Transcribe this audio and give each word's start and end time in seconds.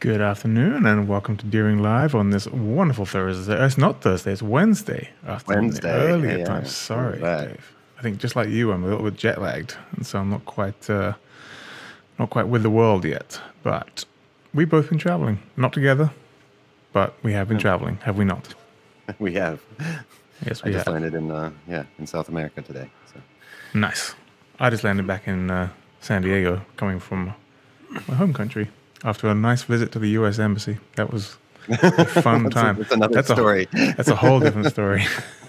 Good 0.00 0.20
afternoon 0.20 0.86
and 0.86 1.08
welcome 1.08 1.36
to 1.38 1.46
Deering 1.46 1.78
Live 1.78 2.14
on 2.14 2.30
this 2.30 2.46
wonderful 2.46 3.04
Thursday. 3.04 3.64
It's 3.64 3.76
not 3.76 4.00
Thursday, 4.00 4.30
it's 4.32 4.42
Wednesday. 4.42 5.10
Afternoon, 5.26 5.62
Wednesday, 5.64 5.90
Earlier 5.90 6.38
yeah, 6.38 6.44
time. 6.44 6.66
Sorry. 6.66 7.18
Dave. 7.18 7.74
I 7.98 8.02
think 8.02 8.18
just 8.18 8.36
like 8.36 8.48
you, 8.48 8.70
I'm 8.70 8.84
a 8.84 8.86
little 8.86 9.02
bit 9.02 9.16
jet 9.16 9.40
lagged, 9.42 9.74
and 9.96 10.06
so 10.06 10.20
I'm 10.20 10.30
not 10.30 10.44
quite, 10.44 10.88
uh, 10.88 11.14
not 12.16 12.30
quite 12.30 12.46
with 12.46 12.62
the 12.62 12.70
world 12.70 13.04
yet. 13.04 13.40
But 13.64 14.04
we've 14.54 14.70
both 14.70 14.88
been 14.88 14.98
traveling, 15.00 15.40
not 15.56 15.72
together, 15.72 16.12
but 16.92 17.14
we 17.24 17.32
have 17.32 17.48
been 17.48 17.58
traveling, 17.58 17.96
have 18.04 18.16
we 18.16 18.24
not? 18.24 18.54
We 19.18 19.32
have. 19.34 19.60
Yes, 20.46 20.62
I 20.62 20.66
we 20.68 20.72
just 20.74 20.84
have. 20.84 20.92
landed 20.92 21.14
in 21.14 21.30
uh, 21.30 21.50
yeah 21.66 21.84
in 21.98 22.06
South 22.06 22.28
America 22.28 22.60
today. 22.62 22.88
So 23.12 23.20
Nice. 23.74 24.14
I 24.60 24.68
just 24.70 24.84
landed 24.84 25.06
back 25.06 25.26
in 25.26 25.50
uh, 25.50 25.70
San 26.00 26.22
Diego, 26.22 26.60
coming 26.76 27.00
from 27.00 27.32
my 28.06 28.14
home 28.14 28.34
country 28.34 28.68
after 29.04 29.28
a 29.28 29.34
nice 29.34 29.62
visit 29.62 29.92
to 29.92 29.98
the 29.98 30.08
U.S. 30.10 30.38
Embassy. 30.38 30.78
That 30.96 31.12
was 31.12 31.36
a 31.68 32.04
fun 32.22 32.44
That's 32.44 32.56
a- 32.56 32.60
time. 32.60 32.76
that's 32.78 32.92
another 32.92 33.18
a- 33.18 33.22
story. 33.22 33.68
that's 33.72 34.08
a 34.08 34.16
whole 34.16 34.40
different 34.40 34.68
story. 34.76 35.04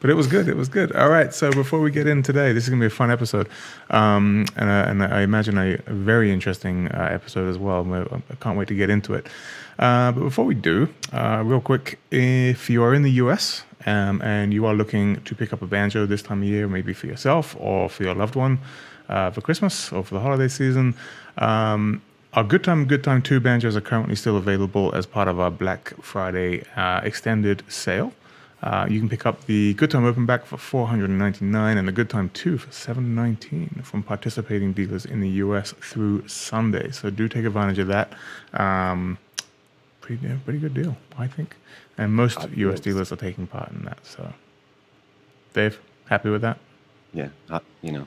but 0.00 0.10
it 0.10 0.14
was 0.14 0.26
good. 0.26 0.48
It 0.48 0.56
was 0.56 0.68
good. 0.68 0.92
All 0.92 1.08
right. 1.08 1.32
So 1.32 1.50
before 1.50 1.80
we 1.80 1.90
get 1.90 2.06
in 2.06 2.22
today, 2.22 2.52
this 2.52 2.64
is 2.64 2.68
going 2.70 2.80
to 2.80 2.84
be 2.84 2.92
a 2.92 2.96
fun 2.96 3.10
episode, 3.10 3.48
um, 3.90 4.46
and, 4.56 4.68
uh, 4.68 4.84
and 4.88 5.02
I 5.02 5.22
imagine 5.22 5.56
a, 5.58 5.74
a 5.86 5.92
very 5.94 6.30
interesting 6.32 6.88
uh, 6.88 7.08
episode 7.10 7.48
as 7.48 7.58
well. 7.58 7.80
I 7.94 8.34
can't 8.40 8.58
wait 8.58 8.68
to 8.68 8.74
get 8.74 8.90
into 8.90 9.14
it. 9.14 9.26
Uh, 9.78 10.12
but 10.12 10.20
before 10.20 10.44
we 10.44 10.54
do, 10.54 10.88
uh, 11.12 11.42
real 11.44 11.60
quick, 11.60 11.98
if 12.10 12.70
you 12.70 12.82
are 12.84 12.94
in 12.94 13.02
the 13.02 13.10
US 13.12 13.64
um, 13.86 14.20
and 14.22 14.52
you 14.54 14.66
are 14.66 14.74
looking 14.74 15.20
to 15.22 15.34
pick 15.34 15.52
up 15.52 15.62
a 15.62 15.66
banjo 15.66 16.06
this 16.06 16.22
time 16.22 16.42
of 16.42 16.48
year, 16.48 16.68
maybe 16.68 16.92
for 16.92 17.06
yourself 17.08 17.56
or 17.58 17.88
for 17.88 18.04
your 18.04 18.14
loved 18.14 18.36
one 18.36 18.58
uh, 19.08 19.30
for 19.30 19.40
Christmas 19.40 19.90
or 19.92 20.04
for 20.04 20.14
the 20.14 20.20
holiday 20.20 20.46
season, 20.48 20.94
um, 21.38 22.02
our 22.32 22.44
Good 22.44 22.64
Time, 22.64 22.84
Good 22.86 23.04
Time 23.04 23.22
2 23.22 23.40
banjos 23.40 23.76
are 23.76 23.80
currently 23.80 24.16
still 24.16 24.36
available 24.36 24.94
as 24.94 25.06
part 25.06 25.28
of 25.28 25.38
our 25.38 25.50
Black 25.50 25.94
Friday 26.02 26.64
uh, 26.76 27.00
extended 27.04 27.62
sale. 27.68 28.12
Uh, 28.62 28.86
you 28.88 28.98
can 28.98 29.08
pick 29.08 29.26
up 29.26 29.44
the 29.44 29.74
Good 29.74 29.90
Time 29.90 30.04
Open 30.04 30.26
Back 30.26 30.46
for 30.46 30.56
499 30.56 31.76
and 31.76 31.86
the 31.86 31.92
Good 31.92 32.08
Time 32.08 32.30
2 32.30 32.58
for 32.58 32.72
719 32.72 33.82
from 33.84 34.02
participating 34.02 34.72
dealers 34.72 35.04
in 35.04 35.20
the 35.20 35.28
US 35.28 35.72
through 35.72 36.26
Sunday. 36.26 36.90
So 36.90 37.10
do 37.10 37.28
take 37.28 37.44
advantage 37.44 37.78
of 37.78 37.88
that. 37.88 38.12
Um, 38.54 39.18
pretty, 40.00 40.26
yeah, 40.26 40.36
pretty 40.44 40.58
good 40.58 40.74
deal, 40.74 40.96
I 41.18 41.26
think. 41.26 41.56
And 41.98 42.14
most 42.14 42.48
US 42.56 42.80
dealers 42.80 43.12
are 43.12 43.16
taking 43.16 43.46
part 43.46 43.70
in 43.70 43.84
that. 43.84 44.04
So, 44.04 44.32
Dave, 45.52 45.78
happy 46.06 46.30
with 46.30 46.40
that? 46.42 46.58
yeah, 47.12 47.28
uh, 47.48 47.60
you 47.80 47.92
know, 47.92 48.06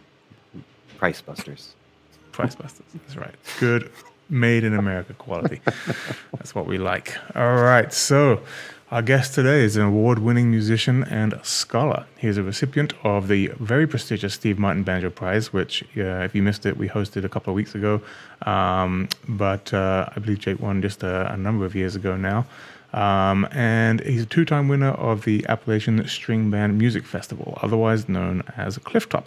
price 0.97 1.21
busters. 1.21 1.75
Price 2.37 2.53
busters. 2.53 2.85
That's 2.93 3.17
right. 3.17 3.33
Good, 3.59 3.91
made 4.29 4.63
in 4.63 4.75
America 4.75 5.13
quality. 5.15 5.59
That's 6.33 6.53
what 6.53 6.67
we 6.67 6.77
like. 6.77 7.17
All 7.35 7.55
right. 7.55 7.91
So, 7.91 8.41
our 8.91 9.01
guest 9.01 9.33
today 9.33 9.61
is 9.63 9.75
an 9.75 9.81
award 9.81 10.19
winning 10.19 10.51
musician 10.51 11.03
and 11.05 11.39
scholar. 11.41 12.05
He 12.15 12.27
is 12.27 12.37
a 12.37 12.43
recipient 12.43 12.93
of 13.03 13.27
the 13.27 13.47
very 13.59 13.87
prestigious 13.87 14.35
Steve 14.35 14.59
Martin 14.59 14.83
Banjo 14.83 15.09
Prize, 15.09 15.51
which, 15.51 15.83
uh, 15.97 16.21
if 16.25 16.35
you 16.35 16.43
missed 16.43 16.67
it, 16.67 16.77
we 16.77 16.87
hosted 16.87 17.23
a 17.23 17.29
couple 17.29 17.49
of 17.49 17.55
weeks 17.55 17.73
ago. 17.73 18.01
Um, 18.43 19.09
but 19.27 19.73
uh, 19.73 20.07
I 20.15 20.19
believe 20.19 20.37
Jake 20.37 20.59
won 20.59 20.83
just 20.83 21.01
a, 21.01 21.33
a 21.33 21.37
number 21.37 21.65
of 21.65 21.73
years 21.73 21.95
ago 21.95 22.15
now. 22.15 22.45
Um, 22.93 23.47
and 23.49 23.99
he's 24.01 24.21
a 24.21 24.27
two 24.27 24.45
time 24.45 24.67
winner 24.67 24.91
of 24.91 25.25
the 25.25 25.43
Appalachian 25.49 26.07
String 26.07 26.51
Band 26.51 26.77
Music 26.77 27.03
Festival, 27.03 27.57
otherwise 27.63 28.07
known 28.07 28.43
as 28.55 28.77
Clifftop. 28.77 29.23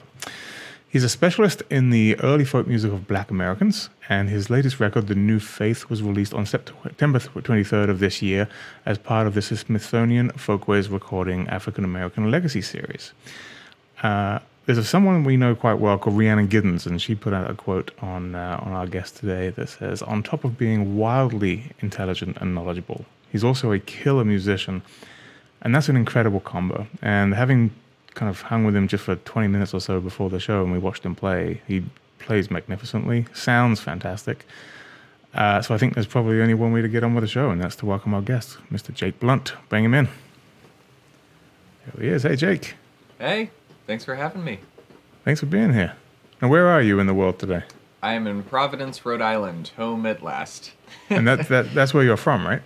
He's 0.90 1.04
a 1.04 1.08
specialist 1.08 1.62
in 1.70 1.90
the 1.90 2.18
early 2.18 2.44
folk 2.44 2.66
music 2.66 2.90
of 2.92 3.06
black 3.06 3.30
Americans, 3.30 3.90
and 4.08 4.28
his 4.28 4.50
latest 4.50 4.80
record, 4.80 5.06
The 5.06 5.14
New 5.14 5.38
Faith, 5.38 5.88
was 5.88 6.02
released 6.02 6.34
on 6.34 6.46
September 6.46 7.20
23rd 7.20 7.88
of 7.90 8.00
this 8.00 8.20
year 8.20 8.48
as 8.84 8.98
part 8.98 9.28
of 9.28 9.34
the 9.34 9.40
Smithsonian 9.40 10.30
Folkways 10.30 10.88
Recording 10.88 11.46
African 11.48 11.84
American 11.84 12.28
Legacy 12.28 12.60
series. 12.60 13.12
Uh, 14.02 14.40
there's 14.66 14.88
someone 14.88 15.22
we 15.22 15.36
know 15.36 15.54
quite 15.54 15.74
well 15.74 15.96
called 15.96 16.18
Rhiannon 16.18 16.48
Giddens, 16.48 16.86
and 16.86 17.00
she 17.00 17.14
put 17.14 17.32
out 17.32 17.48
a 17.48 17.54
quote 17.54 17.92
on, 18.02 18.34
uh, 18.34 18.58
on 18.60 18.72
our 18.72 18.88
guest 18.88 19.16
today 19.16 19.50
that 19.50 19.68
says, 19.68 20.02
On 20.02 20.24
top 20.24 20.42
of 20.42 20.58
being 20.58 20.96
wildly 20.96 21.70
intelligent 21.78 22.36
and 22.40 22.52
knowledgeable, 22.52 23.04
he's 23.30 23.44
also 23.44 23.70
a 23.70 23.78
killer 23.78 24.24
musician 24.24 24.82
and 25.62 25.74
that's 25.74 25.88
an 25.88 25.96
incredible 25.96 26.40
combo. 26.40 26.86
And 27.02 27.34
having 27.34 27.70
kind 28.14 28.28
of 28.28 28.40
hung 28.42 28.64
with 28.64 28.74
him 28.76 28.88
just 28.88 29.04
for 29.04 29.16
20 29.16 29.48
minutes 29.48 29.72
or 29.74 29.80
so 29.80 30.00
before 30.00 30.30
the 30.30 30.40
show 30.40 30.62
and 30.62 30.72
we 30.72 30.78
watched 30.78 31.04
him 31.04 31.14
play, 31.14 31.60
he 31.66 31.84
plays 32.18 32.50
magnificently, 32.50 33.26
sounds 33.34 33.80
fantastic. 33.80 34.44
Uh, 35.34 35.62
so 35.62 35.74
I 35.74 35.78
think 35.78 35.94
there's 35.94 36.06
probably 36.06 36.40
only 36.40 36.54
one 36.54 36.72
way 36.72 36.82
to 36.82 36.88
get 36.88 37.04
on 37.04 37.14
with 37.14 37.22
the 37.22 37.28
show, 37.28 37.50
and 37.50 37.60
that's 37.62 37.76
to 37.76 37.86
welcome 37.86 38.12
our 38.14 38.20
guest, 38.22 38.58
Mr. 38.72 38.92
Jake 38.92 39.20
Blount. 39.20 39.54
Bring 39.68 39.84
him 39.84 39.94
in. 39.94 40.06
Here 41.84 42.02
he 42.02 42.08
is. 42.08 42.22
Hey, 42.24 42.36
Jake. 42.36 42.74
Hey, 43.18 43.50
thanks 43.86 44.04
for 44.04 44.14
having 44.16 44.44
me. 44.44 44.58
Thanks 45.24 45.40
for 45.40 45.46
being 45.46 45.72
here. 45.72 45.94
And 46.40 46.50
where 46.50 46.66
are 46.68 46.82
you 46.82 46.98
in 46.98 47.06
the 47.06 47.14
world 47.14 47.38
today? 47.38 47.62
I 48.02 48.14
am 48.14 48.26
in 48.26 48.42
Providence, 48.42 49.04
Rhode 49.04 49.20
Island, 49.20 49.72
home 49.76 50.06
at 50.06 50.22
last. 50.22 50.72
And 51.10 51.26
that's 51.26 51.48
that, 51.48 51.72
that's 51.74 51.92
where 51.94 52.02
you're 52.04 52.16
from, 52.16 52.46
right? 52.46 52.62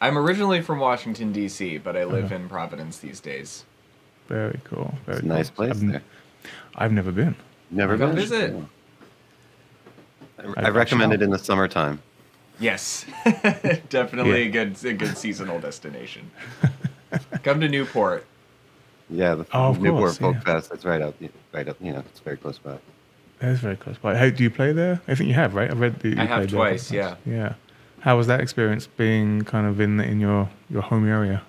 I'm 0.00 0.16
originally 0.18 0.60
from 0.62 0.78
Washington, 0.80 1.32
D.C., 1.32 1.78
but 1.78 1.96
I 1.96 2.04
live 2.04 2.26
Uh-huh. 2.26 2.34
in 2.36 2.48
Providence 2.48 2.98
these 2.98 3.20
days. 3.20 3.64
Very 4.28 4.60
cool. 4.64 4.94
Very 5.06 5.18
It's 5.18 5.24
a 5.24 5.28
nice 5.28 5.50
place 5.50 5.70
I've, 5.72 5.80
there. 5.88 6.02
I've 6.76 6.92
never 6.92 7.10
been. 7.12 7.34
Never 7.70 7.96
Come 7.98 8.10
been. 8.10 8.16
visit. 8.16 8.52
Yeah. 8.52 8.60
I- 8.60 10.42
I, 10.60 10.62
I 10.64 10.66
I 10.66 10.70
recommend 10.70 11.12
it 11.12 11.20
in 11.22 11.30
the 11.30 11.38
summertime. 11.38 12.00
Yes, 12.60 13.04
definitely 13.88 14.42
Yeah. 14.42 14.48
a 14.48 14.50
good 14.50 14.84
a 14.84 14.92
good 14.92 15.16
seasonal 15.16 15.58
destination. 15.60 16.30
Come 17.42 17.60
to 17.60 17.68
Newport. 17.68 18.24
Yeah, 19.10 19.34
the 19.36 19.46
Oh, 19.52 19.70
of 19.70 19.80
Newport 19.80 20.00
course, 20.00 20.18
Folk 20.18 20.34
yeah. 20.36 20.40
Fest. 20.42 20.70
It's 20.72 20.84
right 20.84 21.00
up, 21.00 21.14
right 21.52 21.68
up. 21.68 21.76
You 21.80 21.92
know, 21.92 22.00
it's 22.00 22.20
very 22.20 22.36
close 22.36 22.58
by. 22.58 22.78
That's 23.40 23.60
very 23.60 23.76
close 23.76 23.96
by. 23.98 24.16
How 24.16 24.28
do 24.30 24.42
you 24.42 24.50
play 24.50 24.72
there? 24.72 25.00
I 25.08 25.14
think 25.14 25.28
you 25.28 25.34
have, 25.34 25.54
right? 25.54 25.70
I 25.70 25.74
read 25.74 25.98
that 26.00 26.08
you 26.08 26.14
I 26.20 26.24
have 26.24 26.28
played 26.28 26.28
there 26.28 26.42
a 26.42 26.46
couple 26.46 26.58
twice, 26.58 26.88
times. 26.88 27.16
Yeah. 27.24 27.54
How 28.00 28.16
was 28.16 28.26
that 28.26 28.40
experience 28.40 28.86
being 28.86 29.42
kind 29.42 29.66
of 29.66 29.80
in 29.80 29.98
in 30.00 30.20
your 30.20 30.48
your 30.68 30.82
home 30.82 31.08
area? 31.08 31.42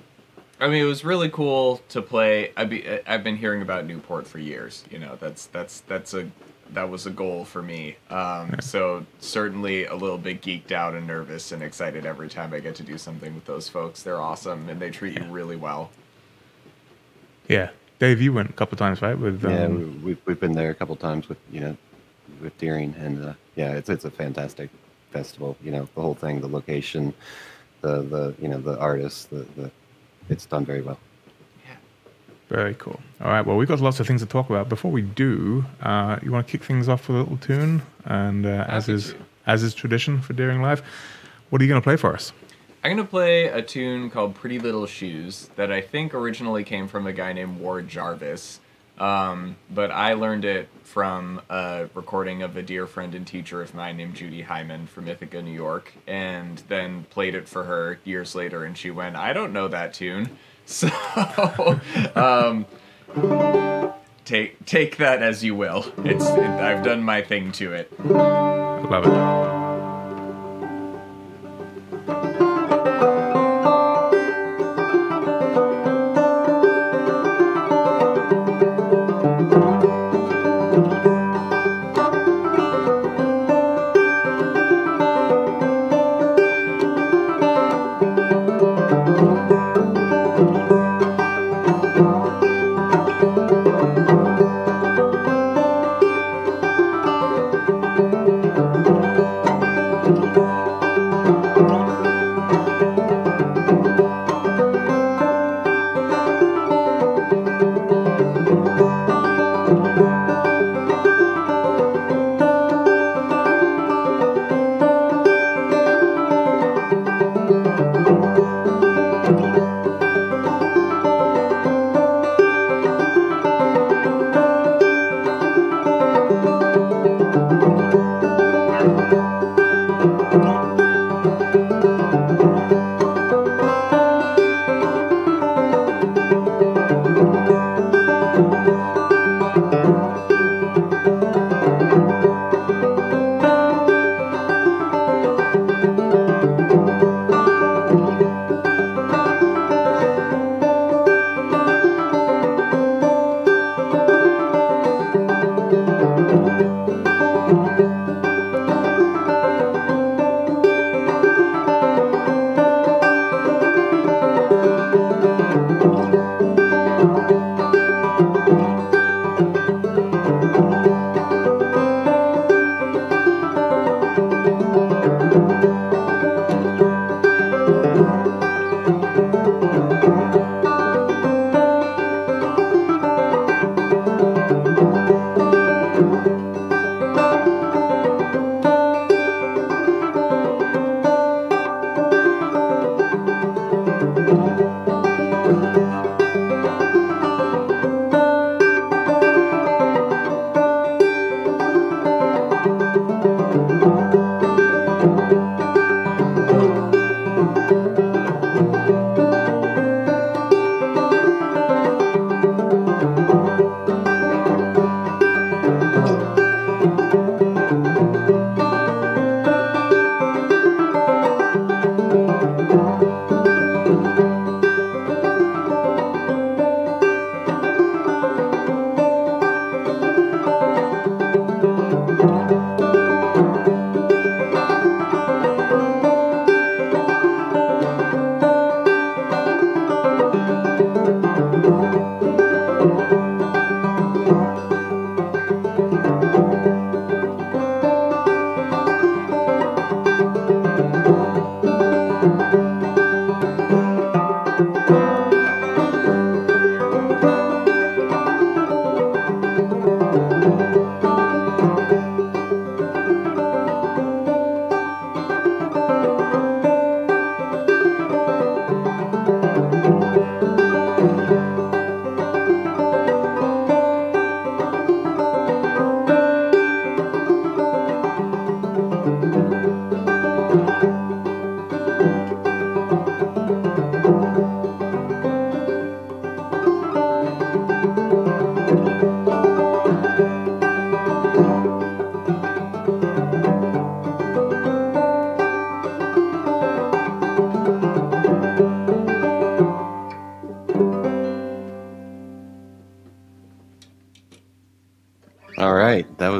I 0.59 0.67
mean, 0.67 0.81
it 0.81 0.87
was 0.87 1.05
really 1.05 1.29
cool 1.29 1.81
to 1.89 2.01
play. 2.01 2.51
I 2.57 2.65
be, 2.65 2.85
I've 3.07 3.23
been 3.23 3.37
hearing 3.37 3.61
about 3.61 3.85
Newport 3.85 4.27
for 4.27 4.39
years. 4.39 4.83
You 4.91 4.99
know, 4.99 5.17
that's 5.19 5.45
that's 5.47 5.81
that's 5.81 6.13
a 6.13 6.29
that 6.71 6.89
was 6.89 7.05
a 7.05 7.09
goal 7.09 7.45
for 7.45 7.61
me. 7.61 7.95
Um, 8.09 8.55
So 8.61 9.05
certainly 9.19 9.85
a 9.85 9.95
little 9.95 10.17
bit 10.17 10.41
geeked 10.41 10.71
out 10.71 10.93
and 10.93 11.07
nervous 11.07 11.51
and 11.51 11.63
excited 11.63 12.05
every 12.05 12.29
time 12.29 12.53
I 12.53 12.59
get 12.59 12.75
to 12.75 12.83
do 12.83 12.97
something 12.97 13.33
with 13.33 13.45
those 13.45 13.69
folks. 13.69 14.03
They're 14.03 14.21
awesome 14.21 14.69
and 14.69 14.79
they 14.79 14.91
treat 14.91 15.17
you 15.17 15.25
really 15.25 15.55
well. 15.55 15.91
Yeah, 17.47 17.69
Dave, 17.97 18.21
you 18.21 18.33
went 18.33 18.49
a 18.49 18.53
couple 18.53 18.77
times, 18.77 19.01
right? 19.01 19.17
With 19.17 19.43
um, 19.45 19.51
yeah, 19.51 19.67
we, 19.67 19.83
we've 19.85 20.21
we've 20.25 20.39
been 20.39 20.53
there 20.53 20.69
a 20.69 20.75
couple 20.75 20.95
times 20.95 21.29
with 21.29 21.39
you 21.51 21.61
know, 21.61 21.77
with 22.41 22.55
Deering, 22.57 22.93
and 22.99 23.25
uh, 23.25 23.33
yeah, 23.55 23.71
it's 23.71 23.89
it's 23.89 24.05
a 24.05 24.11
fantastic 24.11 24.69
festival. 25.11 25.57
You 25.63 25.71
know, 25.71 25.89
the 25.95 26.01
whole 26.01 26.13
thing, 26.13 26.41
the 26.41 26.47
location, 26.47 27.13
the 27.81 28.03
the 28.03 28.35
you 28.39 28.47
know 28.47 28.59
the 28.59 28.77
artists, 28.77 29.25
the 29.25 29.47
the, 29.55 29.71
it's 30.29 30.45
done 30.45 30.65
very 30.65 30.81
well. 30.81 30.97
Yeah. 31.67 31.75
very 32.47 32.75
cool. 32.75 32.99
All 33.21 33.29
right, 33.29 33.45
well, 33.45 33.57
we've 33.57 33.67
got 33.67 33.79
lots 33.79 33.99
of 33.99 34.07
things 34.07 34.21
to 34.21 34.27
talk 34.27 34.49
about. 34.49 34.69
Before 34.69 34.91
we 34.91 35.01
do, 35.01 35.65
uh, 35.81 36.19
you 36.23 36.31
want 36.31 36.47
to 36.47 36.51
kick 36.51 36.63
things 36.65 36.87
off 36.87 37.07
with 37.07 37.17
a 37.17 37.19
little 37.21 37.37
tune, 37.37 37.81
and 38.05 38.45
uh, 38.45 38.65
as 38.67 38.89
is 38.89 39.11
to. 39.11 39.17
as 39.47 39.63
is 39.63 39.73
tradition 39.73 40.21
for 40.21 40.33
Deering 40.33 40.61
Live, 40.61 40.81
what 41.49 41.61
are 41.61 41.65
you 41.65 41.69
going 41.69 41.81
to 41.81 41.83
play 41.83 41.95
for 41.97 42.13
us? 42.13 42.31
I'm 42.81 42.91
gonna 42.91 43.03
play 43.05 43.47
a 43.47 43.61
tune 43.61 44.09
called 44.09 44.35
"Pretty 44.35 44.57
Little 44.57 44.85
Shoes" 44.85 45.49
that 45.57 45.69
I 45.69 45.81
think 45.81 46.13
originally 46.13 46.63
came 46.63 46.87
from 46.87 47.07
a 47.07 47.11
guy 47.11 47.33
named 47.33 47.59
Ward 47.59 47.89
Jarvis, 47.89 48.61
um, 48.99 49.55
but 49.69 49.91
I 49.91 50.13
learned 50.13 50.45
it 50.45 50.69
from 50.83 51.41
a 51.49 51.87
recording 51.93 52.41
of 52.41 52.57
a 52.57 52.61
dear 52.61 52.87
friend 52.87 53.13
and 53.15 53.25
teacher 53.25 53.61
of 53.61 53.73
mine 53.73 53.97
named 53.97 54.15
Judy 54.15 54.41
Hyman 54.41 54.87
from 54.87 55.07
Ithaca, 55.07 55.41
New 55.41 55.51
York, 55.53 55.93
and 56.07 56.61
then 56.67 57.05
played 57.09 57.35
it 57.35 57.47
for 57.47 57.63
her 57.63 57.99
years 58.03 58.35
later, 58.35 58.63
and 58.63 58.77
she 58.77 58.91
went, 58.91 59.15
"I 59.15 59.33
don't 59.33 59.53
know 59.53 59.67
that 59.67 59.93
tune," 59.93 60.37
so 60.65 60.89
um, 62.15 62.65
take 64.25 64.65
take 64.65 64.97
that 64.97 65.21
as 65.21 65.43
you 65.43 65.55
will. 65.55 65.85
It's 65.99 66.25
I've 66.25 66.83
done 66.83 67.03
my 67.03 67.21
thing 67.21 67.51
to 67.53 67.73
it. 67.73 67.91
I 67.99 68.81
Love 68.81 69.05
it. 69.05 69.58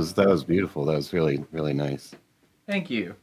Was 0.10 0.16
that 0.16 0.28
was 0.28 0.44
beautiful. 0.44 0.86
That 0.86 0.96
was 0.96 1.14
really 1.14 1.44
really 1.52 1.74
nice. 1.74 2.16
Thank 2.68 2.90
you. 2.90 3.16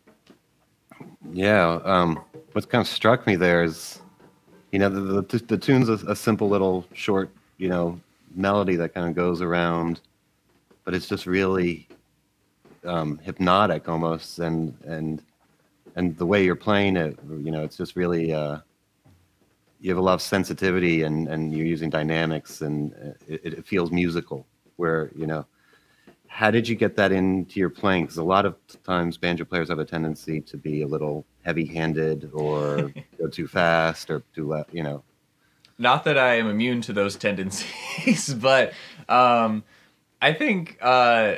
Yeah. 1.33 1.81
Um, 1.85 2.23
what 2.53 2.69
kind 2.69 2.81
of 2.81 2.89
struck 2.89 3.27
me 3.27 3.37
there 3.37 3.65
is, 3.65 4.01
you 4.73 4.79
know, 4.79 4.89
the 4.89 5.23
the, 5.23 5.39
the 5.45 5.59
tune's 5.59 5.89
a, 5.89 5.95
a 6.09 6.17
simple 6.17 6.49
little 6.49 6.87
short, 6.93 7.31
you 7.59 7.69
know, 7.69 8.01
melody 8.35 8.77
that 8.77 8.95
kind 8.95 9.09
of 9.09 9.15
goes 9.15 9.43
around, 9.43 10.01
but 10.85 10.95
it's 10.95 11.09
just 11.09 11.27
really 11.27 11.89
um, 12.85 13.19
hypnotic 13.19 13.89
almost, 13.89 14.39
and 14.39 14.77
and 14.87 15.23
and 15.97 16.17
the 16.19 16.27
way 16.27 16.45
you're 16.45 16.55
playing 16.55 16.97
it, 16.97 17.19
you 17.29 17.51
know, 17.51 17.63
it's 17.63 17.77
just 17.77 17.97
really. 17.97 18.33
Uh, 18.33 18.59
you 19.79 19.91
have 19.91 19.99
a 19.99 20.03
lot 20.03 20.15
of 20.15 20.23
sensitivity 20.23 21.03
and, 21.03 21.29
and 21.29 21.55
you're 21.55 21.67
using 21.67 21.91
dynamics 21.91 22.63
and 22.63 22.95
uh, 22.95 23.13
it, 23.29 23.53
it 23.59 23.67
feels 23.67 23.93
musical 23.93 24.47
where 24.77 25.11
you 25.15 25.27
know 25.27 25.45
how 26.29 26.51
did 26.51 26.69
you 26.69 26.75
get 26.75 26.97
that 26.97 27.13
into 27.13 27.59
your 27.61 27.71
playing? 27.71 28.05
Because 28.05 28.19
a 28.19 28.25
lot 28.25 28.47
of 28.47 28.57
times 28.85 29.17
banjo 29.17 29.45
players 29.45 29.69
have 29.69 29.79
a 29.79 29.85
tendency 29.85 30.41
to 30.43 30.57
be 30.57 30.83
a 30.83 30.87
little 30.87 31.25
heavy-handed 31.45 32.31
or 32.33 32.93
go 33.19 33.29
too 33.29 33.47
fast 33.47 34.11
or 34.11 34.23
too 34.35 34.49
loud, 34.49 34.67
you 34.73 34.83
know. 34.83 35.03
Not 35.79 36.05
that 36.05 36.17
I 36.17 36.37
am 36.37 36.49
immune 36.49 36.81
to 36.83 36.93
those 36.93 37.17
tendencies, 37.17 38.33
but 38.41 38.73
um, 39.09 39.65
I 40.23 40.33
think 40.33 40.79
uh, 40.81 41.37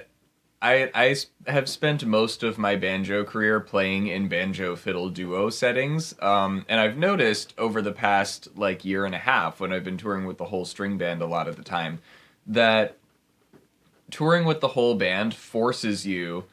I 0.61 0.90
I 0.95 1.16
have 1.50 1.68
spent 1.68 2.04
most 2.04 2.42
of 2.42 2.59
my 2.59 2.76
banjo 2.76 3.25
career 3.25 3.61
playing 3.61 4.09
in 4.09 4.28
banjo 4.28 4.76
fiddle 4.76 5.09
duo 5.09 5.50
settings, 5.50 6.14
um, 6.21 6.64
and 6.68 6.80
I've 6.80 6.97
noticed 6.97 7.54
over 7.59 7.83
the 7.83 7.92
past 7.92 8.49
like 8.57 8.85
year 8.85 9.04
and 9.04 9.14
a 9.14 9.18
half 9.18 9.61
when 9.61 9.73
I've 9.73 9.85
been 9.85 9.99
touring 9.99 10.26
with 10.26 10.38
the 10.38 10.47
whole 10.47 10.64
string 10.64 10.99
band 10.99 11.23
a 11.23 11.26
lot 11.26 11.49
of 11.49 11.57
the 11.57 11.64
time 11.64 12.00
that 12.49 12.98
touring 14.10 14.44
with 14.44 14.60
the 14.60 14.68
whole 14.68 14.94
band 14.94 15.34
forces 15.34 16.06
you 16.06 16.44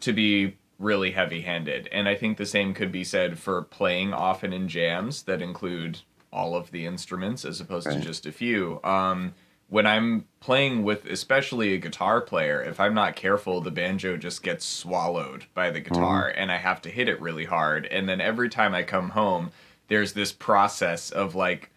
to 0.00 0.12
be 0.12 0.56
really 0.78 1.10
heavy 1.10 1.40
handed. 1.40 1.88
And 1.90 2.08
I 2.08 2.14
think 2.14 2.36
the 2.36 2.46
same 2.46 2.74
could 2.74 2.92
be 2.92 3.04
said 3.04 3.38
for 3.38 3.62
playing 3.62 4.12
often 4.12 4.52
in 4.52 4.68
jams 4.68 5.22
that 5.24 5.42
include 5.42 6.00
all 6.32 6.54
of 6.54 6.70
the 6.70 6.86
instruments 6.86 7.44
as 7.44 7.60
opposed 7.60 7.86
right. 7.86 7.98
to 7.98 8.00
just 8.00 8.26
a 8.26 8.32
few. 8.32 8.80
Um, 8.84 9.34
when 9.68 9.86
I'm 9.86 10.24
playing 10.40 10.82
with 10.82 11.04
especially 11.06 11.74
a 11.74 11.78
guitar 11.78 12.20
player, 12.20 12.62
if 12.62 12.80
I'm 12.80 12.94
not 12.94 13.16
careful, 13.16 13.60
the 13.60 13.70
banjo 13.70 14.16
just 14.16 14.42
gets 14.42 14.64
swallowed 14.64 15.44
by 15.52 15.70
the 15.70 15.80
guitar 15.80 16.30
mm. 16.30 16.34
and 16.36 16.50
I 16.50 16.56
have 16.56 16.80
to 16.82 16.90
hit 16.90 17.08
it 17.08 17.20
really 17.20 17.44
hard. 17.44 17.86
And 17.86 18.08
then 18.08 18.20
every 18.20 18.48
time 18.48 18.74
I 18.74 18.82
come 18.82 19.10
home, 19.10 19.50
there's 19.88 20.12
this 20.12 20.32
process 20.32 21.10
of 21.10 21.34
like 21.34 21.70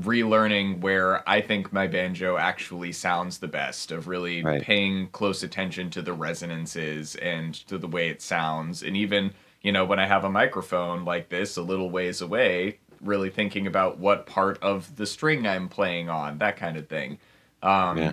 relearning 0.00 0.80
where 0.80 1.28
I 1.28 1.40
think 1.40 1.72
my 1.72 1.86
banjo 1.86 2.36
actually 2.36 2.92
sounds 2.92 3.38
the 3.38 3.48
best, 3.48 3.90
of 3.90 4.08
really 4.08 4.42
right. 4.42 4.62
paying 4.62 5.08
close 5.08 5.42
attention 5.42 5.90
to 5.90 6.02
the 6.02 6.12
resonances 6.12 7.14
and 7.16 7.54
to 7.66 7.78
the 7.78 7.88
way 7.88 8.08
it 8.08 8.22
sounds. 8.22 8.82
And 8.82 8.96
even, 8.96 9.32
you 9.62 9.72
know, 9.72 9.84
when 9.84 9.98
I 9.98 10.06
have 10.06 10.24
a 10.24 10.30
microphone 10.30 11.04
like 11.04 11.28
this 11.28 11.56
a 11.56 11.62
little 11.62 11.90
ways 11.90 12.20
away, 12.20 12.78
really 13.00 13.30
thinking 13.30 13.66
about 13.66 13.98
what 13.98 14.26
part 14.26 14.62
of 14.62 14.96
the 14.96 15.06
string 15.06 15.46
I'm 15.46 15.68
playing 15.68 16.08
on, 16.08 16.38
that 16.38 16.56
kind 16.56 16.76
of 16.76 16.88
thing. 16.88 17.18
Um, 17.62 17.98
yeah. 17.98 18.12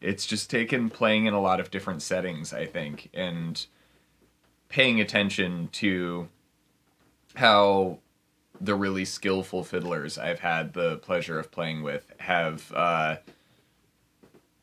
It's 0.00 0.26
just 0.26 0.50
taken 0.50 0.90
playing 0.90 1.26
in 1.26 1.34
a 1.34 1.40
lot 1.40 1.60
of 1.60 1.70
different 1.70 2.02
settings, 2.02 2.52
I 2.52 2.66
think, 2.66 3.08
and 3.14 3.64
paying 4.68 5.00
attention 5.00 5.68
to 5.72 6.28
how 7.34 7.98
the 8.60 8.74
really 8.74 9.04
skillful 9.04 9.64
fiddlers 9.64 10.18
I've 10.18 10.40
had 10.40 10.72
the 10.72 10.96
pleasure 10.98 11.38
of 11.38 11.50
playing 11.50 11.82
with 11.82 12.12
have 12.18 12.72
uh, 12.72 13.16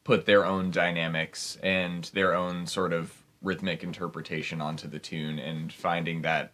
put 0.03 0.25
their 0.25 0.45
own 0.45 0.71
dynamics 0.71 1.57
and 1.61 2.05
their 2.13 2.33
own 2.33 2.67
sort 2.67 2.93
of 2.93 3.15
rhythmic 3.41 3.83
interpretation 3.83 4.61
onto 4.61 4.87
the 4.87 4.99
tune 4.99 5.39
and 5.39 5.71
finding 5.73 6.21
that 6.21 6.53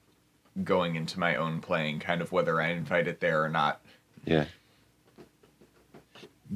going 0.64 0.96
into 0.96 1.20
my 1.20 1.36
own 1.36 1.62
playing, 1.62 2.00
kind 2.00 2.22
of 2.22 2.32
whether 2.32 2.62
I 2.62 2.70
invite 2.70 3.08
it 3.08 3.20
there 3.20 3.44
or 3.44 3.50
not. 3.50 3.82
Yeah. 4.26 4.46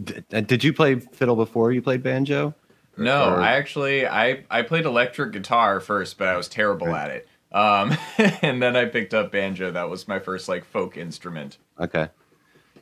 did 0.03 0.63
you 0.63 0.73
play 0.73 0.95
fiddle 0.95 1.35
before 1.35 1.71
you 1.71 1.81
played 1.81 2.01
banjo? 2.01 2.55
No, 2.97 3.35
or... 3.35 3.39
I 3.39 3.53
actually 3.53 4.07
I 4.07 4.43
I 4.49 4.63
played 4.63 4.85
electric 4.85 5.31
guitar 5.31 5.79
first, 5.79 6.17
but 6.17 6.27
I 6.27 6.35
was 6.35 6.47
terrible 6.47 6.87
right. 6.87 7.05
at 7.05 7.11
it. 7.11 7.27
Um, 7.51 7.97
and 8.41 8.61
then 8.61 8.75
I 8.75 8.85
picked 8.85 9.13
up 9.13 9.31
banjo. 9.31 9.71
That 9.71 9.89
was 9.89 10.07
my 10.07 10.19
first 10.19 10.47
like 10.47 10.65
folk 10.65 10.97
instrument. 10.97 11.57
Okay. 11.79 12.07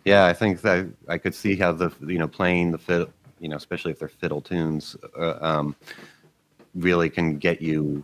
Yeah, 0.05 0.25
I 0.25 0.33
think 0.33 0.61
that 0.61 0.87
I 1.07 1.17
could 1.17 1.35
see 1.35 1.55
how 1.55 1.71
the 1.71 1.91
you 2.01 2.17
know 2.17 2.27
playing 2.27 2.71
the 2.71 2.77
fiddle, 2.77 3.09
you 3.39 3.49
know, 3.49 3.57
especially 3.57 3.91
if 3.91 3.99
they're 3.99 4.07
fiddle 4.07 4.41
tunes, 4.41 4.95
uh, 5.17 5.37
um, 5.41 5.75
really 6.75 7.09
can 7.09 7.37
get 7.37 7.61
you 7.61 8.03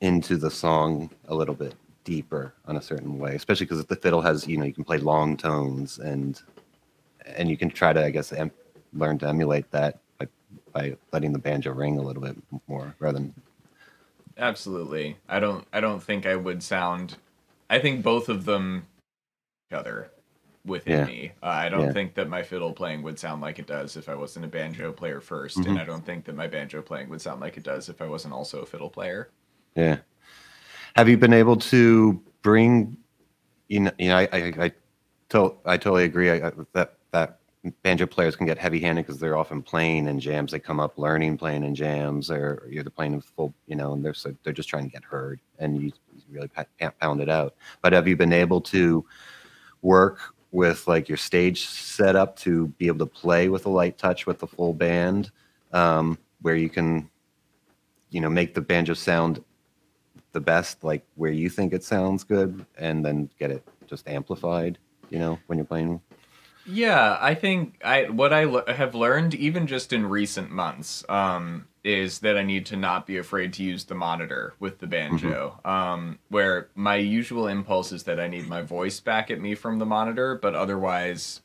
into 0.00 0.36
the 0.36 0.50
song 0.50 1.10
a 1.28 1.34
little 1.34 1.54
bit 1.54 1.74
deeper 2.04 2.54
on 2.66 2.76
a 2.76 2.82
certain 2.82 3.18
way, 3.18 3.34
especially 3.34 3.66
because 3.66 3.84
the 3.86 3.96
fiddle 3.96 4.20
has 4.20 4.46
you 4.46 4.56
know 4.56 4.64
you 4.64 4.74
can 4.74 4.84
play 4.84 4.98
long 4.98 5.36
tones 5.36 5.98
and 5.98 6.42
and 7.26 7.48
you 7.48 7.56
can 7.56 7.70
try 7.70 7.92
to 7.92 8.04
I 8.04 8.10
guess 8.10 8.32
em- 8.32 8.50
learn 8.92 9.18
to 9.18 9.28
emulate 9.28 9.70
that 9.72 9.98
by 10.18 10.28
by 10.72 10.96
letting 11.12 11.32
the 11.32 11.38
banjo 11.38 11.72
ring 11.72 11.98
a 11.98 12.02
little 12.02 12.22
bit 12.22 12.36
more 12.68 12.94
rather 12.98 13.18
than 13.18 13.34
Absolutely. 14.38 15.16
I 15.28 15.40
don't 15.40 15.66
I 15.72 15.80
don't 15.80 16.02
think 16.02 16.26
I 16.26 16.36
would 16.36 16.62
sound 16.62 17.16
I 17.70 17.78
think 17.78 18.02
both 18.02 18.28
of 18.28 18.44
them 18.44 18.86
other 19.72 20.10
within 20.64 21.00
yeah. 21.00 21.04
me. 21.04 21.32
Uh, 21.42 21.46
I 21.46 21.68
don't 21.68 21.86
yeah. 21.86 21.92
think 21.92 22.14
that 22.14 22.28
my 22.28 22.42
fiddle 22.42 22.72
playing 22.72 23.02
would 23.02 23.18
sound 23.18 23.42
like 23.42 23.58
it 23.58 23.66
does 23.66 23.96
if 23.96 24.08
I 24.08 24.14
wasn't 24.14 24.44
a 24.44 24.48
banjo 24.48 24.92
player 24.92 25.20
1st 25.20 25.56
mm-hmm. 25.56 25.70
and 25.70 25.78
I 25.78 25.84
don't 25.84 26.04
think 26.04 26.24
that 26.24 26.34
my 26.34 26.46
banjo 26.46 26.80
playing 26.80 27.08
would 27.10 27.20
sound 27.20 27.40
like 27.40 27.56
it 27.56 27.64
does 27.64 27.88
if 27.88 28.00
I 28.00 28.06
wasn't 28.06 28.34
also 28.34 28.60
a 28.60 28.66
fiddle 28.66 28.90
player. 28.90 29.30
Yeah. 29.76 29.98
Have 30.96 31.08
you 31.08 31.18
been 31.18 31.32
able 31.32 31.56
to 31.56 32.20
bring 32.42 32.96
you 33.68 33.80
know, 33.80 33.90
you 33.98 34.08
know 34.08 34.16
I 34.16 34.28
I 34.32 34.52
I, 34.58 34.72
to, 35.30 35.54
I 35.64 35.76
totally 35.76 36.04
agree 36.04 36.30
I, 36.30 36.52
that 36.72 36.94
that 37.12 37.40
banjo 37.82 38.06
players 38.06 38.36
can 38.36 38.46
get 38.46 38.58
heavy-handed 38.58 39.06
because 39.06 39.20
they're 39.20 39.36
often 39.36 39.62
playing 39.62 40.06
in 40.06 40.20
jams. 40.20 40.52
They 40.52 40.58
come 40.58 40.80
up 40.80 40.98
learning 40.98 41.38
playing 41.38 41.64
in 41.64 41.74
jams, 41.74 42.30
or 42.30 42.66
you're 42.68 42.84
playing 42.84 43.14
of 43.14 43.24
full, 43.24 43.54
you 43.66 43.76
know, 43.76 43.92
and 43.92 44.04
they're 44.04 44.14
so 44.14 44.34
they're 44.42 44.52
just 44.52 44.68
trying 44.68 44.84
to 44.84 44.90
get 44.90 45.04
heard, 45.04 45.40
and 45.58 45.82
you 45.82 45.92
really 46.30 46.50
pound 47.00 47.20
it 47.20 47.28
out. 47.28 47.54
But 47.80 47.92
have 47.92 48.06
you 48.06 48.16
been 48.16 48.32
able 48.32 48.60
to 48.62 49.04
work 49.82 50.20
with 50.52 50.86
like 50.86 51.08
your 51.08 51.18
stage 51.18 51.66
setup 51.66 52.36
to 52.36 52.68
be 52.78 52.86
able 52.86 53.00
to 53.00 53.06
play 53.06 53.48
with 53.48 53.66
a 53.66 53.70
light 53.70 53.98
touch 53.98 54.26
with 54.26 54.38
the 54.38 54.46
full 54.46 54.72
band, 54.72 55.30
um, 55.72 56.18
where 56.42 56.56
you 56.56 56.68
can, 56.68 57.08
you 58.10 58.20
know, 58.20 58.30
make 58.30 58.54
the 58.54 58.60
banjo 58.60 58.94
sound 58.94 59.42
the 60.32 60.40
best, 60.40 60.84
like 60.84 61.04
where 61.14 61.32
you 61.32 61.48
think 61.48 61.72
it 61.72 61.82
sounds 61.82 62.24
good, 62.24 62.64
and 62.78 63.04
then 63.04 63.30
get 63.38 63.50
it 63.50 63.66
just 63.86 64.08
amplified, 64.08 64.78
you 65.10 65.18
know, 65.18 65.38
when 65.46 65.58
you're 65.58 65.66
playing 65.66 66.00
yeah, 66.66 67.18
I 67.20 67.34
think 67.34 67.80
I 67.84 68.04
what 68.04 68.32
I 68.32 68.44
l- 68.44 68.64
have 68.66 68.94
learned 68.94 69.34
even 69.34 69.66
just 69.66 69.92
in 69.92 70.06
recent 70.06 70.50
months 70.50 71.04
um, 71.08 71.66
is 71.82 72.20
that 72.20 72.38
I 72.38 72.42
need 72.42 72.66
to 72.66 72.76
not 72.76 73.06
be 73.06 73.18
afraid 73.18 73.52
to 73.54 73.62
use 73.62 73.84
the 73.84 73.94
monitor 73.94 74.54
with 74.58 74.78
the 74.78 74.86
banjo. 74.86 75.60
Mm-hmm. 75.64 75.68
Um, 75.68 76.18
where 76.28 76.68
my 76.74 76.96
usual 76.96 77.46
impulse 77.46 77.92
is 77.92 78.04
that 78.04 78.18
I 78.18 78.28
need 78.28 78.48
my 78.48 78.62
voice 78.62 79.00
back 79.00 79.30
at 79.30 79.40
me 79.40 79.54
from 79.54 79.78
the 79.78 79.86
monitor, 79.86 80.38
but 80.40 80.54
otherwise, 80.54 81.42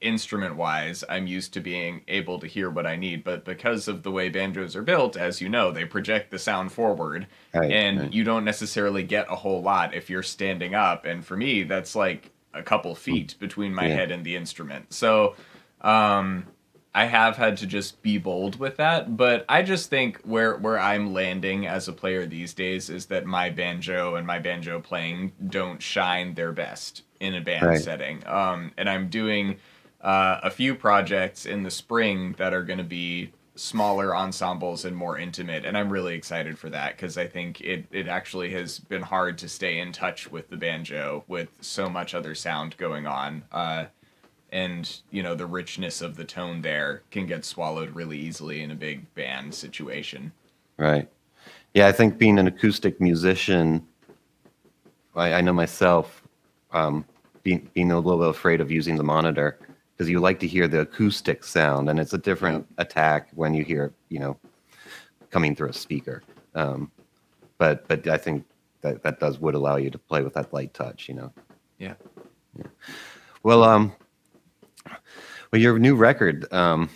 instrument 0.00 0.56
wise, 0.56 1.04
I'm 1.08 1.26
used 1.26 1.54
to 1.54 1.60
being 1.60 2.02
able 2.08 2.38
to 2.40 2.46
hear 2.46 2.68
what 2.68 2.86
I 2.86 2.96
need. 2.96 3.24
But 3.24 3.44
because 3.44 3.88
of 3.88 4.02
the 4.02 4.10
way 4.10 4.28
banjos 4.28 4.76
are 4.76 4.82
built, 4.82 5.16
as 5.16 5.40
you 5.40 5.48
know, 5.48 5.70
they 5.70 5.86
project 5.86 6.30
the 6.30 6.38
sound 6.38 6.72
forward, 6.72 7.26
right, 7.54 7.70
and 7.70 8.00
right. 8.00 8.12
you 8.12 8.24
don't 8.24 8.44
necessarily 8.44 9.02
get 9.02 9.30
a 9.30 9.36
whole 9.36 9.62
lot 9.62 9.94
if 9.94 10.10
you're 10.10 10.22
standing 10.22 10.74
up. 10.74 11.06
And 11.06 11.24
for 11.24 11.36
me, 11.36 11.62
that's 11.62 11.96
like 11.96 12.30
a 12.54 12.62
couple 12.62 12.94
feet 12.94 13.36
between 13.38 13.74
my 13.74 13.86
yeah. 13.86 13.94
head 13.94 14.10
and 14.10 14.24
the 14.24 14.36
instrument. 14.36 14.92
So 14.92 15.34
um, 15.80 16.46
I 16.94 17.04
have 17.04 17.36
had 17.36 17.56
to 17.58 17.66
just 17.66 18.02
be 18.02 18.18
bold 18.18 18.58
with 18.58 18.76
that. 18.78 19.16
But 19.16 19.44
I 19.48 19.62
just 19.62 19.90
think 19.90 20.20
where 20.22 20.56
where 20.56 20.78
I'm 20.78 21.12
landing 21.12 21.66
as 21.66 21.88
a 21.88 21.92
player 21.92 22.26
these 22.26 22.52
days 22.54 22.90
is 22.90 23.06
that 23.06 23.26
my 23.26 23.50
banjo 23.50 24.16
and 24.16 24.26
my 24.26 24.38
banjo 24.38 24.80
playing 24.80 25.32
don't 25.48 25.80
shine 25.80 26.34
their 26.34 26.52
best 26.52 27.02
in 27.20 27.34
a 27.34 27.40
band 27.40 27.66
right. 27.66 27.80
setting. 27.80 28.26
Um, 28.26 28.72
and 28.76 28.88
I'm 28.88 29.08
doing 29.08 29.56
uh, 30.00 30.40
a 30.42 30.50
few 30.50 30.74
projects 30.74 31.46
in 31.46 31.62
the 31.62 31.70
spring 31.70 32.34
that 32.38 32.54
are 32.54 32.62
going 32.62 32.78
to 32.78 32.84
be 32.84 33.32
smaller 33.56 34.14
ensembles 34.14 34.84
and 34.84 34.96
more 34.96 35.18
intimate 35.18 35.64
and 35.64 35.76
i'm 35.76 35.90
really 35.90 36.14
excited 36.14 36.58
for 36.58 36.70
that 36.70 36.96
because 36.96 37.18
i 37.18 37.26
think 37.26 37.60
it, 37.60 37.84
it 37.90 38.06
actually 38.06 38.50
has 38.50 38.78
been 38.78 39.02
hard 39.02 39.36
to 39.36 39.48
stay 39.48 39.78
in 39.78 39.92
touch 39.92 40.30
with 40.30 40.48
the 40.48 40.56
banjo 40.56 41.24
with 41.26 41.48
so 41.60 41.88
much 41.88 42.14
other 42.14 42.34
sound 42.34 42.76
going 42.76 43.06
on 43.06 43.42
uh, 43.52 43.84
and 44.52 45.00
you 45.10 45.22
know 45.22 45.34
the 45.34 45.46
richness 45.46 46.00
of 46.00 46.16
the 46.16 46.24
tone 46.24 46.62
there 46.62 47.02
can 47.10 47.26
get 47.26 47.44
swallowed 47.44 47.94
really 47.94 48.18
easily 48.18 48.62
in 48.62 48.70
a 48.70 48.74
big 48.74 49.12
band 49.14 49.54
situation. 49.54 50.32
Right. 50.76 51.08
Yeah 51.74 51.86
i 51.86 51.92
think 51.92 52.18
being 52.18 52.38
an 52.38 52.46
acoustic 52.46 53.00
musician 53.00 53.86
i, 55.14 55.34
I 55.34 55.40
know 55.40 55.52
myself 55.52 56.22
um, 56.72 57.04
being, 57.42 57.68
being 57.74 57.90
a 57.90 57.98
little 57.98 58.20
bit 58.20 58.28
afraid 58.28 58.60
of 58.60 58.70
using 58.70 58.96
the 58.96 59.02
monitor 59.02 59.58
because 60.00 60.08
you 60.08 60.18
like 60.18 60.40
to 60.40 60.46
hear 60.46 60.66
the 60.66 60.80
acoustic 60.80 61.44
sound, 61.44 61.90
and 61.90 62.00
it's 62.00 62.14
a 62.14 62.18
different 62.18 62.66
attack 62.78 63.28
when 63.34 63.52
you 63.52 63.62
hear, 63.62 63.92
you 64.08 64.18
know, 64.18 64.34
coming 65.28 65.54
through 65.54 65.68
a 65.68 65.74
speaker. 65.74 66.22
Um, 66.54 66.90
but 67.58 67.86
but 67.86 68.08
I 68.08 68.16
think 68.16 68.46
that 68.80 69.02
that 69.02 69.20
does 69.20 69.38
would 69.40 69.54
allow 69.54 69.76
you 69.76 69.90
to 69.90 69.98
play 69.98 70.22
with 70.22 70.32
that 70.32 70.54
light 70.54 70.72
touch, 70.72 71.06
you 71.06 71.16
know. 71.16 71.30
Yeah. 71.78 71.96
yeah. 72.56 72.68
Well, 73.42 73.62
um, 73.62 73.92
well, 75.52 75.60
your 75.60 75.78
new 75.78 75.96
record. 75.96 76.50
Um, 76.50 76.88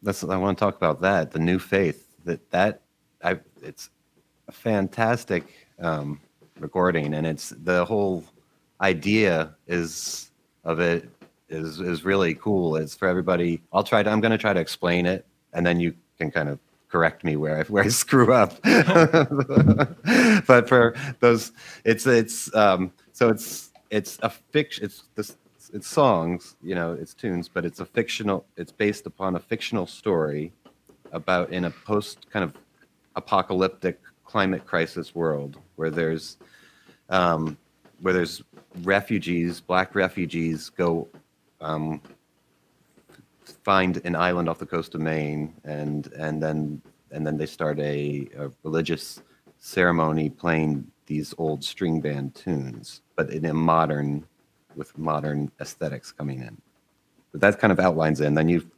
that's 0.00 0.22
I 0.22 0.36
want 0.36 0.56
to 0.56 0.64
talk 0.64 0.76
about 0.76 1.00
that. 1.00 1.32
The 1.32 1.40
new 1.40 1.58
faith. 1.58 2.06
That 2.26 2.48
that 2.52 2.82
I 3.24 3.40
it's 3.60 3.90
a 4.46 4.52
fantastic 4.52 5.52
um, 5.80 6.20
recording, 6.60 7.14
and 7.14 7.26
it's 7.26 7.48
the 7.48 7.84
whole 7.84 8.24
idea 8.80 9.56
is 9.66 10.30
of 10.62 10.78
it 10.78 11.10
is 11.52 11.80
is 11.80 12.04
really 12.04 12.34
cool. 12.34 12.76
It's 12.76 12.94
for 12.94 13.08
everybody. 13.08 13.62
I'll 13.72 13.84
try 13.84 14.02
to. 14.02 14.10
I'm 14.10 14.20
going 14.20 14.32
to 14.32 14.38
try 14.38 14.52
to 14.52 14.60
explain 14.60 15.06
it, 15.06 15.26
and 15.52 15.64
then 15.64 15.80
you 15.80 15.94
can 16.18 16.30
kind 16.30 16.48
of 16.48 16.58
correct 16.88 17.24
me 17.24 17.36
where 17.36 17.58
I, 17.58 17.62
where 17.64 17.84
I 17.84 17.88
screw 17.88 18.32
up. 18.32 18.60
but 18.62 20.68
for 20.68 20.94
those, 21.20 21.52
it's 21.84 22.06
it's 22.06 22.54
um, 22.54 22.92
so 23.12 23.28
it's 23.28 23.70
it's 23.90 24.18
a 24.22 24.30
fiction. 24.30 24.84
It's 24.84 25.04
this 25.14 25.36
it's 25.72 25.88
songs, 25.88 26.56
you 26.62 26.74
know, 26.74 26.92
it's 26.92 27.14
tunes, 27.14 27.48
but 27.48 27.64
it's 27.64 27.80
a 27.80 27.86
fictional. 27.86 28.44
It's 28.56 28.72
based 28.72 29.06
upon 29.06 29.36
a 29.36 29.40
fictional 29.40 29.86
story 29.86 30.52
about 31.12 31.50
in 31.50 31.64
a 31.64 31.70
post 31.70 32.30
kind 32.30 32.44
of 32.44 32.54
apocalyptic 33.16 34.00
climate 34.24 34.66
crisis 34.66 35.14
world 35.14 35.58
where 35.76 35.90
there's 35.90 36.36
um, 37.08 37.56
where 38.00 38.12
there's 38.12 38.42
refugees, 38.82 39.60
black 39.60 39.94
refugees 39.94 40.70
go 40.70 41.08
um, 41.62 42.00
find 43.62 44.00
an 44.04 44.16
island 44.16 44.48
off 44.48 44.58
the 44.58 44.66
coast 44.66 44.94
of 44.94 45.00
Maine, 45.00 45.54
and 45.64 46.12
and 46.18 46.42
then 46.42 46.82
and 47.10 47.26
then 47.26 47.36
they 47.36 47.46
start 47.46 47.78
a, 47.78 48.28
a 48.36 48.50
religious 48.62 49.22
ceremony 49.58 50.28
playing 50.28 50.86
these 51.06 51.34
old 51.38 51.62
string 51.62 52.00
band 52.00 52.34
tunes, 52.34 53.02
but 53.16 53.30
in 53.30 53.44
a 53.46 53.54
modern, 53.54 54.24
with 54.74 54.96
modern 54.98 55.50
aesthetics 55.60 56.10
coming 56.10 56.40
in. 56.40 56.60
But 57.30 57.40
that 57.42 57.58
kind 57.58 57.72
of 57.72 57.78
outlines 57.78 58.20
it, 58.20 58.26
and 58.26 58.36
then 58.36 58.48
you 58.48 58.68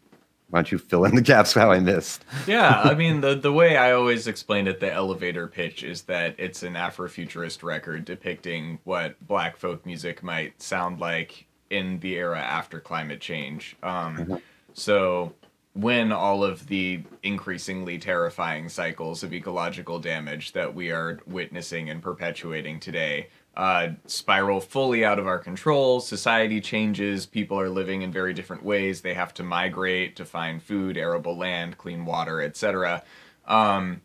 why 0.50 0.58
don't 0.58 0.70
you 0.70 0.78
fill 0.78 1.04
in 1.04 1.16
the 1.16 1.22
gaps 1.22 1.54
how 1.54 1.72
I 1.72 1.80
missed? 1.80 2.24
yeah, 2.46 2.80
I 2.82 2.94
mean 3.02 3.20
the 3.20 3.34
the 3.34 3.52
way 3.52 3.76
I 3.76 3.92
always 3.92 4.26
explained 4.26 4.68
it, 4.68 4.80
the 4.80 4.92
elevator 4.92 5.48
pitch 5.48 5.82
is 5.82 6.02
that 6.02 6.34
it's 6.38 6.62
an 6.62 6.74
Afrofuturist 6.74 7.62
record 7.62 8.04
depicting 8.04 8.78
what 8.84 9.16
black 9.26 9.56
folk 9.56 9.84
music 9.86 10.22
might 10.22 10.60
sound 10.60 11.00
like 11.00 11.46
in 11.70 12.00
the 12.00 12.14
era 12.14 12.40
after 12.40 12.80
climate 12.80 13.20
change. 13.20 13.76
Um, 13.82 14.16
mm-hmm. 14.16 14.36
So 14.74 15.34
when 15.74 16.12
all 16.12 16.44
of 16.44 16.68
the 16.68 17.02
increasingly 17.22 17.98
terrifying 17.98 18.68
cycles 18.68 19.22
of 19.24 19.32
ecological 19.32 19.98
damage 19.98 20.52
that 20.52 20.72
we 20.72 20.92
are 20.92 21.20
witnessing 21.26 21.90
and 21.90 22.00
perpetuating 22.00 22.78
today 22.78 23.28
uh, 23.56 23.90
spiral 24.06 24.60
fully 24.60 25.04
out 25.04 25.18
of 25.18 25.26
our 25.26 25.38
control. 25.38 26.00
Society 26.00 26.60
changes. 26.60 27.26
People 27.26 27.58
are 27.58 27.68
living 27.68 28.02
in 28.02 28.10
very 28.10 28.34
different 28.34 28.64
ways. 28.64 29.00
They 29.00 29.14
have 29.14 29.32
to 29.34 29.42
migrate 29.42 30.16
to 30.16 30.24
find 30.24 30.62
food, 30.62 30.96
arable 30.96 31.36
land, 31.36 31.78
clean 31.78 32.04
water, 32.04 32.42
etc. 32.42 33.02
Um, 33.46 34.00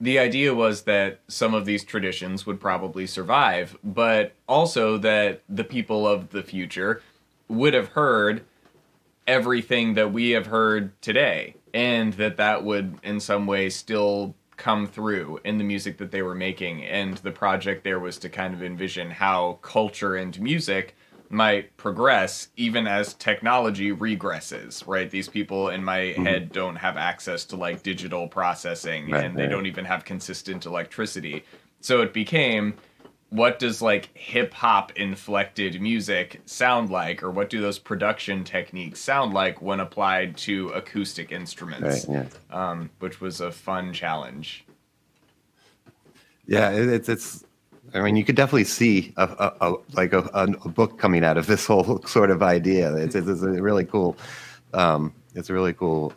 the 0.00 0.18
idea 0.18 0.54
was 0.54 0.82
that 0.82 1.20
some 1.28 1.52
of 1.54 1.66
these 1.66 1.84
traditions 1.84 2.46
would 2.46 2.58
probably 2.58 3.06
survive, 3.06 3.76
but 3.84 4.32
also 4.48 4.96
that 4.98 5.42
the 5.48 5.64
people 5.64 6.06
of 6.06 6.30
the 6.30 6.42
future 6.42 7.02
would 7.48 7.74
have 7.74 7.88
heard 7.88 8.44
everything 9.26 9.94
that 9.94 10.12
we 10.12 10.30
have 10.30 10.46
heard 10.46 10.98
today, 11.02 11.54
and 11.74 12.14
that 12.14 12.38
that 12.38 12.64
would 12.64 12.98
in 13.02 13.20
some 13.20 13.46
way 13.46 13.68
still 13.68 14.34
come 14.56 14.86
through 14.86 15.40
in 15.44 15.58
the 15.58 15.64
music 15.64 15.98
that 15.98 16.10
they 16.10 16.22
were 16.22 16.34
making. 16.34 16.84
And 16.84 17.16
the 17.18 17.30
project 17.30 17.84
there 17.84 17.98
was 17.98 18.18
to 18.18 18.28
kind 18.28 18.54
of 18.54 18.62
envision 18.62 19.10
how 19.10 19.58
culture 19.62 20.16
and 20.16 20.38
music 20.40 20.94
might 21.30 21.74
progress 21.76 22.48
even 22.56 22.88
as 22.88 23.14
technology 23.14 23.92
regresses, 23.92 24.86
right? 24.86 25.08
These 25.08 25.28
people 25.28 25.68
in 25.70 25.82
my 25.82 25.98
mm-hmm. 25.98 26.26
head 26.26 26.52
don't 26.52 26.76
have 26.76 26.96
access 26.96 27.44
to 27.46 27.56
like 27.56 27.84
digital 27.84 28.26
processing 28.26 29.10
right, 29.10 29.24
and 29.24 29.36
they 29.36 29.42
right. 29.42 29.50
don't 29.50 29.66
even 29.66 29.84
have 29.84 30.04
consistent 30.04 30.66
electricity. 30.66 31.44
So 31.80 32.02
it 32.02 32.12
became 32.12 32.74
what 33.30 33.60
does 33.60 33.80
like 33.80 34.10
hip 34.14 34.52
hop 34.52 34.90
inflected 34.96 35.80
music 35.80 36.40
sound 36.46 36.90
like 36.90 37.22
or 37.22 37.30
what 37.30 37.48
do 37.48 37.60
those 37.60 37.78
production 37.78 38.42
techniques 38.42 38.98
sound 39.00 39.32
like 39.32 39.62
when 39.62 39.78
applied 39.78 40.36
to 40.36 40.68
acoustic 40.70 41.30
instruments 41.30 42.06
right, 42.08 42.26
yeah. 42.52 42.70
um, 42.70 42.90
which 42.98 43.20
was 43.20 43.40
a 43.40 43.52
fun 43.52 43.92
challenge 43.92 44.64
yeah 46.46 46.70
it's 46.70 47.08
it's 47.08 47.44
i 47.94 48.00
mean 48.00 48.16
you 48.16 48.24
could 48.24 48.36
definitely 48.36 48.64
see 48.64 49.12
a, 49.16 49.24
a, 49.24 49.68
a 49.68 49.74
like 49.92 50.12
a, 50.12 50.28
a, 50.34 50.68
book 50.68 50.98
coming 50.98 51.24
out 51.24 51.36
of 51.36 51.46
this 51.46 51.66
whole 51.70 52.02
sort 52.02 52.30
of 52.30 52.42
idea 52.42 52.94
it's, 52.96 53.14
it's, 53.14 53.28
it's 53.28 53.42
a 53.42 53.62
really 53.62 53.84
cool 53.84 54.16
um, 54.72 55.12
it's 55.34 55.50
a 55.50 55.52
really 55.52 55.72
cool 55.72 56.12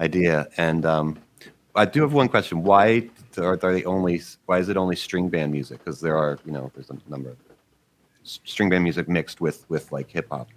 idea 0.00 0.48
and 0.56 0.86
um, 0.86 1.18
i 1.74 1.84
do 1.84 2.02
have 2.02 2.12
one 2.12 2.28
question 2.28 2.62
why 2.62 3.08
are, 3.38 3.58
are 3.62 3.72
they 3.72 3.84
only? 3.84 4.22
Why 4.46 4.58
is 4.58 4.68
it 4.68 4.76
only 4.76 4.96
string 4.96 5.28
band 5.28 5.52
music? 5.52 5.78
Because 5.78 6.00
there 6.00 6.16
are, 6.16 6.38
you 6.44 6.52
know, 6.52 6.70
there's 6.74 6.90
a 6.90 6.98
number 7.08 7.30
of 7.30 7.36
string 8.22 8.68
band 8.68 8.84
music 8.84 9.08
mixed 9.08 9.40
with 9.40 9.68
with 9.68 9.90
like 9.92 10.10
hip 10.10 10.28
hop. 10.30 10.48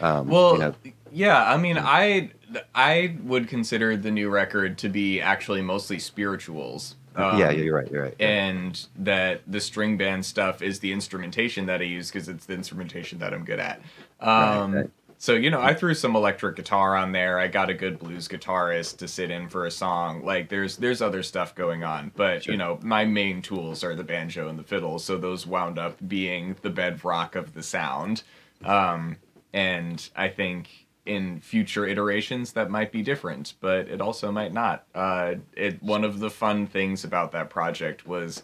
Um, 0.00 0.28
well, 0.28 0.52
you 0.54 0.58
know. 0.58 0.74
yeah, 1.12 1.52
I 1.52 1.56
mean, 1.56 1.78
I 1.78 2.30
I 2.74 3.16
would 3.24 3.48
consider 3.48 3.96
the 3.96 4.10
new 4.10 4.30
record 4.30 4.78
to 4.78 4.88
be 4.88 5.20
actually 5.20 5.62
mostly 5.62 5.98
spirituals. 5.98 6.96
Um, 7.16 7.38
yeah, 7.38 7.50
yeah, 7.50 7.62
you're 7.62 7.76
right. 7.76 7.90
You're 7.90 8.04
right. 8.04 8.20
And 8.20 8.86
that 8.98 9.42
the 9.46 9.60
string 9.60 9.96
band 9.96 10.24
stuff 10.24 10.62
is 10.62 10.78
the 10.78 10.92
instrumentation 10.92 11.66
that 11.66 11.80
I 11.80 11.84
use 11.84 12.10
because 12.10 12.28
it's 12.28 12.46
the 12.46 12.54
instrumentation 12.54 13.18
that 13.18 13.34
I'm 13.34 13.44
good 13.44 13.58
at. 13.58 13.80
Um, 14.20 14.72
right, 14.72 14.80
right. 14.82 14.90
So, 15.20 15.34
you 15.34 15.50
know, 15.50 15.60
I 15.60 15.74
threw 15.74 15.92
some 15.92 16.16
electric 16.16 16.56
guitar 16.56 16.96
on 16.96 17.12
there. 17.12 17.38
I 17.38 17.46
got 17.46 17.68
a 17.68 17.74
good 17.74 17.98
blues 17.98 18.26
guitarist 18.26 18.96
to 18.96 19.06
sit 19.06 19.30
in 19.30 19.50
for 19.50 19.66
a 19.66 19.70
song. 19.70 20.24
Like 20.24 20.48
there's 20.48 20.78
there's 20.78 21.02
other 21.02 21.22
stuff 21.22 21.54
going 21.54 21.84
on, 21.84 22.10
but 22.16 22.44
sure. 22.44 22.52
you 22.52 22.58
know, 22.58 22.78
my 22.82 23.04
main 23.04 23.42
tools 23.42 23.84
are 23.84 23.94
the 23.94 24.02
banjo 24.02 24.48
and 24.48 24.58
the 24.58 24.62
fiddle, 24.62 24.98
so 24.98 25.18
those 25.18 25.46
wound 25.46 25.78
up 25.78 25.98
being 26.08 26.56
the 26.62 26.70
bedrock 26.70 27.36
of 27.36 27.52
the 27.52 27.62
sound. 27.62 28.22
Um, 28.64 29.18
and 29.52 30.08
I 30.16 30.28
think 30.28 30.79
in 31.06 31.40
future 31.40 31.86
iterations 31.86 32.52
that 32.52 32.70
might 32.70 32.92
be 32.92 33.02
different, 33.02 33.54
but 33.60 33.88
it 33.88 34.00
also 34.00 34.30
might 34.30 34.52
not. 34.52 34.84
Uh, 34.94 35.34
it 35.56 35.82
one 35.82 36.04
of 36.04 36.20
the 36.20 36.30
fun 36.30 36.66
things 36.66 37.04
about 37.04 37.32
that 37.32 37.50
project 37.50 38.06
was 38.06 38.42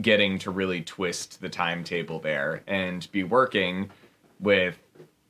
getting 0.00 0.38
to 0.38 0.50
really 0.50 0.82
twist 0.82 1.40
the 1.40 1.48
timetable 1.48 2.18
there 2.18 2.62
and 2.66 3.10
be 3.12 3.24
working 3.24 3.90
with 4.40 4.78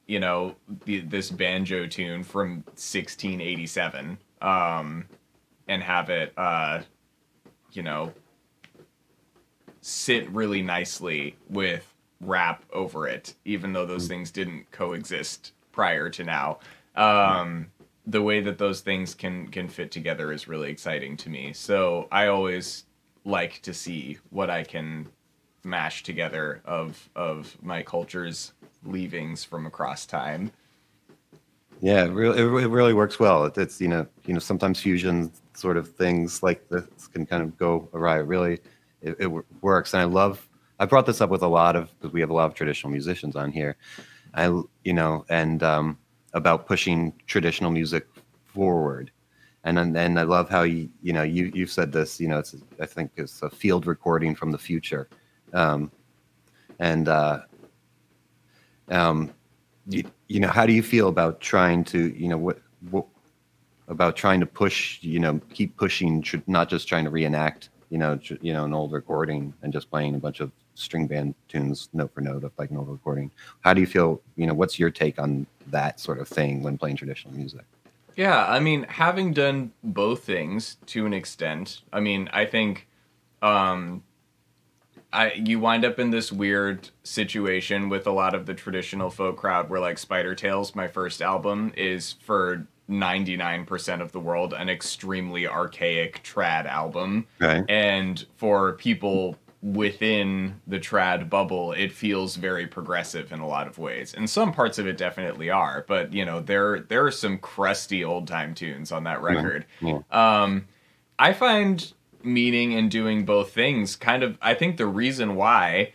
you 0.06 0.20
know 0.20 0.54
the, 0.84 1.00
this 1.00 1.30
banjo 1.30 1.86
tune 1.86 2.22
from 2.24 2.56
1687 2.74 4.18
um, 4.42 5.04
and 5.68 5.82
have 5.82 6.10
it 6.10 6.32
uh, 6.36 6.80
you 7.72 7.82
know 7.82 8.12
sit 9.80 10.28
really 10.30 10.62
nicely 10.62 11.36
with 11.48 11.92
rap 12.20 12.64
over 12.72 13.06
it 13.06 13.34
even 13.44 13.72
though 13.72 13.86
those 13.86 14.08
things 14.08 14.30
didn't 14.30 14.70
coexist 14.72 15.52
prior 15.76 16.10
to 16.10 16.24
now 16.24 16.58
um, 16.96 17.70
the 18.06 18.22
way 18.22 18.40
that 18.40 18.58
those 18.58 18.80
things 18.80 19.14
can 19.14 19.46
can 19.48 19.68
fit 19.68 19.92
together 19.92 20.32
is 20.32 20.48
really 20.48 20.70
exciting 20.70 21.16
to 21.16 21.30
me 21.30 21.52
so 21.52 22.08
i 22.10 22.26
always 22.26 22.84
like 23.24 23.62
to 23.62 23.72
see 23.72 24.18
what 24.30 24.50
i 24.50 24.64
can 24.64 25.06
mash 25.66 26.02
together 26.02 26.62
of 26.64 27.10
of 27.14 27.56
my 27.62 27.82
culture's 27.82 28.52
leavings 28.84 29.44
from 29.44 29.66
across 29.66 30.06
time. 30.06 30.52
Yeah, 31.80 32.04
it 32.04 32.12
really, 32.12 32.62
it 32.62 32.68
really 32.68 32.94
works 32.94 33.20
well. 33.20 33.44
It's 33.44 33.80
you 33.80 33.88
know, 33.88 34.06
you 34.24 34.32
know, 34.32 34.40
sometimes 34.40 34.80
fusion 34.80 35.30
sort 35.52 35.76
of 35.76 35.94
things 35.94 36.42
like 36.42 36.66
this 36.68 37.06
can 37.12 37.26
kind 37.26 37.42
of 37.42 37.58
go 37.58 37.88
awry. 37.92 38.20
It 38.20 38.26
really, 38.26 38.60
it, 39.02 39.16
it 39.18 39.30
works, 39.60 39.92
and 39.92 40.00
I 40.00 40.06
love. 40.06 40.48
I 40.78 40.84
brought 40.84 41.06
this 41.06 41.20
up 41.20 41.30
with 41.30 41.42
a 41.42 41.48
lot 41.48 41.74
of 41.74 41.90
because 41.98 42.12
we 42.12 42.20
have 42.20 42.30
a 42.30 42.34
lot 42.34 42.46
of 42.46 42.54
traditional 42.54 42.90
musicians 42.90 43.36
on 43.36 43.50
here. 43.50 43.76
I 44.36 44.46
you 44.84 44.92
know, 44.92 45.24
and 45.28 45.62
um, 45.62 45.98
about 46.32 46.66
pushing 46.66 47.12
traditional 47.26 47.70
music 47.70 48.06
forward, 48.44 49.10
and 49.64 49.78
and 49.78 50.18
I 50.18 50.22
love 50.22 50.48
how 50.48 50.62
you 50.62 50.88
you 51.02 51.12
know 51.12 51.22
you 51.22 51.50
you 51.54 51.66
said 51.66 51.92
this. 51.92 52.20
You 52.20 52.28
know, 52.28 52.38
it's 52.38 52.54
I 52.80 52.86
think 52.86 53.12
it's 53.16 53.42
a 53.42 53.50
field 53.50 53.86
recording 53.86 54.34
from 54.34 54.52
the 54.52 54.58
future, 54.58 55.08
um, 55.52 55.90
and 56.78 57.08
uh, 57.08 57.40
um, 58.88 59.32
you, 59.88 60.04
you 60.28 60.40
know, 60.40 60.48
how 60.48 60.66
do 60.66 60.72
you 60.72 60.82
feel 60.82 61.08
about 61.08 61.40
trying 61.40 61.84
to, 61.84 62.08
you 62.16 62.28
know, 62.28 62.38
what, 62.38 62.60
what 62.90 63.06
about 63.88 64.16
trying 64.16 64.40
to 64.40 64.46
push, 64.46 65.02
you 65.02 65.20
know, 65.20 65.40
keep 65.52 65.76
pushing, 65.76 66.24
not 66.46 66.68
just 66.68 66.88
trying 66.88 67.04
to 67.04 67.10
reenact, 67.10 67.70
you 67.90 67.98
know, 67.98 68.18
you 68.40 68.52
know, 68.52 68.64
an 68.64 68.74
old 68.74 68.92
recording 68.92 69.54
and 69.62 69.72
just 69.72 69.90
playing 69.90 70.14
a 70.14 70.18
bunch 70.18 70.40
of 70.40 70.50
string 70.76 71.06
band 71.06 71.34
tunes 71.48 71.88
note 71.92 72.12
for 72.12 72.20
note 72.20 72.44
of 72.44 72.52
like 72.58 72.70
an 72.70 72.76
old 72.76 72.88
recording. 72.88 73.30
How 73.60 73.74
do 73.74 73.80
you 73.80 73.86
feel? 73.86 74.20
You 74.36 74.46
know, 74.46 74.54
what's 74.54 74.78
your 74.78 74.90
take 74.90 75.18
on 75.18 75.46
that 75.68 76.00
sort 76.00 76.18
of 76.18 76.28
thing 76.28 76.62
when 76.62 76.78
playing 76.78 76.96
traditional 76.96 77.34
music? 77.34 77.64
Yeah, 78.16 78.46
I 78.46 78.60
mean, 78.60 78.84
having 78.84 79.32
done 79.32 79.72
both 79.84 80.24
things 80.24 80.76
to 80.86 81.04
an 81.04 81.12
extent, 81.12 81.82
I 81.92 82.00
mean, 82.00 82.30
I 82.32 82.46
think 82.46 82.86
um 83.42 84.02
I 85.12 85.32
you 85.32 85.60
wind 85.60 85.84
up 85.84 85.98
in 85.98 86.10
this 86.10 86.32
weird 86.32 86.90
situation 87.02 87.88
with 87.88 88.06
a 88.06 88.12
lot 88.12 88.34
of 88.34 88.46
the 88.46 88.54
traditional 88.54 89.10
folk 89.10 89.36
crowd 89.36 89.70
where 89.70 89.80
like 89.80 89.98
Spider 89.98 90.34
Tales, 90.34 90.74
my 90.74 90.88
first 90.88 91.22
album, 91.22 91.72
is 91.76 92.14
for 92.22 92.66
99% 92.88 94.00
of 94.00 94.12
the 94.12 94.20
world 94.20 94.52
an 94.52 94.68
extremely 94.68 95.46
archaic 95.46 96.22
trad 96.22 96.66
album. 96.66 97.26
Right. 97.40 97.64
And 97.68 98.24
for 98.36 98.74
people 98.74 99.36
within 99.66 100.60
the 100.68 100.78
trad 100.78 101.28
bubble, 101.28 101.72
it 101.72 101.90
feels 101.90 102.36
very 102.36 102.68
progressive 102.68 103.32
in 103.32 103.40
a 103.40 103.46
lot 103.46 103.66
of 103.66 103.78
ways. 103.78 104.14
And 104.14 104.30
some 104.30 104.52
parts 104.52 104.78
of 104.78 104.86
it 104.86 104.96
definitely 104.96 105.50
are, 105.50 105.84
but 105.88 106.12
you 106.12 106.24
know, 106.24 106.40
there 106.40 106.80
there 106.80 107.04
are 107.04 107.10
some 107.10 107.38
crusty 107.38 108.04
old 108.04 108.28
time 108.28 108.54
tunes 108.54 108.92
on 108.92 109.04
that 109.04 109.20
record. 109.20 109.66
Yeah. 109.80 110.00
Um 110.10 110.68
I 111.18 111.32
find 111.32 111.92
meaning 112.22 112.72
in 112.72 112.88
doing 112.88 113.24
both 113.24 113.52
things 113.52 113.96
kind 113.96 114.22
of 114.22 114.38
I 114.40 114.54
think 114.54 114.76
the 114.76 114.86
reason 114.86 115.34
why 115.34 115.92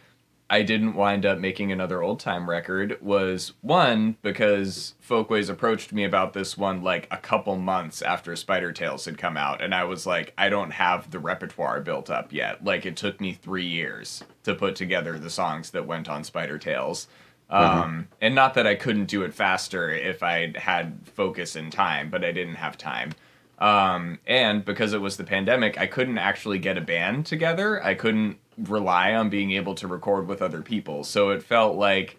I 0.52 0.64
didn't 0.64 0.96
wind 0.96 1.26
up 1.26 1.40
making 1.40 1.72
another 1.72 2.04
old 2.04 2.20
time 2.20 2.50
record 2.50 2.98
was 3.02 3.54
one 3.62 4.18
because 4.22 4.96
Folkways 5.00 5.48
approached 5.48 5.94
me 5.94 6.04
about 6.04 6.34
this 6.34 6.58
one 6.58 6.84
like 6.84 7.08
a 7.10 7.16
couple 7.16 7.56
months 7.56 8.02
after 8.02 8.36
Spider 8.36 8.74
Tales 8.74 9.06
had 9.06 9.18
come 9.18 9.38
out, 9.38 9.62
and 9.62 9.74
I 9.74 9.86
was 9.86 10.06
like, 10.06 10.34
I 10.38 10.50
don't 10.50 10.72
have 10.72 11.10
the 11.10 11.20
repertoire 11.20 11.80
built 11.80 12.10
up 12.10 12.34
yet. 12.34 12.66
Like 12.66 12.86
it 12.86 12.98
took 12.98 13.22
me 13.22 13.32
three 13.32 13.66
years 13.66 14.26
to 14.44 14.54
put 14.54 14.76
together 14.76 15.18
the 15.18 15.30
songs 15.30 15.70
that 15.70 15.88
went 15.88 16.10
on 16.10 16.26
Spider 16.26 16.58
Tales. 16.58 17.08
Um, 17.50 18.10
and 18.20 18.36
not 18.36 18.54
that 18.56 18.68
I 18.68 18.76
couldn't 18.76 19.06
do 19.06 19.24
it 19.24 19.34
faster 19.34 19.90
if 19.90 20.22
I 20.22 20.52
had 20.58 21.00
focus 21.06 21.56
and 21.56 21.72
time, 21.72 22.10
but 22.10 22.26
I 22.26 22.34
didn't 22.34 22.56
have 22.56 22.78
time. 22.78 23.14
Um, 23.60 24.20
and 24.26 24.66
because 24.66 24.94
it 24.94 25.02
was 25.02 25.18
the 25.18 25.24
pandemic, 25.24 25.78
I 25.78 25.86
couldn't 25.86 26.18
actually 26.18 26.60
get 26.60 26.78
a 26.78 26.82
band 26.82 27.26
together. 27.26 27.82
I 27.84 27.94
couldn't 27.94 28.38
rely 28.64 29.14
on 29.14 29.30
being 29.30 29.52
able 29.52 29.76
to 29.76 29.88
record 29.88 30.28
with 30.28 30.42
other 30.42 30.62
people. 30.62 31.04
So 31.04 31.30
it 31.30 31.44
felt 31.44 31.76
like, 31.76 32.18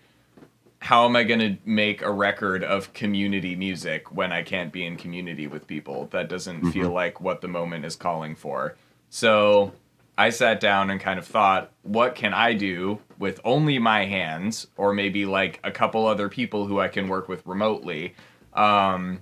how 0.80 1.04
am 1.04 1.14
I 1.14 1.22
going 1.22 1.40
to 1.40 1.56
make 1.64 2.02
a 2.02 2.10
record 2.10 2.64
of 2.64 2.92
community 2.92 3.54
music 3.54 4.10
when 4.10 4.32
I 4.32 4.42
can't 4.42 4.72
be 4.72 4.84
in 4.84 4.96
community 4.96 5.46
with 5.46 5.66
people? 5.66 6.08
That 6.10 6.28
doesn't 6.28 6.72
feel 6.72 6.90
like 6.90 7.20
what 7.20 7.40
the 7.40 7.48
moment 7.48 7.84
is 7.84 7.94
calling 7.94 8.34
for. 8.34 8.76
So 9.08 9.72
I 10.18 10.30
sat 10.30 10.58
down 10.58 10.90
and 10.90 11.00
kind 11.00 11.18
of 11.18 11.26
thought, 11.26 11.70
what 11.82 12.14
can 12.16 12.34
I 12.34 12.54
do 12.54 12.98
with 13.18 13.40
only 13.44 13.78
my 13.78 14.04
hands, 14.06 14.66
or 14.76 14.92
maybe 14.92 15.24
like 15.24 15.60
a 15.62 15.70
couple 15.70 16.06
other 16.06 16.28
people 16.28 16.66
who 16.66 16.80
I 16.80 16.88
can 16.88 17.08
work 17.08 17.28
with 17.28 17.46
remotely, 17.46 18.14
um, 18.54 19.20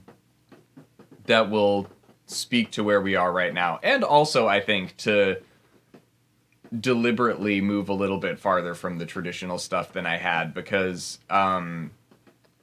that 1.26 1.50
will 1.50 1.88
speak 2.26 2.70
to 2.70 2.82
where 2.82 3.00
we 3.00 3.16
are 3.16 3.32
right 3.32 3.52
now. 3.52 3.78
And 3.82 4.02
also, 4.02 4.48
I 4.48 4.60
think, 4.60 4.96
to 4.98 5.36
deliberately 6.78 7.60
move 7.60 7.88
a 7.88 7.94
little 7.94 8.18
bit 8.18 8.38
farther 8.38 8.74
from 8.74 8.98
the 8.98 9.06
traditional 9.06 9.58
stuff 9.58 9.92
than 9.92 10.06
I 10.06 10.16
had 10.16 10.54
because 10.54 11.18
um, 11.28 11.90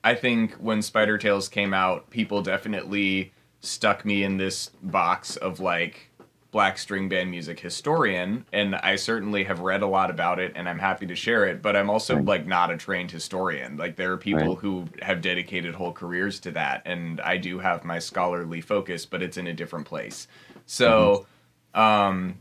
I 0.04 0.16
think 0.16 0.54
when 0.56 0.82
Spider 0.82 1.18
Tales 1.18 1.50
came 1.50 1.74
out, 1.74 2.10
people 2.10 2.42
definitely 2.42 3.34
stuck 3.60 4.06
me 4.06 4.24
in 4.24 4.38
this 4.38 4.70
box 4.82 5.36
of 5.36 5.60
like 5.60 6.10
black 6.52 6.78
string 6.78 7.10
band 7.10 7.30
music 7.30 7.60
historian 7.60 8.46
and 8.54 8.74
I 8.76 8.96
certainly 8.96 9.44
have 9.44 9.60
read 9.60 9.82
a 9.82 9.88
lot 9.88 10.10
about 10.10 10.40
it 10.40 10.54
and 10.56 10.70
I'm 10.70 10.80
happy 10.80 11.06
to 11.08 11.16
share 11.16 11.46
it 11.46 11.62
but 11.62 11.76
I'm 11.76 11.90
also 11.90 12.16
Right. 12.16 12.26
like 12.26 12.48
not 12.48 12.72
a 12.72 12.78
trained 12.78 13.12
historian 13.12 13.76
like 13.76 13.98
there 13.98 14.14
are 14.14 14.18
people 14.18 14.40
Right. 14.52 14.58
who 14.60 14.86
have 15.02 15.22
dedicated 15.22 15.76
whole 15.76 15.92
careers 15.92 16.40
to 16.42 16.52
that 16.52 16.84
and 16.86 17.20
I 17.20 17.36
do 17.36 17.60
have 17.60 17.84
my 17.84 18.00
scholarly 18.00 18.62
focus 18.62 19.06
but 19.06 19.22
it's 19.22 19.36
in 19.36 19.48
a 19.48 19.54
different 19.54 19.86
place 19.86 20.28
so 20.66 21.28
um 21.76 22.38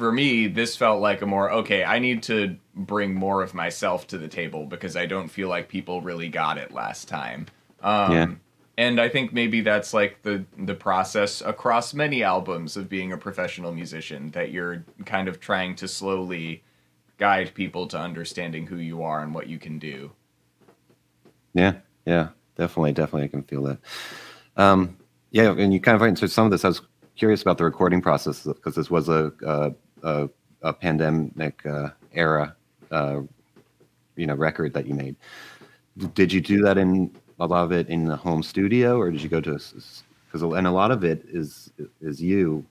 for 0.00 0.10
me, 0.10 0.46
this 0.46 0.76
felt 0.76 1.02
like 1.02 1.20
a 1.20 1.26
more 1.26 1.52
okay, 1.52 1.84
I 1.84 1.98
need 1.98 2.22
to 2.22 2.56
bring 2.74 3.12
more 3.12 3.42
of 3.42 3.52
myself 3.52 4.06
to 4.06 4.16
the 4.16 4.28
table 4.28 4.64
because 4.64 4.96
I 4.96 5.04
don't 5.04 5.28
feel 5.28 5.50
like 5.50 5.68
people 5.68 6.00
really 6.00 6.30
got 6.30 6.56
it 6.56 6.72
last 6.72 7.06
time. 7.06 7.48
Um, 7.82 8.12
Yeah. 8.12 8.26
And 8.78 8.98
I 8.98 9.10
think 9.10 9.34
maybe 9.34 9.60
that's 9.60 9.92
like 9.92 10.22
the 10.22 10.46
the 10.56 10.74
process 10.74 11.42
across 11.42 11.92
many 11.92 12.22
albums 12.22 12.78
of 12.78 12.88
being 12.88 13.12
a 13.12 13.18
professional 13.18 13.72
musician 13.72 14.30
that 14.30 14.52
you're 14.52 14.86
kind 15.04 15.28
of 15.28 15.38
trying 15.38 15.74
to 15.76 15.86
slowly 15.86 16.62
guide 17.18 17.52
people 17.52 17.86
to 17.88 17.98
understanding 17.98 18.66
who 18.66 18.76
you 18.76 19.02
are 19.02 19.22
and 19.22 19.34
what 19.34 19.48
you 19.48 19.58
can 19.58 19.78
do. 19.78 20.12
Yeah, 21.52 21.74
yeah, 22.06 22.28
definitely, 22.56 22.94
definitely, 22.94 23.24
I 23.24 23.28
can 23.28 23.42
feel 23.42 23.64
that. 23.64 23.78
Um, 24.56 24.96
yeah, 25.30 25.50
and 25.50 25.74
you 25.74 25.80
kind 25.80 25.96
of 25.96 26.02
answered 26.02 26.30
some 26.30 26.46
of 26.46 26.50
this. 26.50 26.64
I 26.64 26.68
was 26.68 26.80
curious 27.16 27.42
about 27.42 27.58
the 27.58 27.64
recording 27.64 28.00
process 28.00 28.44
because 28.44 28.74
this 28.76 28.90
was 28.90 29.10
a 29.10 29.30
a, 29.44 29.74
a, 30.02 30.28
a 30.62 30.72
pandemic 30.72 31.64
uh, 31.66 31.90
era, 32.12 32.56
uh, 32.90 33.20
you 34.16 34.26
know, 34.26 34.34
record 34.34 34.74
that 34.74 34.86
you 34.86 34.94
made. 34.94 35.16
Did 36.14 36.32
you 36.32 36.40
do 36.40 36.62
that 36.62 36.78
in 36.78 37.10
a 37.38 37.46
lot 37.46 37.64
of 37.64 37.72
it 37.72 37.88
in 37.88 38.04
the 38.04 38.16
home 38.16 38.42
studio, 38.42 38.98
or 38.98 39.10
did 39.10 39.22
you 39.22 39.28
go 39.28 39.40
to? 39.40 39.52
Because 39.52 40.42
and 40.42 40.66
a 40.66 40.70
lot 40.70 40.90
of 40.90 41.04
it 41.04 41.24
is 41.28 41.70
is 42.00 42.22
you, 42.22 42.64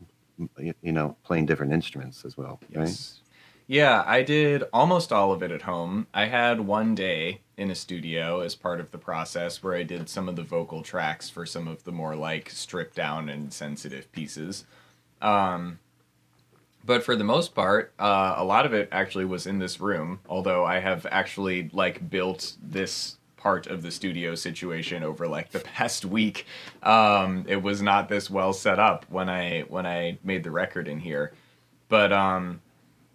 you 0.82 0.92
know, 0.92 1.16
playing 1.24 1.46
different 1.46 1.74
instruments 1.74 2.26
as 2.26 2.38
well, 2.38 2.60
right? 2.74 2.88
Yes. 2.88 3.22
Yeah, 3.72 4.04
I 4.08 4.24
did 4.24 4.64
almost 4.74 5.14
all 5.14 5.32
of 5.32 5.44
it 5.44 5.52
at 5.52 5.62
home. 5.62 6.08
I 6.12 6.26
had 6.26 6.60
one 6.60 6.96
day 6.96 7.42
in 7.56 7.70
a 7.70 7.76
studio 7.76 8.40
as 8.40 8.56
part 8.56 8.80
of 8.80 8.90
the 8.90 8.98
process 8.98 9.62
where 9.62 9.76
I 9.76 9.84
did 9.84 10.10
some 10.10 10.28
of 10.28 10.36
the 10.36 10.42
vocal 10.42 10.82
tracks 10.82 11.30
for 11.30 11.46
some 11.46 11.68
of 11.68 11.84
the 11.84 11.92
more 11.92 12.16
like 12.16 12.50
stripped 12.50 12.96
down 12.96 13.30
and 13.30 13.54
sensitive 13.54 14.12
pieces. 14.12 14.66
Um, 15.22 15.78
but 16.86 17.04
for 17.04 17.16
the 17.16 17.24
most 17.24 17.54
part, 17.54 17.94
uh, 18.00 18.36
a 18.38 18.44
lot 18.44 18.66
of 18.66 18.74
it 18.74 18.90
actually 18.92 19.26
was 19.26 19.46
in 19.48 19.60
this 19.60 19.80
room. 19.80 20.20
Although 20.30 20.66
I 20.66 20.80
have 20.80 21.06
actually 21.12 21.70
like 21.74 22.10
built 22.10 22.56
this 22.62 23.18
part 23.40 23.68
of 23.68 23.82
the 23.82 23.92
studio 23.92 24.36
situation 24.36 25.02
over 25.04 25.28
like 25.28 25.52
the 25.52 25.60
past 25.76 26.06
week. 26.06 26.46
Um, 26.84 27.46
it 27.48 27.62
was 27.62 27.82
not 27.82 28.10
this 28.10 28.30
well 28.30 28.54
set 28.54 28.80
up 28.80 29.06
when 29.10 29.30
I 29.30 29.62
when 29.62 29.86
I 29.86 30.20
made 30.24 30.44
the 30.44 30.52
record 30.52 30.88
in 30.88 31.00
here. 31.00 31.34
But 31.88 32.12
um, 32.14 32.62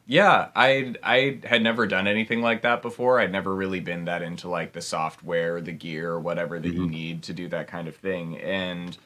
yeah, 0.07 0.49
I 0.57 0.95
I 1.03 1.39
had 1.45 1.63
never 1.63 1.87
done 1.87 2.07
anything 2.07 2.43
like 2.43 2.63
that 2.63 2.83
before. 2.83 3.21
I'd 3.21 3.33
never 3.33 3.55
really 3.55 3.81
been 3.81 4.07
that 4.07 4.23
into 4.23 4.49
like 4.49 4.73
the 4.73 4.81
software, 4.83 5.61
the 5.61 5.73
gear, 5.73 6.19
whatever 6.19 6.59
that 6.59 6.73
you 6.73 6.87
need 6.87 7.23
to 7.25 7.33
do 7.33 7.49
that 7.49 7.69
kind 7.69 7.89
of 7.89 7.97
thing. 7.97 8.39
And 8.39 8.97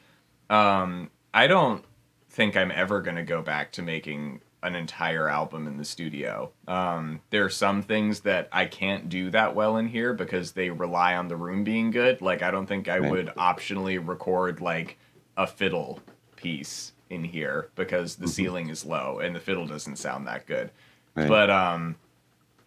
um, 0.49 1.11
I 1.33 1.47
don't 1.47 1.83
think 2.29 2.57
I'm 2.57 2.71
ever 2.71 3.01
gonna 3.01 3.23
go 3.23 3.41
back 3.41 3.71
to 3.73 3.81
making 3.81 4.41
an 4.63 4.75
entire 4.75 5.29
album 5.29 5.67
in 5.67 5.77
the 5.77 5.85
studio. 5.85 6.51
Um, 6.67 7.21
there 7.29 7.45
are 7.45 7.49
some 7.49 7.81
things 7.81 8.21
that 8.21 8.49
I 8.51 8.65
can't 8.65 9.09
do 9.09 9.29
that 9.31 9.55
well 9.55 9.77
in 9.77 9.87
here 9.87 10.13
because 10.13 10.51
they 10.51 10.69
rely 10.69 11.15
on 11.15 11.27
the 11.29 11.37
room 11.37 11.63
being 11.63 11.91
good. 11.91 12.21
Like 12.21 12.41
I 12.41 12.51
don't 12.51 12.65
think 12.67 12.87
I 12.89 12.99
Right. 12.99 13.09
would 13.11 13.27
optionally 13.37 14.05
record 14.05 14.61
like 14.61 14.97
a 15.37 15.47
fiddle 15.47 16.01
piece 16.35 16.93
in 17.09 17.23
here 17.23 17.69
because 17.75 18.17
the 18.17 18.27
ceiling 18.27 18.69
is 18.69 18.85
low 18.85 19.19
and 19.19 19.35
the 19.35 19.39
fiddle 19.39 19.65
doesn't 19.65 19.95
sound 19.97 20.27
that 20.27 20.45
good. 20.45 20.71
Right. 21.15 21.27
But 21.27 21.49
um 21.49 21.95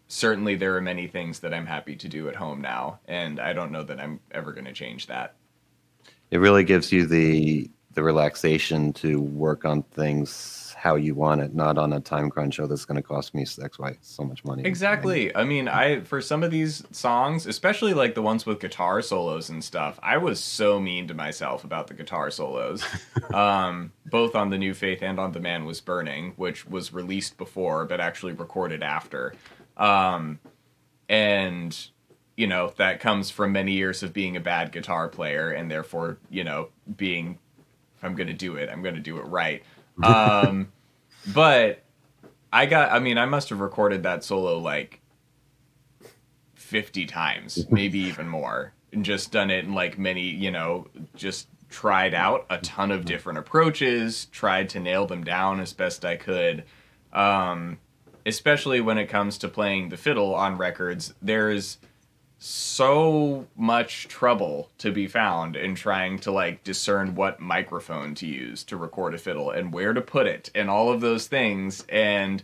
certainly 0.09 0.57
there 0.57 0.77
are 0.77 0.81
many 0.81 1.07
things 1.07 1.41
that 1.41 1.55
I'm 1.55 1.67
happy 1.67 1.97
to 1.97 2.09
do 2.09 2.29
at 2.29 2.37
home 2.37 2.61
now 2.61 3.01
and 3.07 3.41
I 3.41 3.53
don't 3.53 3.73
know 3.73 3.83
that 3.85 4.01
I'm 4.01 4.21
ever 4.31 4.53
going 4.53 4.67
to 4.67 4.73
change 4.73 5.07
that. 5.07 5.35
it 6.31 6.39
really 6.39 6.65
gives 6.65 6.93
you 6.93 7.07
the 7.07 7.71
the 7.95 8.03
relaxation 8.03 8.93
to 8.95 9.21
work 9.21 9.65
on 9.67 9.83
things 9.83 10.31
how 10.83 10.97
you 10.97 11.15
want 11.15 11.41
it, 11.41 11.55
not 11.55 11.79
on 11.79 11.93
a 11.93 12.01
time 12.01 12.29
crunch. 12.29 12.59
Oh, 12.59 12.67
this 12.67 12.81
is 12.81 12.87
going 12.87 12.97
to 12.97 13.07
cost 13.07 13.37
me 13.37 13.43
X, 13.43 13.79
Y, 13.79 13.97
so 14.01 14.25
much 14.25 14.45
money. 14.45 14.65
Exactly. 14.65 15.35
I 15.35 15.45
mean, 15.45 15.69
I 15.69 16.01
for 16.01 16.21
some 16.21 16.43
of 16.43 16.51
these 16.51 16.83
songs, 16.91 17.47
especially 17.47 17.95
like 17.95 18.17
the 18.17 18.23
ones 18.23 18.45
with 18.45 18.59
guitar 18.59 19.01
solos 19.01 19.49
and 19.49 19.63
stuff, 19.63 20.01
I 20.03 20.17
was 20.17 20.41
so 20.41 20.81
mean 20.81 21.07
to 21.07 21.15
myself 21.15 21.63
about 21.63 21.87
the 21.87 21.95
guitar 21.95 22.33
solos. 22.33 22.85
um, 23.33 23.93
both 24.07 24.35
on 24.35 24.51
the 24.51 24.59
New 24.59 24.75
Faith 24.75 25.05
and 25.05 25.21
on 25.21 25.31
The 25.31 25.39
Man 25.39 25.67
Was 25.67 25.81
Burning, 25.81 26.33
which 26.35 26.67
was 26.67 26.93
released 26.93 27.39
before 27.39 27.85
but 27.85 28.01
actually 28.01 28.33
recorded 28.33 28.83
after. 28.83 29.37
Um, 29.77 30.41
and 31.09 31.79
you 32.37 32.49
know, 32.49 32.73
that 32.79 32.99
comes 32.99 33.31
from 33.31 33.53
many 33.53 33.75
years 33.75 34.03
of 34.03 34.13
being 34.13 34.37
a 34.37 34.41
bad 34.41 34.73
guitar 34.73 35.09
player 35.09 35.53
and 35.53 35.71
therefore, 35.71 36.19
you 36.29 36.43
know, 36.43 36.71
being 36.97 37.39
if 37.97 38.05
I'm 38.05 38.17
going 38.17 38.27
to 38.27 38.35
do 38.35 38.57
it, 38.57 38.69
I'm 38.69 38.83
going 38.83 38.97
to 38.97 39.01
do 39.01 39.19
it 39.19 39.27
right. 39.27 39.63
Um, 40.03 40.73
but 41.35 41.83
I 42.53 42.67
got, 42.67 42.91
I 42.93 42.99
mean, 42.99 43.19
I 43.19 43.27
must 43.27 43.51
have 43.51 43.61
recorded 43.61 44.03
that 44.03 44.25
solo 44.25 44.59
like 44.59 45.01
50 46.55 47.07
times, 47.07 47.67
maybe 47.71 47.99
even 48.01 48.27
more, 48.27 48.73
and 48.93 49.05
just 49.05 49.31
done 49.31 49.51
it 49.51 49.65
in 49.65 49.75
like 49.75 49.99
many, 49.99 50.23
you 50.23 50.51
know, 50.51 50.87
just 51.15 51.49
tried 51.69 52.15
out 52.15 52.47
a 52.51 52.59
ton 52.59 52.91
of 52.91 53.05
different 53.05 53.39
approaches, 53.39 54.27
tried 54.27 54.69
to 54.71 54.81
nail 54.81 55.07
them 55.07 55.25
down 55.25 55.61
as 55.61 55.73
best 55.73 56.05
I 56.05 56.17
could. 56.17 56.65
Um, 57.13 57.79
especially 58.25 58.81
when 58.81 58.99
it 58.99 59.07
comes 59.07 59.39
to 59.39 59.49
playing 59.49 59.89
the 59.89 59.97
fiddle 59.97 60.35
on 60.35 60.57
records, 60.57 61.15
there's 61.21 61.79
so 62.43 63.47
much 63.57 64.09
trouble 64.09 64.69
to 64.79 64.91
be 64.91 65.07
found 65.07 65.55
in 65.57 65.75
trying 65.75 66.19
to 66.19 66.33
like 66.33 66.65
discern 66.65 67.15
what 67.15 67.39
microphone 67.41 68.15
to 68.17 68.27
use 68.27 68.65
to 68.65 68.77
record 68.77 69.15
a 69.15 69.19
fiddle 69.19 69.51
and 69.51 69.73
where 69.73 69.93
to 69.93 70.01
put 70.01 70.27
it 70.27 70.51
and 70.55 70.69
all 70.69 70.91
of 70.91 71.01
those 71.01 71.27
things 71.29 71.85
and 71.89 72.43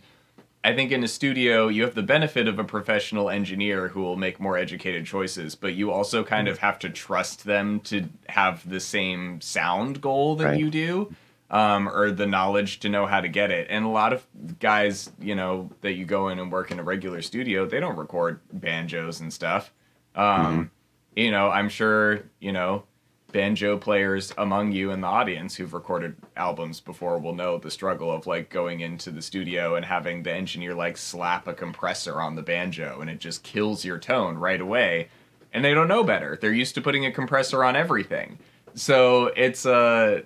I 0.63 0.73
think 0.73 0.91
in 0.91 1.03
a 1.03 1.07
studio 1.07 1.67
you 1.67 1.83
have 1.83 1.95
the 1.95 2.03
benefit 2.03 2.47
of 2.47 2.59
a 2.59 2.63
professional 2.63 3.29
engineer 3.29 3.89
who 3.89 4.01
will 4.01 4.17
make 4.17 4.41
more 4.41 4.57
educated 4.57 5.05
choices, 5.05 5.55
but 5.55 5.73
you 5.73 5.89
also 5.89 6.21
kind 6.23 6.49
of 6.49 6.59
have 6.59 6.79
to 6.79 6.89
trust 6.89 7.45
them 7.45 7.79
to 7.81 8.09
have 8.27 8.69
the 8.69 8.81
same 8.81 9.39
sound 9.39 10.01
goal 10.01 10.35
that 10.35 10.45
Right. 10.45 10.59
you 10.59 10.69
do, 10.69 11.15
um, 11.49 11.87
or 11.87 12.11
the 12.11 12.27
knowledge 12.27 12.79
to 12.81 12.89
know 12.89 13.05
how 13.05 13.21
to 13.21 13.29
get 13.29 13.51
it. 13.51 13.67
And 13.69 13.85
a 13.85 13.89
lot 13.89 14.11
of 14.11 14.25
guys, 14.59 15.11
you 15.21 15.33
know, 15.33 15.69
that 15.79 15.93
you 15.93 16.03
go 16.03 16.27
in 16.27 16.39
and 16.39 16.51
work 16.51 16.71
in 16.71 16.79
a 16.79 16.83
regular 16.83 17.21
studio, 17.21 17.65
they 17.65 17.79
don't 17.79 17.95
record 17.97 18.41
banjos 18.51 19.21
and 19.21 19.31
stuff. 19.31 19.71
Um, 20.19 20.71
You 21.15 21.31
know, 21.31 21.49
I'm 21.49 21.69
sure 21.69 22.23
you 22.39 22.51
know 22.51 22.83
banjo 23.31 23.77
players 23.77 24.33
among 24.37 24.71
you 24.71 24.91
in 24.91 25.01
the 25.01 25.07
audience 25.07 25.55
who've 25.55 25.73
recorded 25.73 26.15
albums 26.35 26.79
before 26.79 27.19
will 27.19 27.35
know 27.35 27.57
the 27.59 27.69
struggle 27.69 28.11
of 28.11 28.25
like 28.25 28.49
going 28.49 28.79
into 28.79 29.11
the 29.11 29.21
studio 29.21 29.75
and 29.75 29.85
having 29.85 30.23
the 30.23 30.33
engineer 30.33 30.73
like 30.73 30.97
slap 30.97 31.47
a 31.47 31.53
compressor 31.53 32.21
on 32.21 32.35
the 32.35 32.41
banjo 32.41 33.01
and 33.01 33.09
it 33.09 33.19
just 33.19 33.43
kills 33.43 33.85
your 33.85 33.99
tone 33.99 34.37
right 34.37 34.61
away. 34.61 35.09
And 35.53 35.63
they 35.63 35.73
don't 35.73 35.87
know 35.87 36.03
better. 36.03 36.37
They're 36.39 36.53
used 36.53 36.75
to 36.75 36.81
putting 36.81 37.05
a 37.05 37.11
compressor 37.11 37.63
on 37.63 37.75
everything. 37.75 38.39
So 38.75 39.27
it's 39.35 39.65
a 39.65 40.23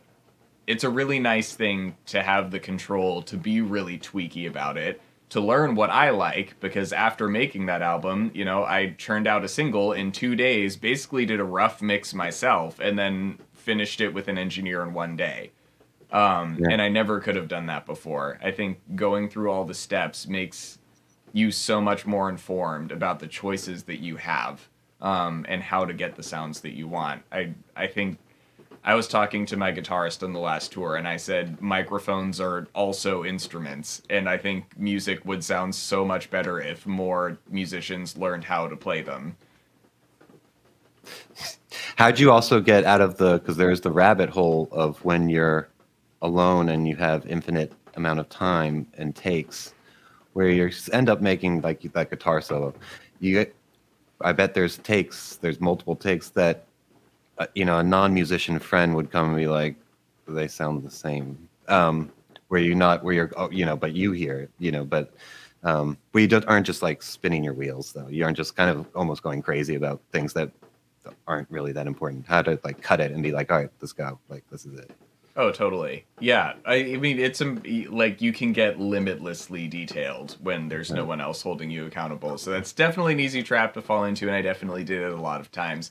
it's 0.67 0.84
a 0.84 0.89
really 0.89 1.19
nice 1.19 1.53
thing 1.56 1.95
to 2.08 2.21
have 2.21 2.51
the 2.51 2.60
control 2.60 3.21
to 3.23 3.36
be 3.38 3.62
really 3.62 3.97
tweaky 3.97 4.47
about 4.47 4.77
it 4.77 5.01
to 5.34 5.41
learn 5.41 5.76
what 5.76 5.89
I 5.89 6.12
like 6.12 6.60
because 6.60 6.93
after 6.93 7.28
making 7.28 7.65
that 7.67 7.82
album, 7.82 8.32
you 8.36 8.46
know, 8.46 8.63
I 8.63 8.91
churned 8.98 9.28
out 9.28 9.43
a 9.43 9.48
single 9.48 9.91
in 9.93 10.12
2 10.12 10.36
days, 10.36 10.78
basically 10.78 11.26
did 11.26 11.39
a 11.39 11.43
rough 11.43 11.82
mix 11.82 12.13
myself 12.13 12.80
and 12.80 12.98
then 13.00 13.39
finished 13.54 14.00
it 14.00 14.13
with 14.13 14.28
an 14.28 14.38
engineer 14.38 14.84
in 14.84 14.93
one 14.93 15.15
day. 15.17 15.52
Um, 16.12 16.60
Yeah. 16.60 16.69
and 16.69 16.82
I 16.82 16.89
never 16.89 17.19
could 17.19 17.36
have 17.36 17.48
done 17.48 17.65
that 17.67 17.86
before. 17.88 18.39
I 18.43 18.52
think 18.52 18.80
going 18.96 19.30
through 19.30 19.50
all 19.52 19.65
the 19.65 19.74
steps 19.74 20.28
makes 20.28 20.78
you 21.34 21.52
so 21.52 21.82
much 21.82 22.06
more 22.06 22.30
informed 22.30 22.91
about 22.91 23.19
the 23.19 23.28
choices 23.28 23.84
that 23.86 24.00
you 24.02 24.17
have 24.17 24.69
um, 25.02 25.46
and 25.50 25.63
how 25.63 25.86
to 25.86 25.93
get 25.93 26.15
the 26.15 26.24
sounds 26.24 26.62
that 26.62 26.74
you 26.74 26.88
want. 26.88 27.24
I 27.32 27.54
I 27.76 27.88
think 27.88 28.19
I 28.86 28.96
was 28.96 29.08
talking 29.08 29.46
to 29.46 29.56
my 29.56 29.72
guitarist 29.72 30.24
on 30.24 30.34
the 30.34 30.39
last 30.39 30.74
tour, 30.74 30.98
and 30.98 31.08
I 31.08 31.15
said 31.15 31.62
microphones 31.62 32.41
are 32.41 32.67
also 32.76 33.24
instruments, 33.24 34.02
and 34.10 34.28
I 34.28 34.38
think 34.38 34.78
music 34.78 35.24
would 35.24 35.41
sound 35.41 35.74
so 35.74 36.04
much 36.04 36.30
better 36.30 36.60
if 36.60 36.86
more 36.86 37.38
musicians 37.50 38.17
learned 38.17 38.43
how 38.43 38.67
to 38.67 38.76
play 38.76 39.02
them. 39.02 39.38
How'd 41.96 42.19
you 42.19 42.32
also 42.32 42.60
get 42.60 42.84
out 42.84 43.00
of 43.00 43.17
the 43.17 43.38
because 43.38 43.56
there's 43.56 43.82
the 43.82 43.91
rabbit 43.91 44.30
hole 44.30 44.67
of 44.72 45.04
when 45.06 45.30
you're 45.30 45.69
alone 46.22 46.69
and 46.69 46.88
you 46.88 46.96
have 46.98 47.26
infinite 47.26 47.72
amount 47.96 48.19
of 48.19 48.28
time 48.28 48.88
and 48.98 49.15
takes, 49.15 49.74
where 50.34 50.50
you 50.50 50.69
end 50.91 51.10
up 51.10 51.22
making 51.22 51.62
like 51.62 51.82
that 51.93 52.10
guitar 52.10 52.41
solo. 52.41 52.74
You 53.22 53.34
get, 53.34 53.56
I 54.19 54.34
bet 54.34 54.54
there's 54.54 54.78
takes, 54.80 55.38
there's 55.38 55.62
multiple 55.62 55.96
takes 55.96 56.30
that, 56.32 56.65
uh, 57.38 57.48
you 57.56 57.65
know, 57.65 57.80
a 57.80 57.84
non-musician 57.84 58.60
friend 58.60 58.96
would 58.96 59.12
come 59.12 59.30
and 59.30 59.38
be 59.38 59.48
like, 59.48 59.76
they 60.28 60.48
sound 60.48 60.84
the 60.84 60.91
same. 60.91 61.50
Um, 61.67 62.12
where 62.48 62.62
you're 62.62 62.76
not, 62.76 63.04
where 63.04 63.13
you're, 63.13 63.32
oh, 63.36 63.50
you 63.50 63.65
know, 63.65 63.76
but 63.76 63.93
you 63.93 64.12
hear 64.12 64.39
it, 64.39 64.52
you 64.60 64.72
know, 64.72 64.86
but 64.86 65.13
um, 65.63 65.98
where 66.12 66.22
you 66.22 66.28
don't, 66.28 66.46
aren't 66.46 66.65
just 66.65 66.82
like 66.82 67.02
spinning 67.02 67.43
your 67.43 67.54
wheels 67.54 67.93
though. 67.93 68.08
You 68.08 68.26
aren't 68.26 68.38
just 68.38 68.56
kind 68.56 68.69
of 68.69 68.86
almost 68.96 69.24
going 69.24 69.41
crazy 69.41 69.76
about 69.76 70.02
things 70.12 70.34
that 70.34 70.52
aren't 71.28 71.50
really 71.50 71.72
that 71.72 71.88
important. 71.88 72.26
How 72.28 72.41
to 72.41 72.60
like 72.63 72.82
cut 72.82 73.00
it 73.00 73.12
and 73.12 73.24
be 73.24 73.32
like, 73.32 73.52
all 73.52 73.60
right, 73.60 73.69
let's 73.82 73.93
go. 73.93 74.19
Like 74.30 74.43
this 74.52 74.65
is 74.65 74.78
it. 74.80 74.91
Oh, 75.36 75.52
totally. 75.52 76.06
Yeah, 76.19 76.54
I, 76.63 76.76
I 76.76 76.98
mean, 76.98 77.17
it's 77.17 77.41
um, 77.41 77.62
like 77.89 78.22
you 78.22 78.32
can 78.32 78.54
get 78.54 78.80
limitlessly 78.80 79.67
detailed 79.67 80.38
when 80.41 80.69
there's 80.69 80.91
no 80.91 81.06
one 81.06 81.19
else 81.19 81.41
holding 81.41 81.72
you 81.72 81.88
accountable. 81.88 82.38
So 82.38 82.52
that's 82.52 82.72
definitely 82.72 83.13
an 83.13 83.19
easy 83.19 83.41
trap 83.41 83.74
to 83.74 83.82
fall 83.82 84.04
into, 84.04 84.28
and 84.28 84.36
I 84.36 84.43
definitely 84.43 84.84
did 84.84 85.02
it 85.02 85.12
a 85.12 85.19
lot 85.19 85.41
of 85.41 85.52
times. 85.52 85.89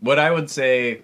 What 0.00 0.18
I 0.18 0.30
would 0.30 0.48
say 0.48 1.02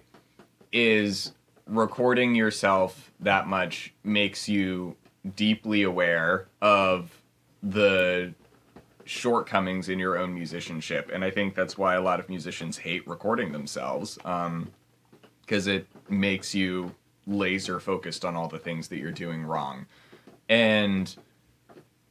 is 0.73 1.33
recording 1.67 2.35
yourself 2.35 3.13
that 3.21 3.47
much 3.47 3.93
makes 4.05 4.49
you 4.49 4.97
deeply 5.37 5.83
aware 5.83 6.49
of 6.61 7.11
the 7.63 8.35
shortcomings 9.05 9.89
in 9.89 9.99
your 9.99 10.19
own 10.19 10.35
musicianship, 10.35 11.11
and 11.13 11.25
I 11.25 11.31
think 11.31 11.55
that's 11.55 11.77
why 11.77 11.95
a 11.95 12.01
lot 12.01 12.21
of 12.21 12.29
musicians 12.29 12.79
hate 12.79 13.07
recording 13.07 13.53
themselves. 13.53 14.19
Um, 14.25 14.71
because 15.45 15.67
it 15.67 15.87
makes 16.09 16.55
you 16.55 16.95
laser 17.27 17.81
focused 17.81 18.25
on 18.25 18.37
all 18.37 18.49
the 18.49 18.59
things 18.59 18.89
that 18.89 18.99
you're 18.99 19.13
doing 19.13 19.43
wrong. 19.43 19.87
And 20.49 21.15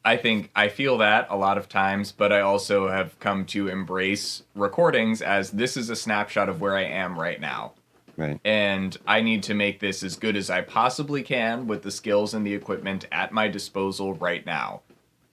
I 0.06 0.18
think 0.18 0.52
I 0.56 0.68
feel 0.68 0.98
that 0.98 1.28
a 1.30 1.38
lot 1.38 1.58
of 1.58 1.70
times, 1.70 2.12
but 2.12 2.34
I 2.34 2.42
also 2.42 2.90
have 2.90 3.18
come 3.20 3.46
to 3.48 3.70
embrace 3.70 4.44
recordings 4.54 5.22
as 5.22 5.52
this 5.52 5.78
is 5.78 5.90
a 5.90 5.96
snapshot 5.96 6.50
of 6.50 6.60
where 6.60 6.76
I 6.76 6.84
am 6.84 7.18
right 7.18 7.40
now. 7.40 7.74
Right. 8.18 8.40
And 8.44 8.96
I 9.08 9.22
need 9.22 9.44
to 9.44 9.54
make 9.54 9.80
this 9.80 10.04
as 10.04 10.16
good 10.16 10.36
as 10.36 10.50
I 10.50 10.62
possibly 10.62 11.24
can 11.24 11.68
with 11.68 11.82
the 11.84 11.92
skills 11.92 12.34
and 12.34 12.46
the 12.46 12.54
equipment 12.54 13.08
at 13.12 13.32
my 13.32 13.48
disposal 13.48 14.14
right 14.14 14.46
now. 14.46 14.82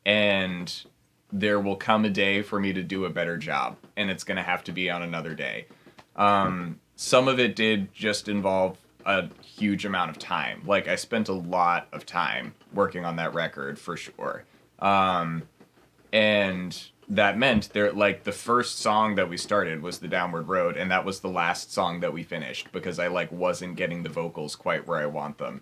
And 0.06 0.72
there 1.33 1.61
will 1.61 1.76
come 1.76 2.04
a 2.04 2.11
day 2.11 2.42
for 2.42 2.59
me 2.59 2.72
to 2.72 2.83
do 2.83 3.04
a 3.04 3.11
better 3.11 3.37
job, 3.37 3.76
and 3.96 4.11
it's 4.11 4.24
going 4.24 4.37
to 4.37 4.42
have 4.42 4.64
to 4.64 4.72
be 4.72 4.90
on 4.90 5.02
another 5.02 5.35
day. 5.35 5.66
Um, 6.16 6.80
some 6.96 7.28
of 7.28 7.38
it 7.38 7.54
did 7.54 7.92
just 7.92 8.28
involve 8.28 8.78
a 9.04 9.28
huge 9.42 9.85
amount 9.85 10.11
of 10.11 10.18
time. 10.18 10.62
Like 10.66 10.88
I 10.88 10.96
spent 10.96 11.28
a 11.28 11.35
lot 11.35 11.88
of 11.92 12.06
time 12.06 12.54
working 12.72 13.04
on 13.04 13.16
that 13.16 13.35
record 13.35 13.78
for 13.78 13.96
sure. 13.96 14.44
Um, 14.80 15.42
and 16.12 16.76
that 17.08 17.36
meant 17.36 17.70
there 17.72 17.92
like 17.92 18.24
the 18.24 18.32
first 18.32 18.78
song 18.78 19.16
that 19.16 19.28
we 19.28 19.36
started 19.36 19.82
was 19.82 19.98
the 19.98 20.08
downward 20.08 20.48
road 20.48 20.76
and 20.76 20.90
that 20.90 21.04
was 21.04 21.20
the 21.20 21.28
last 21.28 21.72
song 21.72 22.00
that 22.00 22.12
we 22.12 22.22
finished 22.22 22.70
because 22.70 23.00
I 23.00 23.08
like 23.08 23.32
wasn't 23.32 23.76
getting 23.76 24.02
the 24.02 24.08
vocals 24.08 24.54
quite 24.54 24.86
where 24.86 24.98
I 24.98 25.06
want 25.06 25.38
them. 25.38 25.60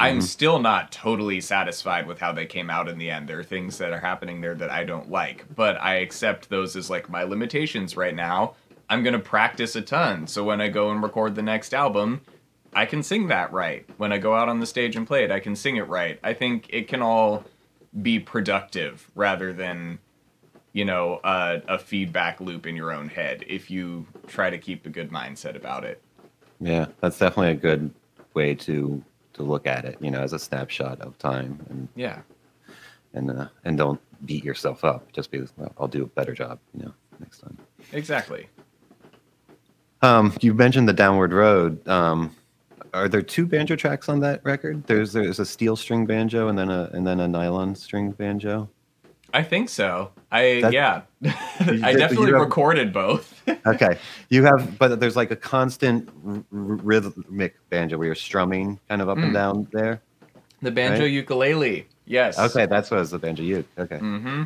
I'm 0.00 0.22
still 0.22 0.58
not 0.58 0.92
totally 0.92 1.42
satisfied 1.42 2.06
with 2.06 2.18
how 2.18 2.32
they 2.32 2.46
came 2.46 2.70
out 2.70 2.88
in 2.88 2.96
the 2.96 3.10
end. 3.10 3.28
There 3.28 3.38
are 3.38 3.44
things 3.44 3.76
that 3.78 3.92
are 3.92 4.00
happening 4.00 4.40
there 4.40 4.54
that 4.54 4.70
I 4.70 4.82
don't 4.82 5.10
like, 5.10 5.44
but 5.54 5.78
I 5.78 5.96
accept 5.96 6.48
those 6.48 6.74
as 6.74 6.88
like 6.88 7.10
my 7.10 7.22
limitations 7.22 7.98
right 7.98 8.14
now. 8.14 8.54
I'm 8.88 9.02
going 9.02 9.12
to 9.12 9.18
practice 9.18 9.76
a 9.76 9.82
ton. 9.82 10.26
So 10.26 10.42
when 10.42 10.58
I 10.58 10.68
go 10.68 10.90
and 10.90 11.02
record 11.02 11.34
the 11.34 11.42
next 11.42 11.74
album, 11.74 12.22
I 12.72 12.86
can 12.86 13.02
sing 13.02 13.28
that 13.28 13.52
right. 13.52 13.86
When 13.98 14.10
I 14.10 14.16
go 14.16 14.34
out 14.34 14.48
on 14.48 14.58
the 14.58 14.66
stage 14.66 14.96
and 14.96 15.06
play 15.06 15.22
it, 15.22 15.30
I 15.30 15.38
can 15.38 15.54
sing 15.54 15.76
it 15.76 15.86
right. 15.86 16.18
I 16.24 16.32
think 16.32 16.66
it 16.70 16.88
can 16.88 17.02
all 17.02 17.44
be 18.02 18.18
productive 18.20 19.10
rather 19.14 19.52
than, 19.52 19.98
you 20.72 20.84
know, 20.84 21.20
a, 21.24 21.60
a 21.68 21.78
feedback 21.78 22.40
loop 22.40 22.66
in 22.66 22.76
your 22.76 22.92
own 22.92 23.08
head 23.08 23.44
if 23.46 23.70
you 23.70 24.06
try 24.26 24.50
to 24.50 24.58
keep 24.58 24.86
a 24.86 24.88
good 24.88 25.10
mindset 25.10 25.56
about 25.56 25.84
it. 25.84 26.00
Yeah, 26.60 26.86
that's 27.00 27.18
definitely 27.18 27.52
a 27.52 27.54
good 27.54 27.90
way 28.34 28.54
to 28.54 29.02
to 29.32 29.42
look 29.42 29.66
at 29.66 29.84
it. 29.84 29.96
You 30.00 30.10
know, 30.10 30.20
as 30.20 30.32
a 30.32 30.38
snapshot 30.38 31.00
of 31.00 31.16
time, 31.18 31.64
and 31.70 31.88
Yeah. 31.96 32.20
and 33.14 33.30
uh, 33.30 33.48
and 33.64 33.76
don't 33.78 34.00
beat 34.26 34.44
yourself 34.44 34.84
up. 34.84 35.10
Just 35.12 35.30
be, 35.30 35.40
well, 35.56 35.72
I'll 35.78 35.88
do 35.88 36.02
a 36.04 36.06
better 36.06 36.34
job. 36.34 36.58
You 36.74 36.84
know, 36.84 36.94
next 37.18 37.38
time. 37.38 37.56
Exactly. 37.92 38.48
Um, 40.02 40.32
you 40.40 40.54
mentioned 40.54 40.88
the 40.88 40.92
downward 40.92 41.32
road. 41.32 41.86
Um, 41.88 42.34
are 42.94 43.08
there 43.08 43.22
two 43.22 43.46
banjo 43.46 43.76
tracks 43.76 44.08
on 44.08 44.20
that 44.20 44.40
record? 44.44 44.86
There's 44.86 45.12
there's 45.12 45.38
a 45.38 45.46
steel 45.46 45.76
string 45.76 46.06
banjo 46.06 46.48
and 46.48 46.58
then 46.58 46.70
a 46.70 46.90
and 46.92 47.06
then 47.06 47.20
a 47.20 47.28
nylon 47.28 47.74
string 47.74 48.10
banjo. 48.12 48.68
I 49.32 49.42
think 49.44 49.68
so. 49.68 50.10
I 50.32 50.64
yeah. 50.70 51.02
I 51.24 51.92
definitely 51.94 52.32
have- 52.32 52.40
recorded 52.40 52.92
both. 52.92 53.36
Okay, 53.66 53.98
you 54.30 54.42
have, 54.44 54.78
but 54.78 55.00
there's 55.00 55.16
like 55.16 55.30
a 55.32 55.36
constant 55.36 56.08
r- 56.26 56.34
r- 56.36 56.42
rhythmic 56.52 57.56
banjo 57.68 57.98
where 57.98 58.06
you're 58.06 58.14
strumming 58.14 58.78
kind 58.88 59.02
of 59.02 59.08
up 59.08 59.18
Mm. 59.18 59.24
and 59.24 59.34
down 59.34 59.68
there. 59.72 60.00
the 60.62 60.70
banjo 60.70 61.02
Right. 61.02 61.10
ukulele. 61.10 61.86
Yes. 62.06 62.38
Okay, 62.38 62.66
that's 62.66 62.90
what 62.90 63.00
it's 63.00 63.10
the 63.10 63.18
banjo 63.18 63.42
uke. 63.42 63.66
Okay, 63.76 63.98
Mm-hmm. 63.98 64.42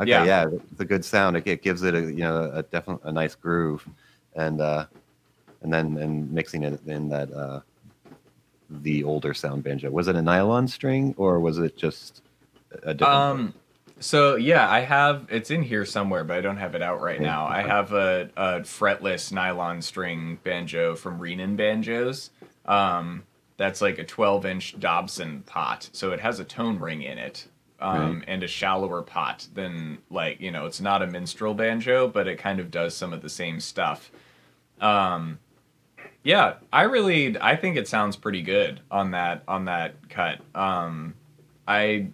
okay, 0.00 0.10
yeah. 0.10 0.24
yeah, 0.24 0.46
it's 0.70 0.80
a 0.80 0.84
good 0.84 1.04
sound. 1.04 1.36
It, 1.36 1.46
it 1.46 1.62
gives 1.62 1.82
it 1.84 1.94
a 1.94 2.00
you 2.00 2.24
know 2.24 2.50
a 2.52 2.62
definite 2.64 3.00
a 3.04 3.12
nice 3.12 3.34
groove, 3.36 3.86
and 4.34 4.60
uh, 4.60 4.86
and 5.64 5.72
then 5.72 5.96
and 5.96 6.30
mixing 6.30 6.62
it 6.62 6.80
in 6.86 7.08
that 7.08 7.32
uh, 7.32 7.60
the 8.70 9.02
older 9.04 9.34
sound 9.34 9.64
banjo. 9.64 9.90
Was 9.90 10.06
it 10.08 10.14
a 10.16 10.22
nylon 10.22 10.68
string 10.68 11.14
or 11.16 11.40
was 11.40 11.58
it 11.58 11.76
just 11.76 12.22
a 12.84 12.94
different? 12.94 13.02
Um, 13.20 13.54
so 14.00 14.36
yeah, 14.36 14.70
I 14.70 14.80
have 14.80 15.26
it's 15.30 15.50
in 15.50 15.62
here 15.62 15.84
somewhere, 15.84 16.22
but 16.24 16.36
I 16.36 16.40
don't 16.40 16.56
have 16.58 16.74
it 16.74 16.82
out 16.82 17.00
right 17.00 17.20
now. 17.20 17.46
I 17.46 17.62
have 17.62 17.92
a, 17.92 18.30
a 18.36 18.60
fretless 18.60 19.32
nylon 19.32 19.82
string 19.82 20.38
banjo 20.44 20.94
from 20.94 21.18
Renan 21.18 21.56
Banjos. 21.56 22.30
Um, 22.66 23.24
that's 23.56 23.80
like 23.80 23.98
a 23.98 24.04
12 24.04 24.46
inch 24.46 24.80
Dobson 24.80 25.42
pot, 25.46 25.88
so 25.92 26.10
it 26.12 26.20
has 26.20 26.40
a 26.40 26.44
tone 26.44 26.78
ring 26.78 27.02
in 27.02 27.18
it. 27.18 27.46
um, 27.80 28.18
Right. 28.18 28.24
and 28.28 28.42
a 28.42 28.48
shallower 28.48 29.02
pot 29.02 29.46
than 29.54 29.98
like 30.10 30.40
you 30.40 30.50
know 30.50 30.66
it's 30.66 30.80
not 30.80 31.02
a 31.02 31.06
minstrel 31.06 31.54
banjo, 31.54 32.08
but 32.08 32.26
it 32.26 32.36
kind 32.38 32.58
of 32.60 32.70
does 32.70 32.96
some 32.96 33.12
of 33.12 33.22
the 33.22 33.28
same 33.28 33.60
stuff. 33.60 34.10
Um, 34.80 35.38
yeah, 36.24 36.54
I 36.72 36.82
really 36.82 37.38
I 37.40 37.54
think 37.54 37.76
it 37.76 37.86
sounds 37.86 38.16
pretty 38.16 38.42
good 38.42 38.80
on 38.90 39.12
that 39.12 39.42
on 39.46 39.66
that 39.66 40.08
cut. 40.08 40.40
Um, 40.54 41.14
I 41.68 42.08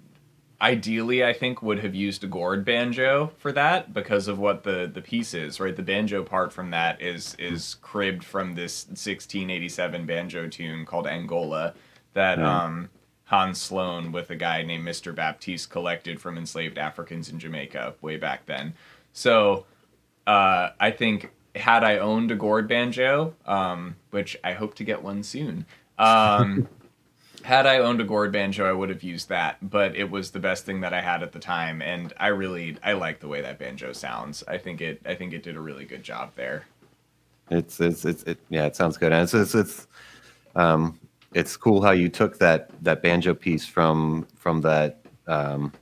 ideally 0.60 1.24
I 1.24 1.32
think 1.32 1.62
would 1.62 1.78
have 1.78 1.94
used 1.94 2.22
a 2.22 2.26
gourd 2.26 2.64
banjo 2.66 3.32
for 3.38 3.50
that 3.52 3.94
because 3.94 4.28
of 4.28 4.38
what 4.38 4.64
the 4.64 4.90
the 4.92 5.00
piece 5.00 5.32
is, 5.32 5.60
right? 5.60 5.74
The 5.74 5.82
banjo 5.82 6.22
part 6.24 6.52
from 6.52 6.70
that 6.72 7.00
is 7.00 7.34
is 7.38 7.76
cribbed 7.80 8.24
from 8.24 8.54
this 8.56 8.84
1687 8.88 10.04
banjo 10.06 10.48
tune 10.48 10.84
called 10.84 11.06
Angola 11.06 11.74
that 12.12 12.38
Right. 12.38 12.46
um 12.64 12.90
Hans 13.24 13.60
Sloane 13.60 14.10
with 14.10 14.28
a 14.30 14.36
guy 14.36 14.62
named 14.62 14.84
Mr. 14.86 15.14
Baptiste 15.14 15.70
collected 15.70 16.20
from 16.20 16.36
enslaved 16.36 16.78
Africans 16.78 17.28
in 17.28 17.38
Jamaica 17.38 17.94
way 18.02 18.16
back 18.16 18.44
then. 18.46 18.74
So 19.12 19.66
uh, 20.26 20.70
I 20.80 20.90
think 20.90 21.30
had 21.54 21.84
I 21.84 21.98
owned 21.98 22.30
a 22.30 22.36
gourd 22.36 22.68
banjo, 22.68 23.34
um, 23.46 23.96
which 24.10 24.36
I 24.44 24.52
hope 24.52 24.74
to 24.76 24.84
get 24.84 25.02
one 25.02 25.22
soon, 25.22 25.66
um, 25.98 26.68
had 27.42 27.66
I 27.66 27.78
owned 27.78 28.00
a 28.00 28.04
gourd 28.04 28.32
banjo, 28.32 28.68
I 28.68 28.72
would 28.72 28.88
have 28.88 29.02
used 29.02 29.28
that. 29.30 29.56
But 29.68 29.96
it 29.96 30.10
was 30.10 30.30
the 30.30 30.38
best 30.38 30.64
thing 30.64 30.80
that 30.80 30.92
I 30.92 31.00
had 31.00 31.22
at 31.22 31.32
the 31.32 31.38
time, 31.38 31.82
and 31.82 32.12
I 32.18 32.28
really 32.28 32.76
I 32.82 32.92
like 32.92 33.20
the 33.20 33.28
way 33.28 33.40
that 33.42 33.58
banjo 33.58 33.92
sounds. 33.92 34.44
I 34.46 34.58
think 34.58 34.80
it 34.80 35.00
I 35.04 35.14
think 35.14 35.32
it 35.32 35.42
did 35.42 35.56
a 35.56 35.60
really 35.60 35.84
good 35.84 36.02
job 36.02 36.32
there. 36.36 36.66
It's 37.50 37.80
it's 37.80 38.04
it's 38.04 38.22
it, 38.24 38.38
yeah, 38.48 38.66
it 38.66 38.76
sounds 38.76 38.96
good. 38.96 39.12
And 39.12 39.22
it's 39.22 39.34
it's 39.34 39.54
it's 39.54 39.86
um 40.54 40.98
it's 41.32 41.56
cool 41.56 41.82
how 41.82 41.92
you 41.92 42.08
took 42.08 42.38
that 42.38 42.70
that 42.82 43.02
banjo 43.02 43.34
piece 43.34 43.66
from 43.66 44.26
from 44.36 44.60
that 44.62 45.00
um 45.26 45.72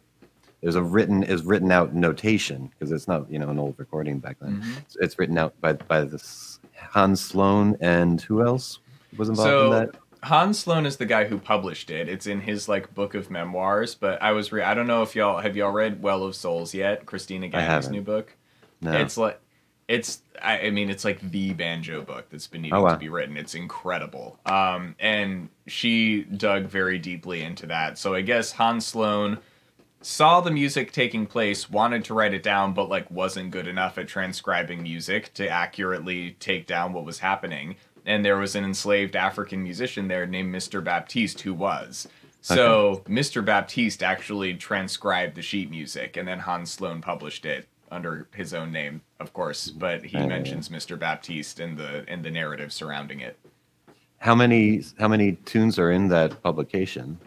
there's 0.61 0.75
a 0.77 0.83
written 0.83 1.23
is 1.23 1.43
written 1.45 1.71
out 1.71 1.95
notation 1.95 2.71
because 2.71 2.93
it's 2.93 3.07
not 3.09 3.31
you 3.31 3.39
know 3.39 3.49
an 3.51 3.59
old 3.59 3.75
recording 3.79 4.19
back 4.19 4.37
then. 4.41 4.61
Mhm. 4.63 4.79
It's, 4.79 4.97
it's 5.01 5.19
written 5.19 5.39
out 5.39 5.59
by 5.61 5.73
by 5.75 6.03
this 6.05 6.61
Hans 6.77 7.21
Sloane 7.21 7.77
and 7.81 8.21
who 8.21 8.45
else 8.45 8.79
was 9.17 9.29
involved 9.29 9.49
So- 9.51 9.65
in 9.67 9.71
that? 9.87 9.95
Hans 10.25 10.59
Sloane 10.59 10.85
is 10.85 10.97
the 10.97 11.07
guy 11.07 11.27
who 11.27 11.39
published 11.39 11.91
it. 11.91 12.09
It's 12.09 12.27
in 12.27 12.41
his 12.41 12.69
like 12.69 12.93
book 12.93 13.15
of 13.15 13.31
memoirs. 13.31 13.95
But 13.95 14.21
I 14.21 14.33
was 14.33 14.51
re- 14.51 14.63
I 14.63 14.75
don't 14.75 14.89
know 14.89 15.03
if 15.03 15.15
y'all 15.15 15.39
have 15.41 15.57
y'all 15.57 15.71
read 15.71 16.03
Well 16.03 16.25
of 16.25 16.35
Souls 16.35 16.75
yet, 16.75 17.07
Kristina 17.07 17.53
haven't. 17.55 17.93
new 17.93 18.03
book. 18.03 18.35
No. 18.81 18.91
It's 18.93 19.17
like 19.17 19.41
it's 19.87 20.23
I, 20.43 20.59
I 20.63 20.71
mean 20.71 20.91
it's 20.91 21.05
like 21.05 21.21
the 21.31 21.53
banjo 21.55 22.03
book 22.03 22.27
that's 22.31 22.49
been 22.49 22.63
needing 22.63 22.77
Oh, 22.77 22.83
wow. 22.83 22.95
to 22.95 22.99
be 22.99 23.09
written. 23.09 23.37
It's 23.37 23.55
incredible. 23.55 24.41
Um 24.45 24.97
and 24.99 25.51
she 25.69 26.25
dug 26.25 26.65
very 26.65 26.99
deeply 26.99 27.43
into 27.43 27.67
that. 27.67 27.97
So 27.97 28.13
I 28.13 28.23
guess 28.23 28.51
Hans 28.51 28.87
Sloane 28.87 29.39
saw 30.01 30.41
the 30.41 30.51
music 30.51 30.93
taking 30.93 31.27
place, 31.27 31.71
wanted 31.71 32.05
to 32.05 32.15
write 32.15 32.35
it 32.35 32.43
down, 32.43 32.73
but 32.75 32.89
like 32.89 33.11
wasn't 33.11 33.51
good 33.51 33.67
enough 33.67 33.99
at 33.99 34.09
transcribing 34.09 34.83
music 34.83 35.33
to 35.35 35.49
accurately 35.49 36.37
take 36.41 36.67
down 36.67 36.93
what 36.93 37.05
was 37.05 37.19
happening. 37.19 37.77
And 38.07 38.25
there 38.25 38.39
was 38.39 38.55
an 38.55 38.65
enslaved 38.65 39.17
African 39.17 39.63
musician 39.63 40.09
there 40.09 40.27
named 40.27 40.55
Mr. 40.55 40.83
Baptiste 40.83 41.41
who 41.43 41.53
was. 41.53 42.09
So 42.41 43.03
Mr. 43.07 43.45
Baptiste 43.45 44.03
actually 44.03 44.55
transcribed 44.55 45.35
the 45.35 45.43
sheet 45.43 45.71
music, 45.71 46.17
and 46.17 46.27
then 46.27 46.39
Hans 46.39 46.71
Sloane 46.71 47.01
published 47.03 47.45
it 47.45 47.67
under 47.91 48.29
his 48.35 48.55
own 48.55 48.71
name, 48.71 49.03
of 49.19 49.33
course. 49.33 49.69
But 49.71 50.05
he 50.05 50.17
Oh. 50.19 50.27
mentions 50.27 50.69
Mr. 50.69 50.99
Baptiste 50.99 51.59
in 51.61 51.77
the 51.77 52.11
in 52.11 52.23
the 52.23 52.31
narrative 52.31 52.73
surrounding 52.73 53.21
it. 53.21 53.39
How 54.19 54.35
many 54.35 54.83
how 54.99 55.09
many 55.09 55.33
tunes 55.33 55.79
are 55.79 55.91
in 55.91 56.09
that 56.09 56.43
publication? 56.43 57.19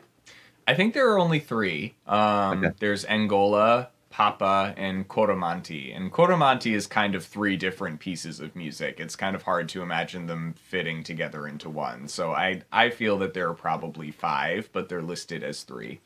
I 0.71 0.73
think 0.73 0.93
there 0.93 1.09
are 1.11 1.19
only 1.19 1.39
three. 1.39 1.95
Um, 2.07 2.63
Okay. 2.63 2.73
There's 2.79 3.03
Angola, 3.05 3.89
Papa, 4.09 4.73
and 4.77 5.05
Coromanti. 5.07 5.93
And 5.95 6.11
Coromanti 6.13 6.73
is 6.73 6.87
kind 6.87 7.13
of 7.13 7.25
three 7.25 7.57
different 7.57 7.99
pieces 7.99 8.39
of 8.39 8.55
music. 8.55 8.99
It's 8.99 9.17
kind 9.17 9.35
of 9.35 9.43
hard 9.43 9.67
to 9.69 9.81
imagine 9.81 10.27
them 10.27 10.53
fitting 10.53 11.03
together 11.03 11.45
into 11.45 11.69
one. 11.69 12.07
So 12.07 12.31
I 12.31 12.61
I 12.71 12.89
feel 12.89 13.17
that 13.19 13.33
there 13.33 13.49
are 13.49 13.53
probably 13.53 14.11
five, 14.11 14.69
but 14.71 14.87
they're 14.87 15.01
listed 15.01 15.43
as 15.43 15.63
three. 15.63 15.99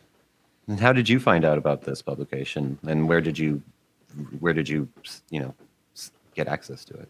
And 0.68 0.80
how 0.80 0.94
did 0.94 1.10
you 1.10 1.20
find 1.20 1.46
out 1.46 1.60
about 1.60 1.84
this 1.84 2.02
publication 2.02 2.80
and 2.88 3.08
where 3.08 3.22
did 3.22 3.38
you 3.38 3.62
where 4.40 4.54
did 4.54 4.68
you 4.68 4.88
you 5.30 5.40
know 5.42 5.54
get 6.34 6.48
access 6.48 6.84
to 6.86 6.94
it? 6.96 7.10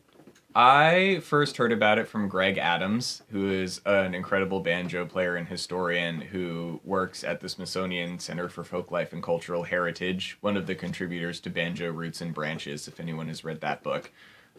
I 0.57 1.19
first 1.21 1.57
heard 1.57 1.73
about 1.73 1.99
it 1.99 2.07
from 2.07 2.29
Greg 2.29 2.57
Adams, 2.57 3.21
who 3.29 3.51
is 3.51 3.81
an 3.85 4.15
incredible 4.15 4.61
banjo 4.61 5.05
player 5.05 5.35
and 5.35 5.45
historian 5.45 6.21
who 6.21 6.79
works 6.85 7.25
at 7.25 7.41
the 7.41 7.49
Smithsonian 7.49 8.19
Center 8.19 8.47
for 8.47 8.63
Folklife 8.63 9.11
and 9.11 9.21
Cultural 9.21 9.63
Heritage, 9.63 10.37
one 10.39 10.55
of 10.55 10.65
the 10.65 10.73
contributors 10.73 11.41
to 11.41 11.49
Banjo 11.49 11.91
Roots 11.91 12.21
and 12.21 12.33
Branches, 12.33 12.87
if 12.87 13.01
anyone 13.01 13.27
has 13.27 13.43
read 13.43 13.59
that 13.59 13.83
book. 13.83 14.11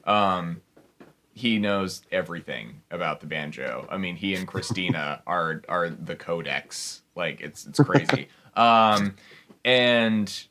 Um, 0.05 0.61
he 1.33 1.59
knows 1.59 2.03
everything 2.13 2.83
about 2.91 3.21
the 3.21 3.27
banjo. 3.27 3.87
I 3.91 3.97
mean, 3.97 4.17
he 4.17 4.35
and 4.35 4.47
Kristina 4.47 5.23
are 5.27 5.63
are 5.67 5.89
the 5.89 6.17
codex. 6.17 7.03
Like 7.15 7.41
it's 7.41 7.67
it's 7.67 7.81
crazy. 7.81 8.29
um, 8.55 9.17
and 9.65 10.47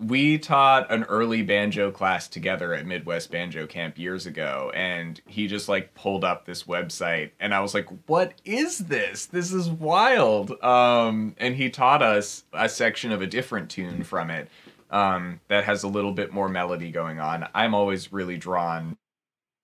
we 0.00 0.38
taught 0.38 0.90
an 0.90 1.04
early 1.04 1.42
banjo 1.42 1.90
class 1.90 2.28
together 2.28 2.74
at 2.74 2.86
Midwest 2.86 3.30
Banjo 3.30 3.66
Camp 3.66 3.98
years 3.98 4.26
ago, 4.26 4.72
and 4.74 5.20
he 5.26 5.46
just 5.46 5.68
like 5.68 5.94
pulled 5.94 6.24
up 6.24 6.44
this 6.44 6.64
website, 6.64 7.30
and 7.38 7.54
I 7.54 7.60
was 7.60 7.74
like, 7.74 7.88
"What 8.06 8.34
is 8.44 8.78
this? 8.78 9.26
This 9.26 9.52
is 9.52 9.70
wild!" 9.70 10.62
Um, 10.62 11.34
and 11.38 11.54
he 11.54 11.70
taught 11.70 12.02
us 12.02 12.44
a 12.52 12.68
section 12.68 13.12
of 13.12 13.22
a 13.22 13.26
different 13.26 13.70
tune 13.70 14.04
from 14.04 14.30
it 14.30 14.48
um, 14.90 15.40
that 15.48 15.64
has 15.64 15.82
a 15.82 15.88
little 15.88 16.12
bit 16.12 16.32
more 16.32 16.48
melody 16.48 16.90
going 16.90 17.20
on. 17.20 17.48
I'm 17.54 17.74
always 17.74 18.12
really 18.12 18.36
drawn 18.36 18.96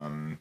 um, 0.01 0.38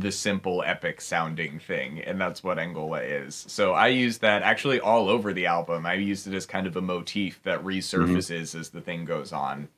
the 0.00 0.12
simple 0.12 0.62
epic 0.64 1.00
sounding 1.00 1.58
thing 1.58 2.00
and 2.00 2.20
that's 2.20 2.42
what 2.42 2.58
angola 2.58 3.00
is. 3.00 3.44
So 3.48 3.72
i 3.72 3.88
use 3.88 4.18
that 4.18 4.42
actually 4.42 4.80
all 4.80 5.08
over 5.08 5.32
the 5.32 5.46
album. 5.46 5.86
I 5.86 5.94
used 5.94 6.26
it 6.26 6.34
as 6.34 6.46
kind 6.46 6.66
of 6.66 6.76
a 6.76 6.80
motif 6.80 7.42
that 7.44 7.62
resurfaces 7.62 8.58
as 8.58 8.70
the 8.70 8.80
thing 8.80 9.04
goes 9.04 9.32
on. 9.32 9.68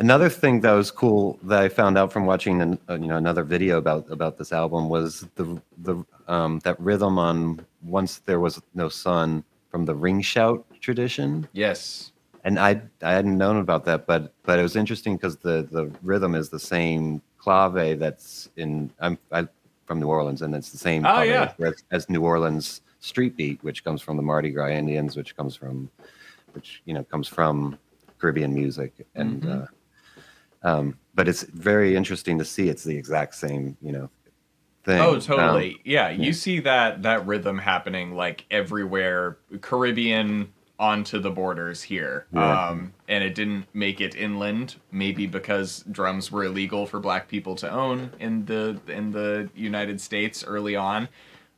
Another 0.00 0.30
thing 0.30 0.60
that 0.62 0.72
was 0.72 0.90
cool 0.90 1.38
that 1.42 1.62
I 1.62 1.68
found 1.68 1.98
out 1.98 2.10
from 2.10 2.24
watching 2.24 2.62
an, 2.62 2.78
uh, 2.88 2.94
you 2.94 3.06
know 3.06 3.18
another 3.18 3.44
video 3.44 3.76
about 3.76 4.10
about 4.10 4.38
this 4.38 4.50
album 4.50 4.88
was 4.88 5.28
the 5.34 5.60
the 5.76 6.02
um, 6.26 6.58
that 6.60 6.80
rhythm 6.80 7.18
on 7.18 7.66
once 7.82 8.18
there 8.18 8.40
was 8.40 8.62
no 8.74 8.88
sun 8.88 9.44
from 9.70 9.84
the 9.84 9.94
ring 9.94 10.22
shout 10.22 10.64
tradition. 10.80 11.46
Yes. 11.52 12.12
And 12.44 12.58
I 12.58 12.80
I 13.02 13.12
hadn't 13.12 13.36
known 13.36 13.58
about 13.58 13.84
that 13.84 14.06
but 14.06 14.32
but 14.42 14.58
it 14.58 14.62
was 14.62 14.74
interesting 14.74 15.16
because 15.16 15.36
the 15.36 15.68
the 15.70 15.92
rhythm 16.02 16.34
is 16.34 16.48
the 16.48 16.58
same 16.58 17.20
clave 17.40 17.98
that's 17.98 18.48
in 18.56 18.90
I'm 19.00 19.18
I, 19.32 19.48
from 19.86 19.98
New 19.98 20.08
Orleans 20.08 20.42
and 20.42 20.54
it's 20.54 20.70
the 20.70 20.78
same 20.78 21.04
Oh, 21.06 21.22
yeah. 21.22 21.52
as, 21.60 21.82
as 21.90 22.10
New 22.10 22.22
Orleans 22.22 22.82
street 23.00 23.34
beat 23.36 23.62
which 23.64 23.82
comes 23.82 24.02
from 24.02 24.16
the 24.16 24.22
Mardi 24.22 24.50
Gras 24.50 24.68
Indians 24.68 25.16
which 25.16 25.34
comes 25.36 25.56
from 25.56 25.90
which 26.52 26.82
you 26.84 26.92
know 26.94 27.02
comes 27.04 27.26
from 27.26 27.78
Caribbean 28.20 28.52
music 28.54 28.92
and 29.14 29.42
Mhm. 29.42 29.62
uh, 29.62 30.68
um, 30.68 30.98
but 31.14 31.26
it's 31.26 31.42
very 31.44 31.96
interesting 31.96 32.38
to 32.38 32.44
see 32.44 32.68
it's 32.68 32.84
the 32.84 32.94
exact 32.96 33.34
same 33.34 33.76
you 33.80 33.92
know 33.92 34.10
thing 34.84 35.00
oh 35.00 35.14
Um, 35.14 35.20
totally 35.20 35.80
yeah 35.84 36.10
yeah. 36.10 36.22
you 36.26 36.32
see 36.34 36.60
that 36.60 37.02
that 37.02 37.26
rhythm 37.26 37.56
happening 37.58 38.14
like 38.14 38.44
everywhere 38.50 39.38
caribbean 39.62 40.52
onto 40.80 41.18
the 41.20 41.30
borders 41.30 41.82
here. 41.82 42.26
Yeah. 42.32 42.68
um 42.70 42.92
and 43.06 43.22
it 43.22 43.34
didn't 43.34 43.66
make 43.74 44.00
it 44.00 44.14
inland 44.16 44.76
maybe 44.90 45.26
because 45.26 45.84
drums 45.90 46.32
were 46.32 46.44
illegal 46.44 46.86
for 46.86 46.98
black 46.98 47.28
people 47.28 47.54
to 47.56 47.70
own 47.70 48.10
in 48.18 48.46
the 48.46 48.80
in 48.88 49.12
the 49.12 49.50
united 49.54 50.00
states 50.00 50.42
early 50.42 50.74
on. 50.74 51.08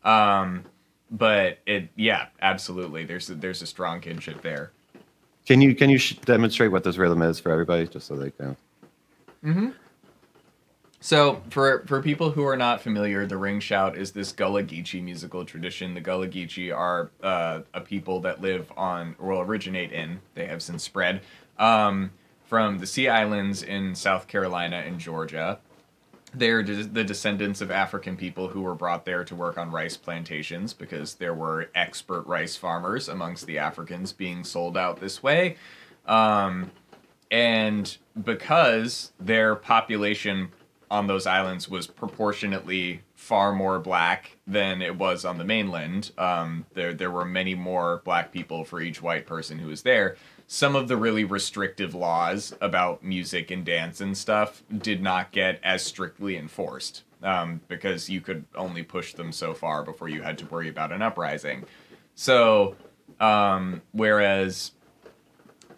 Um 0.04 0.64
but 1.10 1.60
it 1.66 1.88
yeah 1.94 2.26
absolutely. 2.42 3.04
There's 3.04 3.30
a, 3.30 3.34
there's 3.36 3.62
a 3.62 3.66
strong 3.66 4.00
kinship 4.00 4.42
there. 4.42 4.72
Can 5.46 5.60
you 5.60 5.74
can 5.76 5.88
you 5.88 5.98
sh- 5.98 6.16
demonstrate 6.24 6.72
what 6.72 6.82
this 6.82 6.96
rhythm 6.98 7.22
is 7.22 7.38
for 7.38 7.52
everybody 7.52 7.86
just 7.86 8.08
so 8.08 8.16
they 8.16 8.32
can 8.32 8.56
So, 11.04 11.42
for 11.50 11.82
for 11.88 12.00
people 12.00 12.30
who 12.30 12.46
are 12.46 12.56
not 12.56 12.80
familiar, 12.80 13.26
the 13.26 13.36
ring 13.36 13.58
shout 13.58 13.98
is 13.98 14.12
this 14.12 14.30
Gullah 14.30 14.62
Geechee 14.62 15.02
musical 15.02 15.44
tradition. 15.44 15.94
The 15.94 16.00
Gullah 16.00 16.28
Geechee 16.28 16.72
are 16.72 17.10
uh, 17.20 17.62
a 17.74 17.80
people 17.80 18.20
that 18.20 18.40
live 18.40 18.70
on, 18.76 19.16
or 19.18 19.32
will 19.32 19.40
originate 19.40 19.90
in, 19.90 20.20
they 20.34 20.46
have 20.46 20.62
since 20.62 20.84
spread, 20.84 21.22
um, 21.58 22.12
from 22.44 22.78
the 22.78 22.86
Sea 22.86 23.08
Islands 23.08 23.64
in 23.64 23.96
South 23.96 24.28
Carolina 24.28 24.76
and 24.86 25.00
Georgia. 25.00 25.58
They're 26.34 26.62
de- 26.62 26.84
the 26.84 27.02
descendants 27.02 27.60
of 27.60 27.72
African 27.72 28.16
people 28.16 28.46
who 28.46 28.62
were 28.62 28.76
brought 28.76 29.04
there 29.04 29.24
to 29.24 29.34
work 29.34 29.58
on 29.58 29.72
rice 29.72 29.96
plantations 29.96 30.72
because 30.72 31.14
there 31.14 31.34
were 31.34 31.68
expert 31.74 32.28
rice 32.28 32.54
farmers 32.54 33.08
amongst 33.08 33.46
the 33.46 33.58
Africans 33.58 34.12
being 34.12 34.44
sold 34.44 34.76
out 34.76 35.00
this 35.00 35.20
way. 35.20 35.56
Um, 36.06 36.70
and 37.28 37.96
because 38.22 39.10
their 39.18 39.56
population 39.56 40.52
on 40.92 41.06
those 41.06 41.26
islands 41.26 41.70
was 41.70 41.86
proportionately 41.86 43.00
far 43.14 43.54
more 43.54 43.78
black 43.78 44.36
than 44.46 44.82
it 44.82 44.98
was 44.98 45.24
on 45.24 45.38
the 45.38 45.44
mainland. 45.44 46.12
Um, 46.18 46.66
there 46.74 46.92
there 46.92 47.10
were 47.10 47.24
many 47.24 47.54
more 47.54 48.02
black 48.04 48.30
people 48.30 48.62
for 48.62 48.78
each 48.78 49.00
white 49.00 49.26
person 49.26 49.58
who 49.58 49.68
was 49.68 49.82
there. 49.82 50.16
Some 50.46 50.76
of 50.76 50.88
the 50.88 50.98
really 50.98 51.24
restrictive 51.24 51.94
laws 51.94 52.54
about 52.60 53.02
music 53.02 53.50
and 53.50 53.64
dance 53.64 54.02
and 54.02 54.16
stuff 54.16 54.62
did 54.70 55.02
not 55.02 55.32
get 55.32 55.58
as 55.64 55.82
strictly 55.82 56.36
enforced 56.36 57.04
um, 57.22 57.62
because 57.68 58.10
you 58.10 58.20
could 58.20 58.44
only 58.54 58.82
push 58.82 59.14
them 59.14 59.32
so 59.32 59.54
far 59.54 59.82
before 59.82 60.10
you 60.10 60.20
had 60.20 60.36
to 60.38 60.46
worry 60.46 60.68
about 60.68 60.92
an 60.92 61.00
uprising. 61.00 61.64
So, 62.14 62.76
um, 63.18 63.80
whereas 63.92 64.72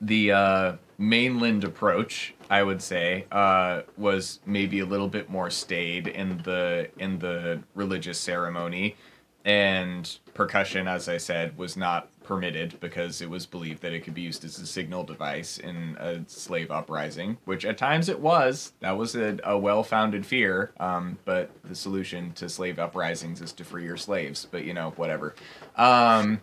the 0.01 0.33
uh, 0.33 0.73
mainland 0.99 1.63
approach, 1.63 2.34
I 2.51 2.63
would 2.63 2.83
say, 2.83 3.27
uh, 3.33 3.83
was 3.97 4.41
maybe 4.47 4.81
a 4.81 4.87
little 4.87 5.09
bit 5.09 5.31
more 5.31 5.51
staid 5.51 6.09
in 6.09 6.39
the 6.39 6.89
in 6.99 7.19
the 7.19 7.63
religious 7.75 8.19
ceremony, 8.19 8.97
and 9.45 10.19
percussion, 10.35 10.89
as 10.89 11.09
I 11.09 11.19
said, 11.19 11.57
was 11.57 11.77
not 11.77 12.09
permitted 12.23 12.81
because 12.81 13.21
it 13.21 13.29
was 13.29 13.45
believed 13.45 13.83
that 13.83 13.93
it 13.93 14.01
could 14.01 14.15
be 14.15 14.23
used 14.23 14.45
as 14.45 14.59
a 14.59 14.67
signal 14.67 15.05
device 15.05 15.59
in 15.59 15.97
a 16.01 16.21
slave 16.27 16.71
uprising, 16.71 17.37
which 17.45 17.65
at 17.65 17.77
times 17.77 18.09
it 18.09 18.19
was. 18.19 18.73
That 18.81 18.97
was 18.97 19.15
a, 19.15 19.39
a 19.45 19.57
well 19.59 19.83
founded 19.83 20.25
fear, 20.25 20.73
um, 20.81 21.19
but 21.25 21.51
the 21.65 21.75
solution 21.75 22.33
to 22.35 22.49
slave 22.49 22.79
uprisings 22.79 23.41
is 23.41 23.53
to 23.53 23.65
free 23.65 23.85
your 23.85 23.99
slaves. 23.99 24.47
But 24.51 24.65
you 24.65 24.75
know, 24.75 24.91
whatever. 24.97 25.35
Um, 25.77 26.41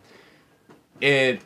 it 0.99 1.41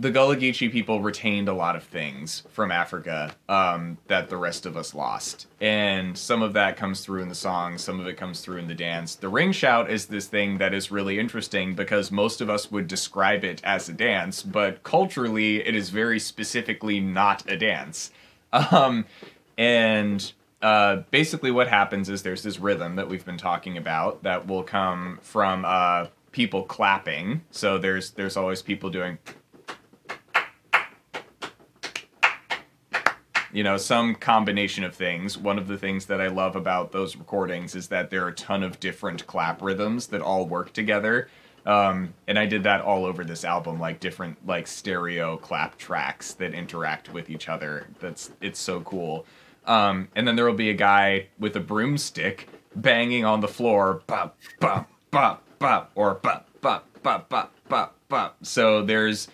the 0.00 0.10
Gullah 0.10 0.36
Geechee 0.36 0.72
people 0.72 1.02
retained 1.02 1.46
a 1.46 1.52
lot 1.52 1.76
of 1.76 1.82
things 1.82 2.42
from 2.48 2.72
Africa 2.72 3.34
um, 3.50 3.98
that 4.06 4.30
the 4.30 4.36
rest 4.38 4.64
of 4.64 4.74
us 4.74 4.94
lost. 4.94 5.46
And 5.60 6.16
some 6.16 6.40
of 6.40 6.54
that 6.54 6.78
comes 6.78 7.02
through 7.02 7.20
in 7.20 7.28
the 7.28 7.34
song, 7.34 7.76
some 7.76 8.00
of 8.00 8.06
it 8.06 8.16
comes 8.16 8.40
through 8.40 8.56
in 8.56 8.66
the 8.66 8.74
dance. 8.74 9.14
The 9.14 9.28
ring 9.28 9.52
shout 9.52 9.90
is 9.90 10.06
this 10.06 10.26
thing 10.26 10.56
that 10.56 10.72
is 10.72 10.90
really 10.90 11.18
interesting 11.18 11.74
because 11.74 12.10
most 12.10 12.40
of 12.40 12.48
us 12.48 12.70
would 12.70 12.88
describe 12.88 13.44
it 13.44 13.60
as 13.62 13.90
a 13.90 13.92
dance, 13.92 14.42
but 14.42 14.82
culturally, 14.84 15.66
it 15.66 15.74
is 15.74 15.90
very 15.90 16.18
specifically 16.18 16.98
not 16.98 17.48
a 17.48 17.56
dance. 17.56 18.10
Um, 18.52 19.04
and 19.58 20.32
uh, 20.62 21.02
basically, 21.10 21.50
what 21.50 21.68
happens 21.68 22.08
is 22.08 22.22
there's 22.22 22.42
this 22.42 22.58
rhythm 22.58 22.96
that 22.96 23.08
we've 23.08 23.24
been 23.24 23.38
talking 23.38 23.76
about 23.76 24.22
that 24.22 24.46
will 24.46 24.62
come 24.62 25.18
from 25.22 25.64
uh, 25.64 26.06
people 26.32 26.64
clapping. 26.64 27.42
So 27.50 27.78
there's 27.78 28.10
there's 28.12 28.36
always 28.36 28.60
people 28.60 28.90
doing 28.90 29.18
you 33.52 33.62
know 33.62 33.76
some 33.76 34.14
combination 34.14 34.84
of 34.84 34.94
things. 34.94 35.36
One 35.36 35.58
of 35.58 35.68
the 35.68 35.76
things 35.76 36.06
that 36.06 36.20
i 36.20 36.28
love 36.28 36.56
about 36.56 36.92
those 36.92 37.16
recordings 37.16 37.74
is 37.74 37.88
that 37.88 38.10
there 38.10 38.24
are 38.24 38.28
a 38.28 38.34
ton 38.34 38.62
of 38.62 38.80
different 38.80 39.26
clap 39.26 39.62
rhythms 39.62 40.06
that 40.08 40.20
all 40.20 40.46
work 40.46 40.72
together. 40.72 41.28
Um, 41.66 42.14
and 42.26 42.38
i 42.38 42.46
did 42.46 42.62
that 42.62 42.80
all 42.80 43.04
over 43.04 43.22
this 43.22 43.44
album 43.44 43.78
like 43.78 44.00
different 44.00 44.46
like 44.46 44.66
stereo 44.66 45.36
clap 45.36 45.76
tracks 45.76 46.32
that 46.34 46.54
interact 46.54 47.12
with 47.12 47.28
each 47.30 47.48
other. 47.48 47.86
That's 48.00 48.30
it's 48.40 48.58
so 48.58 48.80
cool. 48.80 49.26
Um, 49.66 50.08
and 50.14 50.26
then 50.26 50.36
there 50.36 50.46
will 50.46 50.54
be 50.54 50.70
a 50.70 50.74
guy 50.74 51.28
with 51.38 51.56
a 51.56 51.60
broomstick 51.60 52.48
banging 52.74 53.24
on 53.24 53.40
the 53.40 53.48
floor 53.48 54.02
bop 54.06 54.36
bop 54.58 54.88
bop 55.10 55.42
bop 55.58 55.90
or 55.94 56.14
bop 56.14 56.48
bop 56.60 56.86
bop 57.02 57.28
bop 57.28 57.52
bop 57.68 57.94
bop. 58.08 58.36
So 58.42 58.82
there's 58.82 59.28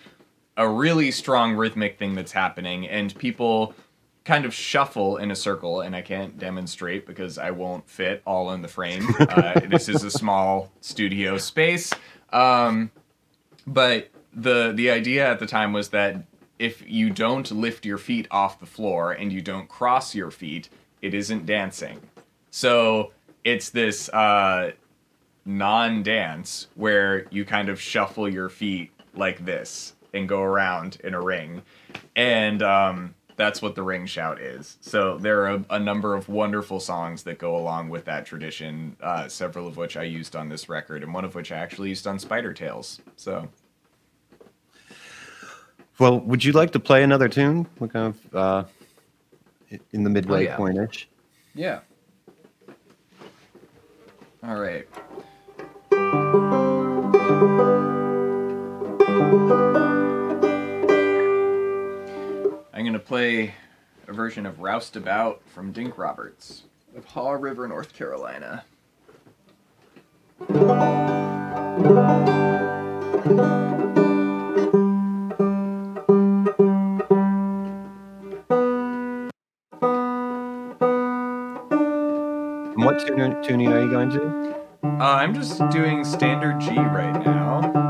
a 0.57 0.67
really 0.67 1.11
strong 1.11 1.53
rhythmic 1.53 1.99
thing 1.99 2.15
that's 2.15 2.31
happening 2.31 2.87
and 2.87 3.15
people 3.17 3.73
kind 4.27 4.43
of 4.43 4.53
shuffle 4.53 5.15
in 5.15 5.31
a 5.31 5.35
circle, 5.35 5.79
and 5.79 5.95
I 5.95 6.01
can't 6.01 6.37
demonstrate 6.37 7.07
because 7.07 7.37
I 7.37 7.51
won't 7.51 7.89
fit 7.89 8.21
all 8.25 8.51
in 8.51 8.61
the 8.61 8.67
frame. 8.67 9.07
Uh, 9.37 9.59
this 9.67 9.87
is 9.87 10.03
a 10.03 10.09
small 10.09 10.71
studio 10.81 11.37
space, 11.37 11.93
um, 12.33 12.89
but 13.67 14.09
the 14.33 14.71
the 14.73 14.89
idea 14.89 15.29
at 15.29 15.39
the 15.39 15.45
time 15.45 15.73
was 15.73 15.89
that 15.89 16.23
if 16.57 16.83
you 16.89 17.09
don't 17.09 17.51
lift 17.51 17.85
your 17.85 17.97
feet 17.97 18.27
off 18.31 18.59
the 18.59 18.65
floor 18.65 19.11
and 19.11 19.31
you 19.31 19.41
don't 19.41 19.67
cross 19.67 20.15
your 20.15 20.31
feet, 20.31 20.69
it 21.01 21.13
isn't 21.13 21.45
dancing. 21.45 21.99
So 22.49 23.11
it's 23.43 23.69
this 23.69 24.09
uh, 24.09 24.71
non-dance 25.45 26.67
where 26.75 27.27
you 27.29 27.45
kind 27.45 27.69
of 27.69 27.79
shuffle 27.79 28.27
your 28.27 28.49
feet 28.49 28.91
like 29.13 29.45
this 29.45 29.93
and 30.13 30.27
go 30.27 30.41
around 30.41 30.97
in 31.03 31.13
a 31.13 31.21
ring, 31.21 31.61
and 32.15 32.63
um, 32.63 33.13
that's 33.37 33.61
what 33.61 33.75
the 33.75 33.83
ring 33.83 34.05
shout 34.05 34.41
is. 34.41 34.77
So 34.81 35.17
there 35.19 35.43
are 35.43 35.49
a, 35.49 35.65
a, 35.69 35.79
number 35.79 36.15
of 36.15 36.27
wonderful 36.27 36.79
songs 36.79 37.23
that 37.23 37.37
go 37.37 37.55
along 37.55 37.89
with 37.89 38.03
that 38.05 38.25
tradition, 38.25 38.97
uh, 38.99 39.27
several 39.27 39.67
of 39.67 39.77
which 39.77 39.95
I 39.95 40.03
used 40.03 40.35
on 40.35 40.49
this 40.49 40.67
record, 40.67 41.03
and 41.03 41.13
one 41.13 41.23
of 41.23 41.35
which 41.35 41.51
I 41.51 41.57
actually 41.57 41.89
used 41.89 42.07
on 42.07 42.19
Spider 42.19 42.51
Tales. 42.51 42.99
So. 43.15 43.47
Well, 45.99 46.19
would 46.19 46.43
you 46.43 46.51
like 46.51 46.71
to 46.71 46.79
play 46.79 47.03
another 47.03 47.29
tune? 47.29 47.67
What 47.77 47.93
kind 47.93 48.13
of 48.13 48.35
uh, 48.35 48.63
in 49.93 50.03
the 50.03 50.09
midway 50.09 50.39
oh, 50.39 50.49
yeah. 50.49 50.57
pointish? 50.57 51.05
Yeah. 51.53 51.79
All 54.43 54.59
right. 54.59 54.87
Play 63.07 63.53
a 64.09 64.13
version 64.13 64.45
of 64.45 64.59
Roustabout 64.59 65.41
from 65.45 65.71
Dink 65.71 65.97
Roberts 65.97 66.63
of 66.93 67.05
Haw 67.05 67.31
River, 67.31 67.65
North 67.65 67.93
Carolina. 67.93 68.65
And 70.49 70.59
what 82.83 82.99
tuning, 83.07 83.41
tuning 83.41 83.67
are 83.69 83.81
you 83.81 83.89
going 83.89 84.09
to? 84.09 84.57
Uh, 84.83 84.97
I'm 84.99 85.33
just 85.33 85.61
doing 85.69 86.03
standard 86.03 86.59
G 86.59 86.75
right 86.75 87.23
now. 87.23 87.86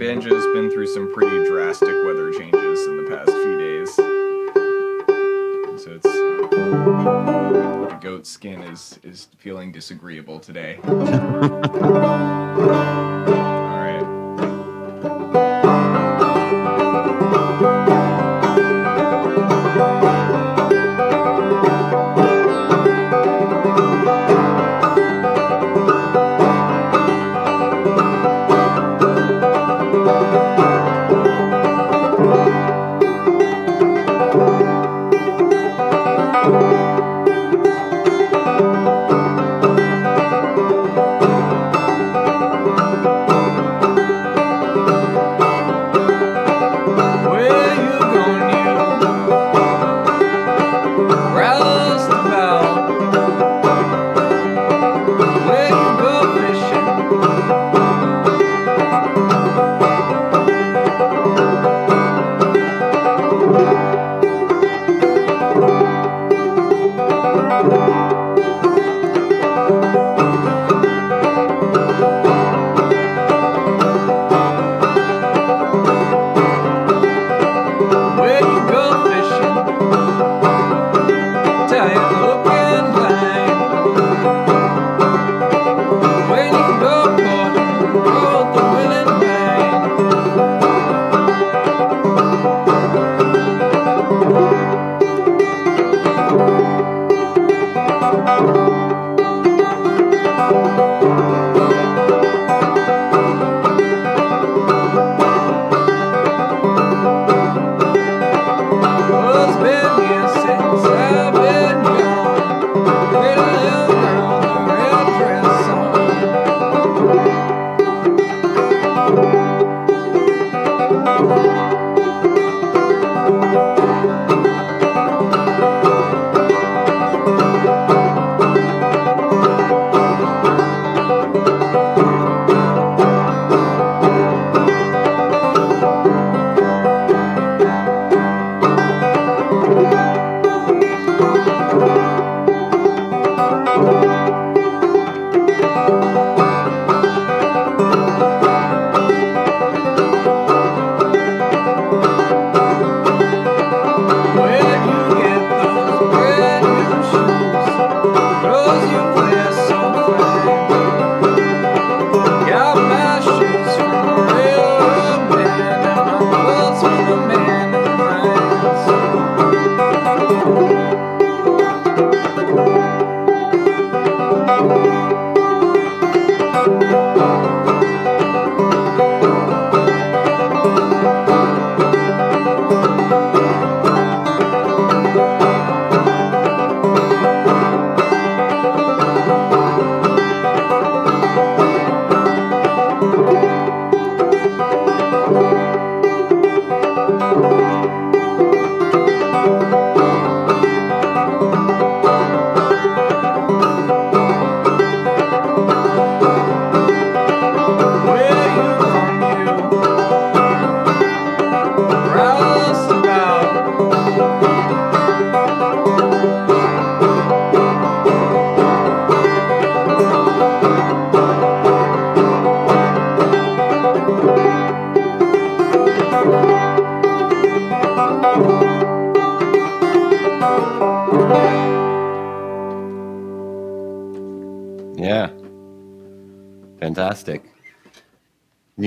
Banjo's 0.00 0.46
been 0.54 0.70
through 0.70 0.86
some 0.86 1.12
pretty 1.12 1.46
drastic 1.46 1.90
weather 2.06 2.32
changes 2.32 2.86
in 2.86 2.96
the 2.96 3.10
past 3.10 3.30
few 3.30 3.58
days. 3.58 3.94
So 5.84 5.92
it's 5.92 6.04
the 6.04 7.98
goat 8.00 8.26
skin 8.26 8.62
is 8.62 8.98
is 9.02 9.28
feeling 9.36 9.72
disagreeable 9.72 10.40
today. 10.40 10.78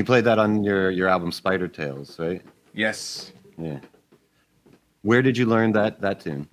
you 0.03 0.05
played 0.05 0.25
that 0.25 0.37
on 0.37 0.65
your, 0.65 0.91
your 0.91 1.07
album 1.07 1.31
Spider 1.31 1.69
Tales, 1.69 2.19
right? 2.19 2.41
Yes. 2.73 3.31
Yeah. 3.57 3.79
Where 5.01 5.21
did 5.21 5.37
you 5.37 5.45
learn 5.45 5.71
that 5.73 6.01
that 6.01 6.19
tune? 6.19 6.49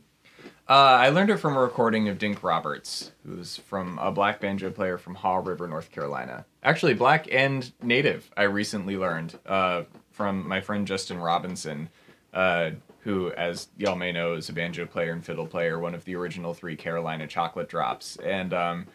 Uh, 0.69 1.03
I 1.03 1.09
learned 1.09 1.31
it 1.31 1.39
from 1.39 1.57
a 1.57 1.61
recording 1.61 2.09
of 2.09 2.17
Dink 2.17 2.45
Roberts, 2.45 3.11
who's 3.27 3.57
from 3.57 3.99
a 3.99 4.13
black 4.13 4.41
banjo 4.41 4.71
player 4.71 4.99
from 4.99 5.17
Haw 5.17 5.39
River, 5.39 5.67
North 5.67 5.91
Carolina. 5.91 6.45
Actually, 6.63 6.95
black 6.95 7.27
and 7.33 7.73
native. 7.83 8.31
I 8.37 8.45
recently 8.45 8.97
learned 8.97 9.37
uh, 9.47 9.83
from 10.13 10.47
my 10.47 10.61
friend 10.61 10.87
Justin 10.87 11.19
Robinson, 11.19 11.89
uh, 12.33 12.71
who, 13.01 13.33
as 13.33 13.67
y'all 13.79 13.97
may 13.97 14.13
know, 14.13 14.35
is 14.35 14.49
a 14.49 14.53
banjo 14.53 14.87
player 14.87 15.13
and 15.13 15.25
fiddle 15.25 15.47
player, 15.49 15.81
one 15.81 15.97
of 15.97 16.05
the 16.05 16.15
original 16.15 16.55
three 16.55 16.77
Carolina 16.77 17.27
Chocolate 17.27 17.69
Drops, 17.69 18.17
and 18.19 18.55
um, 18.55 18.87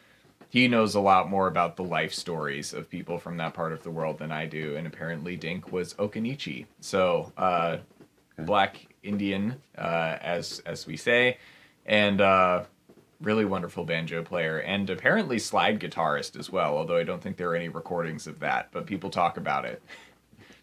he 0.55 0.69
knows 0.69 0.95
a 0.95 1.01
lot 1.01 1.29
more 1.29 1.47
about 1.47 1.75
the 1.75 1.83
life 1.83 2.13
stories 2.13 2.71
of 2.71 2.89
people 2.89 3.19
from 3.19 3.35
that 3.35 3.53
part 3.53 3.73
of 3.73 3.83
the 3.83 3.91
world 3.91 4.17
than 4.17 4.31
I 4.31 4.45
do. 4.45 4.77
And 4.77 4.87
apparently, 4.87 5.35
Dink 5.35 5.73
was 5.73 5.93
Occaneechi, 5.95 6.65
so 6.79 7.33
uh, 7.35 7.79
black 8.39 8.87
Indian, 9.03 9.57
uh, 9.77 10.15
as 10.21 10.61
as 10.65 10.87
we 10.87 10.95
say, 10.95 11.39
and 11.85 12.21
uh, 12.21 12.63
really 13.19 13.43
wonderful 13.43 13.83
banjo 13.83 14.23
player, 14.23 14.59
and 14.59 14.89
apparently 14.89 15.39
slide 15.39 15.77
guitarist 15.77 16.39
as 16.39 16.49
well. 16.49 16.77
Although 16.77 16.95
I 16.95 17.03
don't 17.03 17.21
think 17.21 17.35
there 17.35 17.49
are 17.49 17.55
any 17.57 17.67
recordings 17.67 18.25
of 18.25 18.39
that, 18.39 18.69
but 18.71 18.85
people 18.85 19.09
talk 19.09 19.35
about 19.35 19.65
it. 19.65 19.83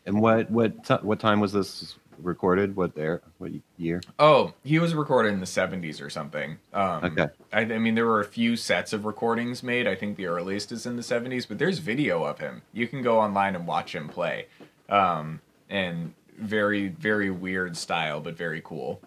And 0.07 0.23
what 0.23 0.51
what 0.51 0.85
t- 0.87 0.95
what 1.03 1.21
time 1.21 1.39
was 1.39 1.53
this 1.53 1.97
recorded? 2.19 2.77
What 2.77 2.95
there? 2.95 3.23
What 3.39 3.53
year? 3.77 4.01
Oh, 4.19 4.55
he 4.65 4.79
was 4.79 4.95
recorded 4.95 5.33
in 5.33 5.41
the 5.41 5.47
'70s 5.47 6.03
or 6.03 6.11
something. 6.11 6.59
Um, 6.73 7.05
Okay. 7.05 7.27
I, 7.53 7.61
I 7.61 7.79
mean, 7.79 7.95
there 7.95 8.07
were 8.07 8.21
a 8.21 8.25
few 8.25 8.57
sets 8.57 8.93
of 8.93 9.05
recordings 9.05 9.63
made. 9.63 9.87
I 9.87 9.95
think 9.95 10.17
the 10.17 10.27
earliest 10.27 10.73
is 10.73 10.87
in 10.87 10.97
the 10.97 11.03
'70s, 11.03 11.47
but 11.47 11.59
there's 11.59 11.79
video 11.79 12.25
of 12.25 12.39
him. 12.39 12.63
You 12.73 12.87
can 12.89 13.03
go 13.03 13.19
online 13.19 13.55
and 13.55 13.67
watch 13.67 13.95
him 13.95 14.09
play. 14.09 14.47
Um, 14.89 15.41
and 15.71 16.13
very, 16.39 16.89
very 16.89 17.31
weird 17.31 17.77
style, 17.77 18.21
but 18.21 18.37
very 18.37 18.61
cool. 18.63 19.01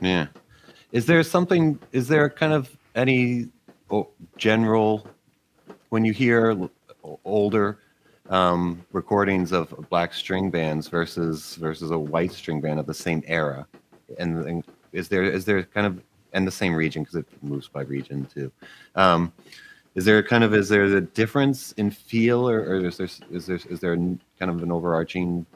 Yeah. 0.00 0.26
Is 0.92 1.06
there 1.06 1.22
something? 1.22 1.78
Is 1.92 2.08
there 2.08 2.28
kind 2.30 2.52
of 2.52 2.76
any 2.94 3.48
oh, 3.90 4.08
general 4.36 5.06
when 5.88 6.04
you 6.04 6.12
hear 6.12 6.68
older 7.24 7.78
um, 8.30 8.84
recordings 8.92 9.52
of 9.52 9.74
black 9.90 10.12
string 10.14 10.50
bands 10.50 10.88
versus 10.88 11.56
versus 11.56 11.90
a 11.90 11.98
white 11.98 12.32
string 12.32 12.60
band 12.60 12.80
of 12.80 12.86
the 12.86 12.94
same 12.94 13.22
era, 13.26 13.66
and, 14.18 14.44
and 14.46 14.64
is 14.92 15.08
there 15.08 15.22
is 15.22 15.44
there 15.44 15.62
kind 15.62 15.86
of 15.86 16.02
and 16.32 16.46
the 16.46 16.52
same 16.52 16.74
region 16.74 17.02
because 17.02 17.16
it 17.16 17.26
moves 17.42 17.68
by 17.68 17.82
region 17.82 18.26
too. 18.26 18.52
Um, 18.94 19.32
is 19.94 20.04
there 20.04 20.22
kind 20.22 20.44
of 20.44 20.54
is 20.54 20.68
there 20.68 20.84
a 20.84 21.00
difference 21.00 21.72
in 21.72 21.90
feel 21.90 22.48
or, 22.48 22.60
or 22.60 22.86
is 22.86 22.98
there 22.98 23.08
is 23.30 23.46
there 23.46 23.58
is 23.68 23.80
there 23.80 23.96
kind 23.96 24.20
of 24.40 24.62
an 24.62 24.70
overarching 24.70 25.46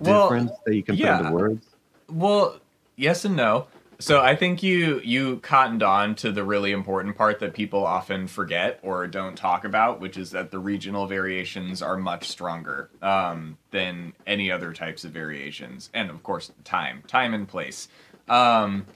Well, 0.00 0.24
difference 0.24 0.50
that 0.66 0.74
you 0.74 0.82
can 0.82 0.96
put 0.96 1.04
yeah. 1.04 1.20
into 1.20 1.32
words? 1.32 1.66
Well, 2.08 2.58
yes 2.96 3.24
and 3.24 3.36
no. 3.36 3.68
So 4.00 4.22
I 4.22 4.34
think 4.34 4.62
you 4.62 5.00
you 5.04 5.40
cottoned 5.40 5.82
on 5.82 6.14
to 6.16 6.32
the 6.32 6.42
really 6.42 6.72
important 6.72 7.16
part 7.16 7.38
that 7.40 7.52
people 7.52 7.84
often 7.84 8.26
forget 8.26 8.80
or 8.82 9.06
don't 9.06 9.36
talk 9.36 9.66
about, 9.66 10.00
which 10.00 10.16
is 10.16 10.30
that 10.30 10.50
the 10.50 10.58
regional 10.58 11.06
variations 11.06 11.82
are 11.82 11.98
much 11.98 12.26
stronger 12.26 12.88
um, 13.02 13.58
than 13.72 14.14
any 14.26 14.50
other 14.50 14.72
types 14.72 15.04
of 15.04 15.12
variations, 15.12 15.90
and 15.92 16.08
of 16.08 16.22
course 16.22 16.50
time, 16.64 17.02
time 17.08 17.34
and 17.34 17.46
place. 17.46 17.88
Um, 18.26 18.86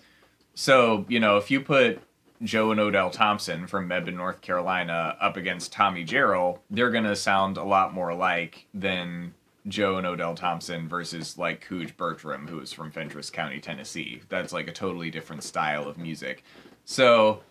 so 0.55 1.05
you 1.09 1.21
know 1.21 1.37
if 1.37 1.51
you 1.51 1.61
put 1.61 2.01
Joe 2.43 2.71
and 2.71 2.81
Odell 2.81 3.11
Thompson 3.11 3.67
from 3.67 3.87
Mebane, 3.87 4.17
North 4.17 4.41
Carolina, 4.41 5.19
up 5.21 5.37
against 5.37 5.71
Tommy 5.71 6.07
Jarrell, 6.07 6.61
they're 6.71 6.91
gonna 6.91 7.15
sound 7.15 7.59
a 7.59 7.65
lot 7.65 7.93
more 7.93 8.09
alike 8.09 8.67
than 8.73 9.35
Joe 9.67 9.97
and 9.97 10.07
Odell 10.07 10.35
Thompson 10.35 10.89
versus 10.89 11.39
like 11.39 11.67
Cuje 11.67 11.97
Bertram, 11.97 12.47
who 12.47 12.61
is 12.61 12.73
from 12.73 12.91
Fentress 12.91 13.31
County, 13.31 13.61
Tennessee. 13.61 14.21
That's 14.29 14.53
like 14.53 14.69
a 14.69 14.73
totally 14.73 15.11
different 15.11 15.43
style 15.43 15.89
of 15.89 15.97
music. 15.97 16.45
So 16.85 17.43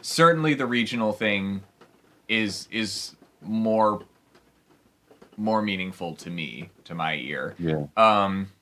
certainly 0.00 0.54
the 0.54 0.66
regional 0.66 1.12
thing 1.12 1.62
is 2.28 2.68
is 2.70 3.14
more 3.40 4.02
more 5.36 5.62
meaningful 5.62 6.14
to 6.16 6.30
me, 6.30 6.70
to 6.84 6.94
my 6.94 7.14
ear. 7.14 7.54
Yeah. 7.58 7.86
Um, 7.96 8.52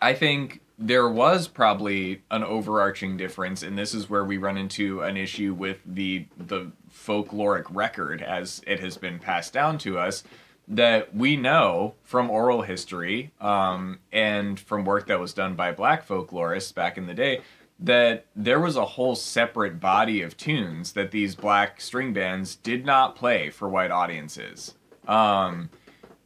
I 0.00 0.14
think 0.14 0.60
there 0.78 1.08
was 1.08 1.46
probably 1.46 2.22
an 2.30 2.42
overarching 2.42 3.16
difference, 3.16 3.62
and 3.62 3.78
this 3.78 3.94
is 3.94 4.10
where 4.10 4.24
we 4.24 4.38
run 4.38 4.56
into 4.56 5.02
an 5.02 5.16
issue 5.16 5.52
with 5.54 5.78
the 5.86 6.26
the 6.36 6.70
folkloric 6.92 7.64
record 7.70 8.22
as 8.22 8.62
it 8.66 8.80
has 8.80 8.96
been 8.96 9.18
passed 9.18 9.52
down 9.52 9.78
to 9.78 9.98
us 9.98 10.22
that 10.66 11.14
we 11.14 11.36
know 11.36 11.94
from 12.02 12.30
oral 12.30 12.62
history 12.62 13.32
um, 13.40 13.98
and 14.12 14.58
from 14.58 14.84
work 14.84 15.06
that 15.06 15.20
was 15.20 15.34
done 15.34 15.54
by 15.54 15.72
black 15.72 16.06
folklorists 16.06 16.74
back 16.74 16.96
in 16.96 17.06
the 17.06 17.14
day 17.14 17.40
that 17.78 18.26
there 18.36 18.60
was 18.60 18.76
a 18.76 18.84
whole 18.84 19.14
separate 19.14 19.80
body 19.80 20.22
of 20.22 20.36
tunes 20.36 20.92
that 20.92 21.10
these 21.10 21.34
black 21.34 21.80
string 21.80 22.12
bands 22.12 22.56
did 22.56 22.86
not 22.86 23.16
play 23.16 23.50
for 23.50 23.68
white 23.68 23.90
audiences. 23.90 24.74
Um, 25.08 25.68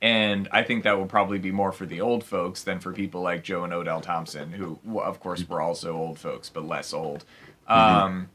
and 0.00 0.48
I 0.52 0.62
think 0.62 0.84
that 0.84 0.96
will 0.96 1.06
probably 1.06 1.38
be 1.38 1.50
more 1.50 1.72
for 1.72 1.86
the 1.86 2.00
old 2.00 2.22
folks 2.22 2.62
than 2.62 2.78
for 2.78 2.92
people 2.92 3.22
like 3.22 3.42
Joe 3.42 3.64
and 3.64 3.72
Odell 3.72 4.00
Thompson, 4.00 4.52
who, 4.52 4.78
of 5.00 5.18
course, 5.18 5.48
were 5.48 5.60
also 5.60 5.96
old 5.96 6.18
folks, 6.18 6.48
but 6.48 6.64
less 6.64 6.92
old. 6.92 7.24
Um, 7.66 8.28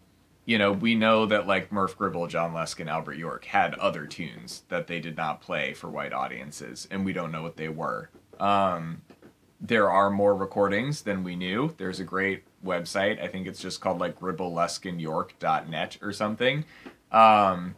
you 0.45 0.57
know, 0.57 0.71
we 0.71 0.95
know 0.95 1.25
that 1.25 1.47
like 1.47 1.71
Murph 1.71 1.97
Gribble, 1.97 2.27
John 2.27 2.53
Luskin, 2.53 2.87
Albert 2.87 3.15
York 3.15 3.45
had 3.45 3.75
other 3.75 4.05
tunes 4.05 4.63
that 4.69 4.87
they 4.87 4.99
did 4.99 5.15
not 5.15 5.41
play 5.41 5.73
for 5.73 5.89
white 5.89 6.13
audiences, 6.13 6.87
and 6.91 7.05
we 7.05 7.13
don't 7.13 7.31
know 7.31 7.41
what 7.41 7.57
they 7.57 7.69
were. 7.69 8.09
Um, 8.39 9.01
there 9.61 9.89
are 9.89 10.09
more 10.09 10.35
recordings 10.35 11.03
than 11.03 11.23
we 11.23 11.37
knew. 11.37 11.73
There's 11.77 12.01
a 12.01 12.03
great 12.03 12.43
website. 12.65 13.21
I 13.21 13.27
think 13.27 13.47
it's 13.47 13.61
just 13.61 13.79
called 13.79 13.99
like 13.99 14.19
ribbleskinyork.net 14.19 15.97
or 16.01 16.11
something. 16.11 16.65
Um, 17.11 17.75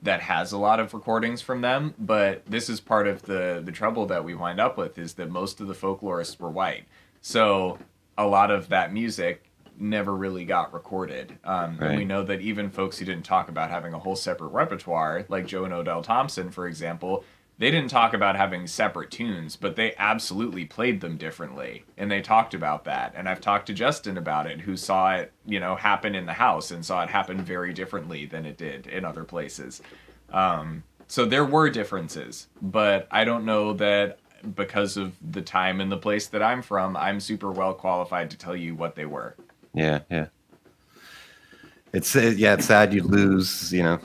that 0.00 0.20
has 0.20 0.52
a 0.52 0.58
lot 0.58 0.80
of 0.80 0.94
recordings 0.94 1.42
from 1.42 1.60
them, 1.60 1.94
but 1.98 2.46
this 2.46 2.70
is 2.70 2.80
part 2.80 3.08
of 3.08 3.22
the 3.22 3.60
the 3.64 3.72
trouble 3.72 4.06
that 4.06 4.24
we 4.24 4.34
wind 4.34 4.60
up 4.60 4.78
with 4.78 4.96
is 4.96 5.14
that 5.14 5.28
most 5.28 5.60
of 5.60 5.66
the 5.66 5.74
folklorists 5.74 6.38
were 6.38 6.50
white. 6.50 6.86
So 7.20 7.78
a 8.16 8.26
lot 8.26 8.50
of 8.50 8.68
that 8.68 8.92
music 8.92 9.47
never 9.80 10.14
really 10.14 10.44
got 10.44 10.72
recorded. 10.72 11.38
Um, 11.44 11.78
Right. 11.78 11.90
And 11.90 11.98
we 11.98 12.04
know 12.04 12.22
that 12.24 12.40
even 12.40 12.70
folks 12.70 12.98
who 12.98 13.04
didn't 13.04 13.24
talk 13.24 13.48
about 13.48 13.70
having 13.70 13.94
a 13.94 13.98
whole 13.98 14.16
separate 14.16 14.48
repertoire, 14.48 15.24
like 15.28 15.46
Joe 15.46 15.64
and 15.64 15.74
Odell 15.74 16.02
Thompson, 16.02 16.50
for 16.50 16.66
example, 16.66 17.24
they 17.58 17.72
didn't 17.72 17.90
talk 17.90 18.14
about 18.14 18.36
having 18.36 18.68
separate 18.68 19.10
tunes, 19.10 19.56
but 19.56 19.74
they 19.74 19.94
absolutely 19.98 20.64
played 20.64 21.00
them 21.00 21.16
differently. 21.16 21.84
And 21.96 22.10
they 22.10 22.20
talked 22.22 22.54
about 22.54 22.84
that. 22.84 23.12
And 23.16 23.28
I've 23.28 23.40
talked 23.40 23.66
to 23.66 23.74
Justin 23.74 24.16
about 24.16 24.46
it, 24.46 24.60
who 24.60 24.76
saw 24.76 25.14
it, 25.14 25.32
you 25.44 25.58
know, 25.58 25.74
happen 25.74 26.14
in 26.14 26.26
the 26.26 26.32
house 26.32 26.70
and 26.70 26.84
saw 26.86 27.02
it 27.02 27.10
happen 27.10 27.42
very 27.42 27.72
differently 27.72 28.26
than 28.26 28.46
it 28.46 28.56
did 28.56 28.86
in 28.86 29.04
other 29.04 29.24
places. 29.24 29.82
Um, 30.30 30.84
so 31.08 31.24
there 31.24 31.44
were 31.44 31.68
differences, 31.68 32.46
but 32.62 33.08
I 33.10 33.24
don't 33.24 33.44
know 33.44 33.72
that 33.74 34.20
because 34.54 34.96
of 34.96 35.14
the 35.32 35.42
time 35.42 35.80
and 35.80 35.90
the 35.90 35.96
place 35.96 36.28
that 36.28 36.42
I'm 36.42 36.62
from, 36.62 36.96
I'm 36.96 37.18
super 37.18 37.50
well 37.50 37.74
qualified 37.74 38.30
to 38.30 38.38
tell 38.38 38.54
you 38.54 38.76
what 38.76 38.94
they 38.94 39.06
were. 39.06 39.34
Yeah, 39.78 40.00
yeah. 40.10 40.26
It's 41.92 42.16
uh, 42.16 42.34
yeah, 42.36 42.54
it's 42.54 42.66
sad 42.66 42.92
you 42.92 43.04
lose. 43.04 43.72
You 43.72 43.84
know, 43.84 44.00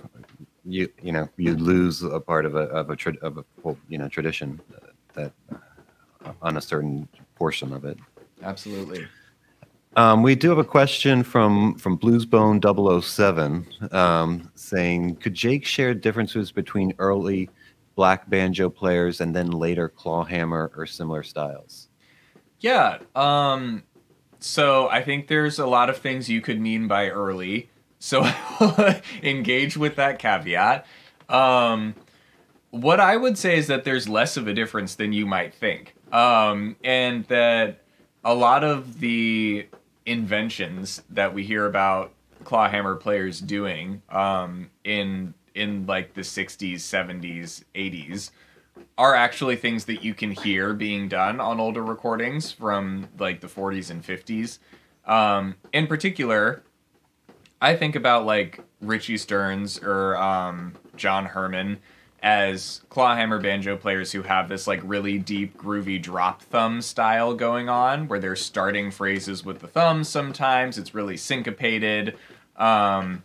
you 0.64 0.88
you 1.02 1.12
know 1.12 1.28
you 1.36 1.56
lose 1.56 2.04
a 2.04 2.20
part 2.20 2.46
of 2.46 2.56
a 2.56 2.66
of 2.66 2.92
a 2.92 2.96
tra- 2.96 3.18
of 3.24 3.40
a 3.40 3.46
well, 3.64 3.78
you 3.90 3.98
know 3.98 4.08
tradition 4.08 4.62
that 5.16 5.34
uh, 5.50 6.32
on 6.44 6.58
a 6.58 6.62
certain 6.62 7.08
portion 7.36 7.74
of 7.74 7.86
it. 7.86 7.98
Absolutely. 8.44 9.08
Um, 9.96 10.22
we 10.24 10.36
do 10.36 10.50
have 10.50 10.60
a 10.60 10.64
question 10.64 11.24
from 11.24 11.76
from 11.80 11.98
Bluesbone 11.98 12.62
007 13.02 13.68
um, 13.92 14.52
saying, 14.54 15.16
could 15.18 15.34
Jake 15.34 15.66
share 15.66 15.94
differences 15.96 16.52
between 16.52 16.94
early 17.00 17.50
black 17.96 18.30
banjo 18.30 18.70
players 18.70 19.22
and 19.22 19.36
then 19.36 19.52
later 19.52 19.90
clawhammer 19.90 20.72
or 20.76 20.86
similar 20.86 21.24
styles? 21.24 21.90
Yeah. 22.60 23.00
Um, 23.16 23.84
so 24.44 24.89
I 24.89 25.02
think 25.02 25.28
there's 25.28 25.58
a 25.58 25.66
lot 25.66 25.89
of 25.89 25.98
things 25.98 26.30
you 26.30 26.41
could 26.41 26.60
mean 26.60 26.88
by 26.88 27.10
early. 27.10 27.70
So 28.00 28.30
engage 29.24 29.78
with 29.78 29.96
that 29.96 30.20
caveat. 30.20 30.86
Um, 31.30 31.96
what 32.70 33.00
I 33.00 33.16
would 33.16 33.38
say 33.38 33.58
is 33.58 33.68
that 33.68 33.86
there's 33.86 34.10
less 34.10 34.36
of 34.36 34.48
a 34.48 34.54
difference 34.54 34.96
than 34.96 35.14
you 35.14 35.26
might 35.26 35.54
think. 35.54 35.96
Um, 36.12 36.76
and 36.84 37.24
that 37.28 37.84
a 38.26 38.34
lot 38.34 38.66
of 38.66 39.00
the 39.00 39.68
inventions 40.06 41.02
that 41.10 41.34
we 41.34 41.44
hear 41.44 41.66
about 41.66 42.12
clawhammer 42.44 42.96
players 42.96 43.39
doing 43.39 44.02
um, 44.10 44.70
in 44.84 45.34
in 45.56 45.86
like 45.86 46.16
the 46.16 46.22
60s, 46.22 46.76
70s, 46.76 47.64
80s 47.76 48.32
are 48.98 49.16
actually 49.16 49.56
things 49.56 49.86
that 49.86 50.04
you 50.04 50.14
can 50.14 50.32
hear 50.32 50.74
being 50.74 51.08
done 51.08 51.39
on 51.39 51.60
older 51.60 51.84
recordings 51.84 52.52
from 52.52 53.08
like 53.18 53.41
the 53.41 53.48
40s 53.48 53.89
and 53.89 54.04
50s. 54.04 54.60
Um, 55.06 55.56
in 55.74 55.88
particular, 55.88 56.64
I 57.62 57.76
think 57.76 57.96
about 57.96 58.26
like 58.26 58.60
Richie 58.82 59.18
Stearns 59.18 59.80
or 59.80 60.16
um, 60.18 60.74
John 60.96 61.26
Herman 61.26 61.80
as 62.22 62.82
clawhammer 62.89 63.39
banjo 63.39 63.76
players 63.76 64.12
who 64.12 64.22
have 64.22 64.48
this 64.48 64.66
like 64.66 64.80
really 64.84 65.18
deep 65.18 65.58
groovy 65.58 66.02
drop 66.02 66.41
thumb 66.41 66.82
style 66.82 67.34
going 67.34 67.68
on 67.68 68.08
where 68.08 68.20
they're 68.20 68.36
starting 68.36 68.89
phrases 68.89 69.44
with 69.44 69.60
the 69.60 69.68
thumbs 69.68 70.08
sometimes 70.08 70.78
it's 70.78 70.96
really 70.96 71.18
syncopated 71.18 72.16
um, 72.56 73.22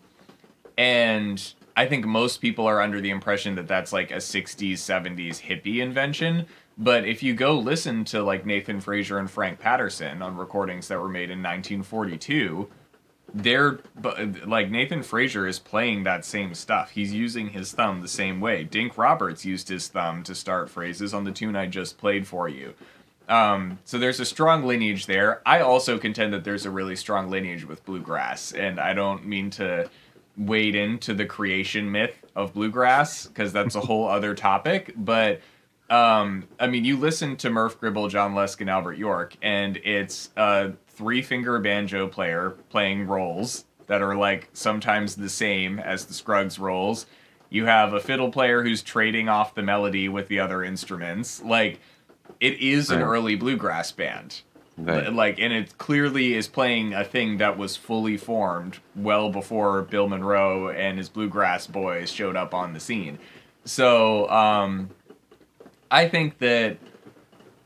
and 0.76 1.54
I 1.78 1.86
think 1.86 2.04
most 2.04 2.38
people 2.38 2.66
are 2.66 2.80
under 2.80 3.00
the 3.00 3.10
impression 3.10 3.54
that 3.54 3.68
that's 3.68 3.92
like 3.92 4.10
a 4.10 4.16
60s, 4.16 4.72
70s 4.72 5.40
hippie 5.40 5.80
invention. 5.80 6.46
But 6.76 7.04
if 7.04 7.22
you 7.22 7.34
go 7.34 7.56
listen 7.56 8.04
to 8.06 8.20
like 8.20 8.44
Nathan 8.44 8.80
Frazier 8.80 9.18
and 9.18 9.30
Frank 9.30 9.60
Patterson 9.60 10.20
on 10.20 10.36
recordings 10.36 10.88
that 10.88 11.00
were 11.00 11.08
made 11.08 11.30
in 11.30 11.38
1942, 11.38 12.68
they're 13.32 13.78
like 14.44 14.72
Nathan 14.72 15.04
Frazier 15.04 15.46
is 15.46 15.60
playing 15.60 16.02
that 16.02 16.24
same 16.24 16.52
stuff. 16.52 16.90
He's 16.90 17.14
using 17.14 17.50
his 17.50 17.70
thumb 17.70 18.00
the 18.00 18.08
same 18.08 18.40
way. 18.40 18.64
Dink 18.64 18.98
Roberts 18.98 19.44
used 19.44 19.68
his 19.68 19.86
thumb 19.86 20.24
to 20.24 20.34
start 20.34 20.68
phrases 20.68 21.14
on 21.14 21.22
the 21.22 21.30
tune 21.30 21.54
I 21.54 21.66
just 21.66 21.96
played 21.96 22.26
for 22.26 22.48
you. 22.48 22.74
Um, 23.28 23.78
so 23.84 23.98
there's 23.98 24.18
a 24.18 24.24
strong 24.24 24.64
lineage 24.64 25.06
there. 25.06 25.42
I 25.46 25.60
also 25.60 25.96
contend 25.96 26.32
that 26.32 26.42
there's 26.42 26.66
a 26.66 26.70
really 26.72 26.96
strong 26.96 27.30
lineage 27.30 27.64
with 27.64 27.84
bluegrass, 27.84 28.50
and 28.50 28.80
I 28.80 28.94
don't 28.94 29.26
mean 29.26 29.50
to 29.50 29.88
wade 30.38 30.74
into 30.74 31.12
the 31.12 31.26
creation 31.26 31.90
myth 31.90 32.24
of 32.36 32.54
bluegrass 32.54 33.26
because 33.26 33.52
that's 33.52 33.74
a 33.74 33.80
whole 33.80 34.08
other 34.08 34.34
topic. 34.34 34.94
But 34.96 35.40
um, 35.90 36.46
I 36.60 36.66
mean, 36.66 36.84
you 36.84 36.96
listen 36.96 37.36
to 37.36 37.50
Murph 37.50 37.80
Gribble, 37.80 38.08
John 38.08 38.34
Lusk, 38.34 38.60
and 38.60 38.70
Albert 38.70 38.98
York, 38.98 39.36
and 39.42 39.78
it's 39.78 40.30
a 40.36 40.72
three 40.88 41.22
finger 41.22 41.58
banjo 41.58 42.08
player 42.08 42.50
playing 42.68 43.06
rolls 43.06 43.64
that 43.86 44.02
are 44.02 44.14
like 44.14 44.48
sometimes 44.52 45.16
the 45.16 45.28
same 45.28 45.78
as 45.78 46.04
the 46.04 46.14
Scruggs 46.14 46.58
rolls. 46.58 47.06
You 47.50 47.64
have 47.64 47.94
a 47.94 48.00
fiddle 48.00 48.30
player 48.30 48.62
who's 48.62 48.82
trading 48.82 49.28
off 49.30 49.54
the 49.54 49.62
melody 49.62 50.08
with 50.08 50.28
the 50.28 50.38
other 50.40 50.62
instruments. 50.62 51.42
Like, 51.42 51.80
it 52.40 52.60
is 52.60 52.90
an 52.90 53.00
early 53.00 53.36
bluegrass 53.36 53.90
band. 53.90 54.42
Right. 54.78 55.12
Like, 55.12 55.38
and 55.40 55.52
it 55.52 55.76
clearly 55.78 56.34
is 56.34 56.46
playing 56.46 56.94
a 56.94 57.04
thing 57.04 57.38
that 57.38 57.58
was 57.58 57.76
fully 57.76 58.16
formed 58.16 58.78
well 58.94 59.30
before 59.30 59.82
Bill 59.82 60.08
Monroe 60.08 60.68
and 60.68 60.98
his 60.98 61.08
bluegrass 61.08 61.66
boys 61.66 62.10
showed 62.10 62.36
up 62.36 62.54
on 62.54 62.72
the 62.74 62.80
scene. 62.80 63.18
So, 63.64 64.28
um, 64.30 64.90
I 65.90 66.08
think 66.08 66.38
that 66.38 66.78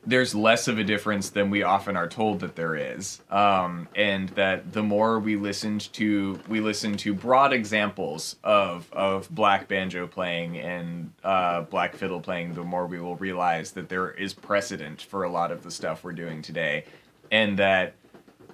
there's 0.05 0.35
less 0.35 0.67
of 0.67 0.79
a 0.79 0.85
difference 0.85 1.31
than 1.31 1.49
we 1.51 1.63
often 1.63 1.97
are 1.97 2.09
told 2.09 2.41
that 2.41 2.57
there 2.57 2.75
is, 2.75 3.21
um, 3.31 3.87
and 3.95 4.31
that 4.31 4.73
the 4.73 4.83
more 4.83 5.21
we 5.21 5.37
listened 5.37 5.93
to, 5.93 6.41
we 6.49 6.61
listen 6.61 6.97
to 6.97 7.15
broad 7.15 7.53
examples 7.53 8.37
of 8.43 8.93
of 8.93 9.31
black 9.31 9.69
banjo 9.69 10.07
playing 10.09 10.59
and 10.59 11.13
uh, 11.23 11.63
black 11.63 11.95
fiddle 11.95 12.21
playing, 12.21 12.55
the 12.55 12.65
more 12.65 12.87
we 12.87 13.01
will 13.01 13.17
realize 13.17 13.73
that 13.73 13.89
there 13.89 14.11
is 14.11 14.35
precedent 14.35 15.03
for 15.03 15.23
a 15.23 15.31
lot 15.31 15.53
of 15.53 15.63
the 15.63 15.71
stuff 15.71 16.03
we're 16.03 16.13
doing 16.13 16.43
today, 16.43 16.85
and 17.33 17.59
that 17.59 17.95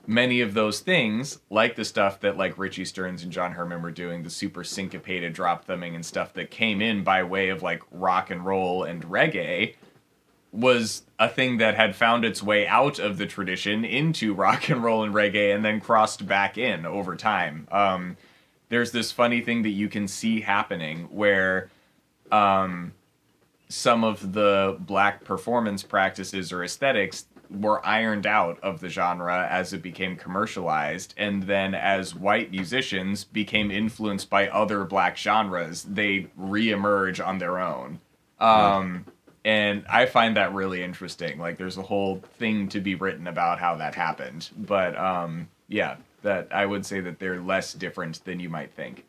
many 0.07 0.41
of 0.41 0.55
those 0.55 0.81
things, 0.81 1.41
like 1.51 1.77
the 1.77 1.85
stuff 1.85 2.21
that 2.21 2.39
like 2.39 2.57
Richie 2.57 2.87
Stearns 2.87 3.23
and 3.23 3.31
John 3.31 3.53
Herman 3.53 3.83
were 3.83 3.91
doing, 3.91 4.23
the 4.23 4.31
super 4.31 4.65
syncopated 4.65 5.35
drop 5.35 5.67
thumbing 5.67 5.95
and 5.95 6.07
stuff 6.07 6.33
that 6.35 6.51
came 6.51 6.81
in 6.81 7.05
by 7.05 7.23
way 7.25 7.51
of 7.51 7.63
like 7.63 7.83
rock 7.91 8.31
and 8.31 8.47
roll 8.47 8.85
and 8.85 9.05
reggae, 9.05 9.75
was 10.51 11.03
a 11.19 11.29
thing 11.29 11.59
that 11.59 11.75
had 11.75 11.95
found 11.95 12.25
its 12.25 12.43
way 12.43 12.67
out 12.67 12.99
of 12.99 13.19
the 13.19 13.27
tradition 13.27 13.85
into 13.85 14.33
rock 14.47 14.71
and 14.71 14.83
roll 14.83 15.03
and 15.03 15.13
reggae 15.13 15.55
and 15.55 15.63
then 15.63 15.81
crossed 15.81 16.27
back 16.27 16.57
in 16.57 16.87
over 16.87 17.17
time. 17.17 17.69
Um, 17.71 18.17
there's 18.71 18.93
this 18.93 19.13
funny 19.13 19.41
thing 19.41 19.63
that 19.63 19.71
you 19.71 19.89
can 19.89 20.07
see 20.07 20.41
happening 20.41 21.09
where 21.11 21.71
um, 22.31 22.93
some 23.69 24.05
of 24.05 24.33
the 24.33 24.77
black 24.81 25.25
performance 25.25 25.83
practices 25.83 26.53
or 26.53 26.63
aesthetics 26.63 27.27
were 27.51 27.85
ironed 27.87 28.27
out 28.27 28.59
of 28.63 28.81
the 28.81 28.89
genre 28.89 29.47
as 29.51 29.73
it 29.73 29.83
became 29.83 30.17
commercialized 30.17 31.15
and 31.17 31.43
then 31.45 31.75
as 31.75 32.15
white 32.15 32.51
musicians 32.51 33.25
became 33.25 33.71
influenced 33.71 34.29
by 34.29 34.49
other 34.49 34.85
black 34.85 35.17
genres 35.17 35.85
they 35.85 36.27
re-emerge 36.37 37.21
on 37.21 37.39
their 37.39 37.59
own. 37.59 38.01
Um, 38.39 39.05
and 39.45 39.85
i 39.89 40.07
find 40.07 40.37
that 40.37 40.53
really 40.53 40.83
interesting. 40.83 41.39
Like 41.39 41.57
there's 41.57 41.79
a 41.79 41.83
whole 41.83 42.23
thing 42.39 42.69
to 42.69 42.81
be 42.81 42.95
written 42.95 43.27
about 43.27 43.59
how 43.59 43.77
that 43.77 43.95
happened. 43.95 44.51
But 44.57 44.97
um, 44.97 45.49
yeah 45.69 45.97
that 46.23 46.49
i 46.51 46.67
would 46.67 46.85
say 46.85 47.01
that 47.01 47.19
they're 47.19 47.41
less 47.41 47.73
different 47.73 48.25
than 48.25 48.41
you 48.41 48.49
might 48.49 48.73
think. 48.73 49.05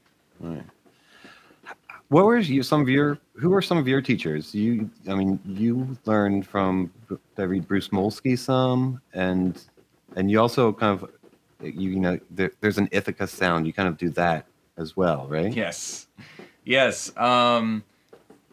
What 2.10 2.26
were 2.26 2.38
you 2.38 2.64
some 2.64 2.82
of 2.82 2.90
your 2.90 3.18
who 3.34 3.50
were 3.50 3.62
some 3.62 3.78
of 3.78 3.88
your 3.88 4.02
teachers? 4.02 4.54
You 4.54 4.90
I 5.08 5.16
mean 5.16 5.40
you 5.46 5.98
learned 6.06 6.48
from 6.48 6.92
I 7.38 7.42
read 7.44 7.68
Bruce 7.68 7.90
Molsky 7.90 8.38
some 8.38 9.02
and 9.14 9.62
and 10.16 10.30
you 10.32 10.40
also 10.40 10.74
kind 10.74 11.02
of 11.02 11.10
you, 11.62 11.92
you 11.92 12.00
know 12.00 12.20
there, 12.32 12.52
there's 12.62 12.78
an 12.78 12.90
Ithaca 12.92 13.28
sound. 13.28 13.68
You 13.68 13.74
kind 13.74 13.88
of 13.88 13.98
do 13.98 14.10
that 14.12 14.46
as 14.78 14.96
well, 14.98 15.28
right? 15.28 15.54
Yes. 15.54 16.08
Yes. 16.66 17.16
Um 17.18 17.84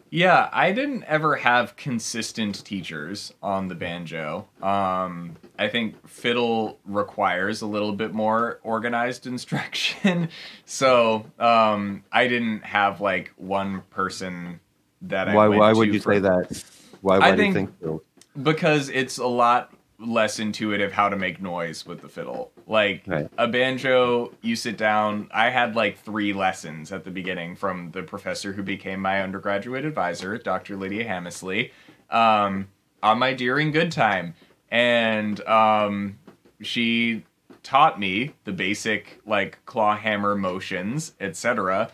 yeah, 0.09 0.49
I 0.53 0.71
didn't 0.71 1.03
ever 1.03 1.35
have 1.35 1.75
consistent 1.75 2.63
teachers 2.63 3.33
on 3.43 3.67
the 3.67 3.75
banjo. 3.75 4.47
Um 4.61 5.35
I 5.59 5.67
think 5.67 6.07
fiddle 6.07 6.79
requires 6.85 7.61
a 7.61 7.65
little 7.67 7.91
bit 7.93 8.13
more 8.13 8.59
organized 8.63 9.27
instruction. 9.27 10.29
so, 10.65 11.25
um 11.39 12.03
I 12.11 12.27
didn't 12.27 12.63
have 12.63 13.01
like 13.01 13.33
one 13.37 13.81
person 13.89 14.59
that 15.03 15.27
I 15.29 15.35
Why 15.35 15.47
why 15.47 15.73
would 15.73 15.93
you 15.93 15.99
for- 15.99 16.13
say 16.13 16.19
that? 16.19 16.63
Why 17.01 17.19
why 17.19 17.31
do 17.31 17.37
think- 17.37 17.55
you 17.55 17.65
think 17.65 17.73
so? 17.81 18.03
Because 18.41 18.89
it's 18.89 19.17
a 19.17 19.27
lot 19.27 19.73
less 19.99 20.39
intuitive 20.39 20.91
how 20.91 21.09
to 21.09 21.15
make 21.15 21.41
noise 21.41 21.85
with 21.85 22.01
the 22.01 22.07
fiddle. 22.09 22.51
Like 22.67 23.03
Right. 23.07 23.27
a 23.37 23.47
banjo, 23.47 24.31
you 24.41 24.55
sit 24.55 24.77
down. 24.77 25.27
I 25.33 25.49
had 25.49 25.75
like 25.75 25.97
three 25.97 26.33
lessons 26.33 26.91
at 26.91 27.03
the 27.03 27.09
beginning 27.09 27.55
from 27.55 27.91
the 27.91 28.03
professor 28.03 28.53
who 28.53 28.61
became 28.61 28.99
my 29.01 29.21
undergraduate 29.21 29.85
advisor, 29.85 30.37
Dr. 30.37 30.75
Lydia 30.75 31.05
Hamessley, 31.05 31.71
um, 32.11 32.67
on 33.01 33.17
my 33.17 33.33
Deering 33.33 33.71
Good 33.71 33.91
Time. 33.91 34.35
And 34.69 35.39
um, 35.47 36.19
she 36.61 37.23
taught 37.63 37.99
me 37.99 38.33
the 38.43 38.51
basic 38.53 39.19
like 39.25 39.57
claw 39.65 39.97
hammer 39.97 40.35
motions, 40.35 41.13
etc. 41.19 41.89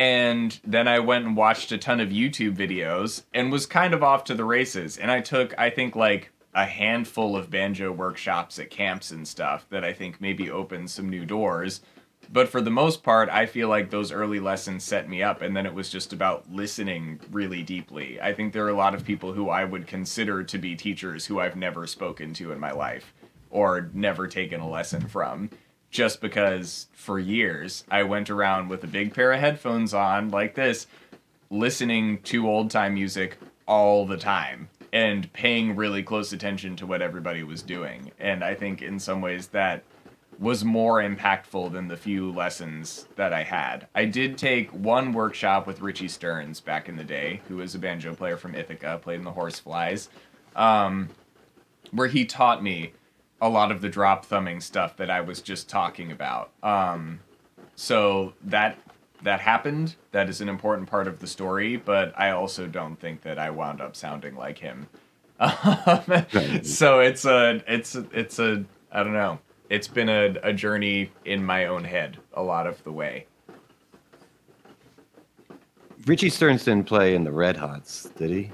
And 0.00 0.58
then 0.64 0.88
I 0.88 0.98
went 1.00 1.26
and 1.26 1.36
watched 1.36 1.72
a 1.72 1.76
ton 1.76 2.00
of 2.00 2.08
YouTube 2.08 2.56
videos 2.56 3.24
and 3.34 3.52
was 3.52 3.66
kind 3.66 3.92
of 3.92 4.02
off 4.02 4.24
to 4.24 4.34
the 4.34 4.46
races. 4.46 4.96
And 4.96 5.10
I 5.10 5.20
took, 5.20 5.52
I 5.58 5.68
think, 5.68 5.94
like 5.94 6.32
a 6.54 6.64
handful 6.64 7.36
of 7.36 7.50
banjo 7.50 7.92
workshops 7.92 8.58
at 8.58 8.70
camps 8.70 9.10
and 9.10 9.28
stuff 9.28 9.66
that 9.68 9.84
I 9.84 9.92
think 9.92 10.18
maybe 10.18 10.50
opened 10.50 10.90
some 10.90 11.10
new 11.10 11.26
doors. 11.26 11.82
But 12.32 12.48
for 12.48 12.62
the 12.62 12.70
most 12.70 13.02
part, 13.02 13.28
I 13.28 13.44
feel 13.44 13.68
like 13.68 13.90
those 13.90 14.10
early 14.10 14.40
lessons 14.40 14.84
set 14.84 15.06
me 15.06 15.22
up, 15.22 15.42
and 15.42 15.54
then 15.54 15.66
it 15.66 15.74
was 15.74 15.90
just 15.90 16.14
about 16.14 16.50
listening 16.50 17.20
really 17.30 17.62
deeply. 17.62 18.18
I 18.22 18.32
think 18.32 18.54
there 18.54 18.64
are 18.64 18.70
a 18.70 18.74
lot 18.74 18.94
of 18.94 19.04
people 19.04 19.34
who 19.34 19.50
I 19.50 19.66
would 19.66 19.86
consider 19.86 20.42
to 20.42 20.56
be 20.56 20.76
teachers 20.76 21.26
who 21.26 21.40
I've 21.40 21.56
never 21.56 21.86
spoken 21.86 22.32
to 22.34 22.52
in 22.52 22.58
my 22.58 22.72
life 22.72 23.12
or 23.50 23.90
never 23.92 24.26
taken 24.26 24.60
a 24.60 24.70
lesson 24.70 25.06
from 25.08 25.50
just 25.90 26.20
because 26.20 26.88
for 26.92 27.18
years 27.18 27.84
I 27.90 28.02
went 28.04 28.30
around 28.30 28.68
with 28.68 28.84
a 28.84 28.88
big 28.88 29.14
pair 29.14 29.32
of 29.32 29.40
headphones 29.40 29.92
on 29.92 30.30
like 30.30 30.54
this, 30.54 30.86
listening 31.50 32.22
to 32.22 32.48
old 32.48 32.70
time 32.70 32.94
music 32.94 33.38
all 33.66 34.06
the 34.06 34.16
time 34.16 34.68
and 34.92 35.32
paying 35.32 35.76
really 35.76 36.02
close 36.02 36.32
attention 36.32 36.76
to 36.76 36.86
what 36.86 37.02
everybody 37.02 37.42
was 37.42 37.62
doing. 37.62 38.10
And 38.18 38.42
I 38.42 38.54
think 38.54 38.82
in 38.82 38.98
some 38.98 39.20
ways 39.20 39.48
that 39.48 39.84
was 40.38 40.64
more 40.64 41.02
impactful 41.02 41.70
than 41.70 41.88
the 41.88 41.96
few 41.96 42.32
lessons 42.32 43.06
that 43.16 43.32
I 43.32 43.42
had. 43.42 43.86
I 43.94 44.06
did 44.06 44.38
take 44.38 44.70
one 44.70 45.12
workshop 45.12 45.66
with 45.66 45.82
Richie 45.82 46.08
Stearns 46.08 46.60
back 46.60 46.88
in 46.88 46.96
the 46.96 47.04
day, 47.04 47.42
who 47.46 47.56
was 47.58 47.74
a 47.74 47.78
banjo 47.78 48.14
player 48.14 48.38
from 48.38 48.54
Ithaca, 48.54 48.98
played 49.02 49.18
in 49.18 49.24
the 49.24 49.32
Horseflies, 49.32 50.08
um, 50.56 51.10
where 51.90 52.08
he 52.08 52.24
taught 52.24 52.62
me 52.62 52.94
a 53.40 53.48
lot 53.48 53.70
of 53.72 53.80
the 53.80 53.88
drop 53.88 54.24
thumbing 54.24 54.60
stuff 54.60 54.96
that 54.96 55.10
I 55.10 55.20
was 55.20 55.40
just 55.40 55.68
talking 55.68 56.12
about. 56.12 56.50
Um, 56.62 57.20
so 57.76 58.34
that 58.44 58.78
that 59.22 59.40
happened. 59.40 59.96
That 60.12 60.28
is 60.28 60.40
an 60.40 60.48
important 60.48 60.88
part 60.88 61.06
of 61.06 61.18
the 61.18 61.26
story, 61.26 61.76
but 61.76 62.12
I 62.18 62.30
also 62.30 62.66
don't 62.66 62.96
think 62.96 63.20
that 63.22 63.38
I 63.38 63.50
wound 63.50 63.80
up 63.80 63.94
sounding 63.96 64.34
like 64.36 64.58
him. 64.58 64.86
So 66.62 67.00
it's 67.00 67.24
a 67.24 67.62
it's 67.66 67.94
a- 67.94 68.06
it's 68.12 68.38
a 68.38 68.64
I 68.92 69.02
don't 69.02 69.12
know. 69.14 69.38
It's 69.70 69.88
been 69.88 70.08
a, 70.08 70.34
a 70.42 70.52
journey 70.52 71.12
in 71.24 71.44
my 71.44 71.66
own 71.66 71.84
head 71.84 72.18
a 72.34 72.42
lot 72.42 72.66
of 72.66 72.82
the 72.84 72.90
way. 72.92 73.26
Richie 76.06 76.28
Stearns 76.30 76.64
didn't 76.64 76.86
play 76.86 77.14
in 77.14 77.24
the 77.24 77.30
Red 77.32 77.56
Hots, 77.56 78.08
did 78.16 78.30
he? 78.30 78.50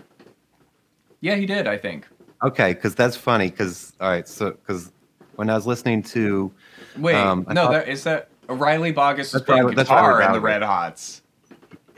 Yeah, 1.20 1.36
he 1.36 1.46
did. 1.46 1.66
I 1.66 1.76
think. 1.78 2.06
Okay, 2.42 2.74
because 2.74 2.94
that's 2.94 3.16
funny. 3.16 3.50
Because 3.50 3.92
all 4.00 4.08
right, 4.08 4.26
so 4.28 4.50
because 4.52 4.92
when 5.36 5.50
I 5.50 5.54
was 5.54 5.66
listening 5.66 6.02
to 6.04 6.52
Wait, 6.98 7.14
Um, 7.14 7.44
no, 7.48 7.54
thought- 7.64 7.72
that 7.72 7.88
is 7.88 8.04
that 8.04 8.28
Riley 8.48 8.92
Bogus 8.92 9.32
was 9.32 9.42
That's 9.42 9.44
playing 9.44 9.64
Riley 9.64 9.74
guitar 9.76 10.22
in 10.22 10.32
the 10.32 10.40
Red 10.40 10.62
Hots. 10.62 11.22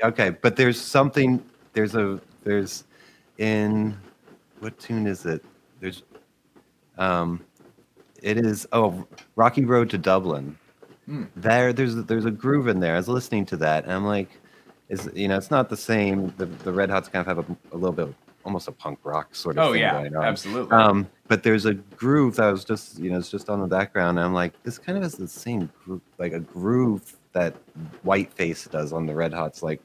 okay, 0.03 0.31
but 0.31 0.57
there's 0.57 0.81
something. 0.81 1.43
There's 1.73 1.95
a 1.95 2.21
there's 2.45 2.85
in 3.39 3.97
what 4.61 4.79
tune 4.79 5.07
is 5.07 5.27
it? 5.27 5.45
There's 5.81 6.03
um, 6.97 7.45
it 8.23 8.37
is 8.39 8.67
oh 8.73 9.07
Rocky 9.37 9.65
Road 9.65 9.91
to 9.91 9.99
Dublin. 9.99 10.57
Hmm. 11.07 11.25
There, 11.37 11.73
there's 11.73 11.95
there's 11.95 12.25
a 12.25 12.31
groove 12.31 12.69
in 12.69 12.81
there. 12.81 12.95
I 12.95 12.97
was 12.99 13.09
listening 13.09 13.47
to 13.47 13.57
that, 13.59 13.85
and 13.85 13.93
I'm 13.93 14.05
like, 14.05 14.29
is 14.89 15.09
you 15.15 15.29
know, 15.29 15.37
it's 15.37 15.51
not 15.51 15.69
the 15.69 15.77
same. 15.77 16.33
The 16.37 16.47
the 16.47 16.73
Red 16.73 16.91
Hots 16.91 17.09
kind 17.09 17.27
of 17.27 17.37
have 17.37 17.51
a, 17.51 17.57
a 17.75 17.77
little 17.77 17.93
bit, 17.93 18.15
almost 18.45 18.69
a 18.69 18.73
punk 18.73 18.99
rock 19.05 19.35
sort 19.35 19.59
of. 19.59 19.69
Oh 19.69 19.73
thing 19.73 19.83
yeah, 19.83 19.93
going 19.93 20.17
on. 20.17 20.25
absolutely. 20.25 20.73
Um, 20.73 21.09
but 21.27 21.43
there's 21.43 21.67
a 21.67 21.75
groove 21.75 22.37
that 22.37 22.51
was 22.51 22.65
just, 22.65 22.99
you 22.99 23.11
know, 23.11 23.19
it's 23.19 23.31
just 23.31 23.51
on 23.51 23.61
the 23.61 23.67
background. 23.67 24.19
And 24.19 24.27
I'm 24.27 24.35
like, 24.35 24.61
this 24.63 24.79
kind 24.79 24.97
of 24.97 25.05
has 25.05 25.15
the 25.15 25.29
same 25.29 25.71
groove, 25.85 26.01
like 26.19 26.33
a 26.33 26.41
groove 26.41 27.17
that 27.33 27.55
Whiteface 28.05 28.71
does 28.71 28.93
on 28.93 29.07
the 29.07 29.15
Red 29.15 29.33
Hots, 29.33 29.63
like 29.63 29.81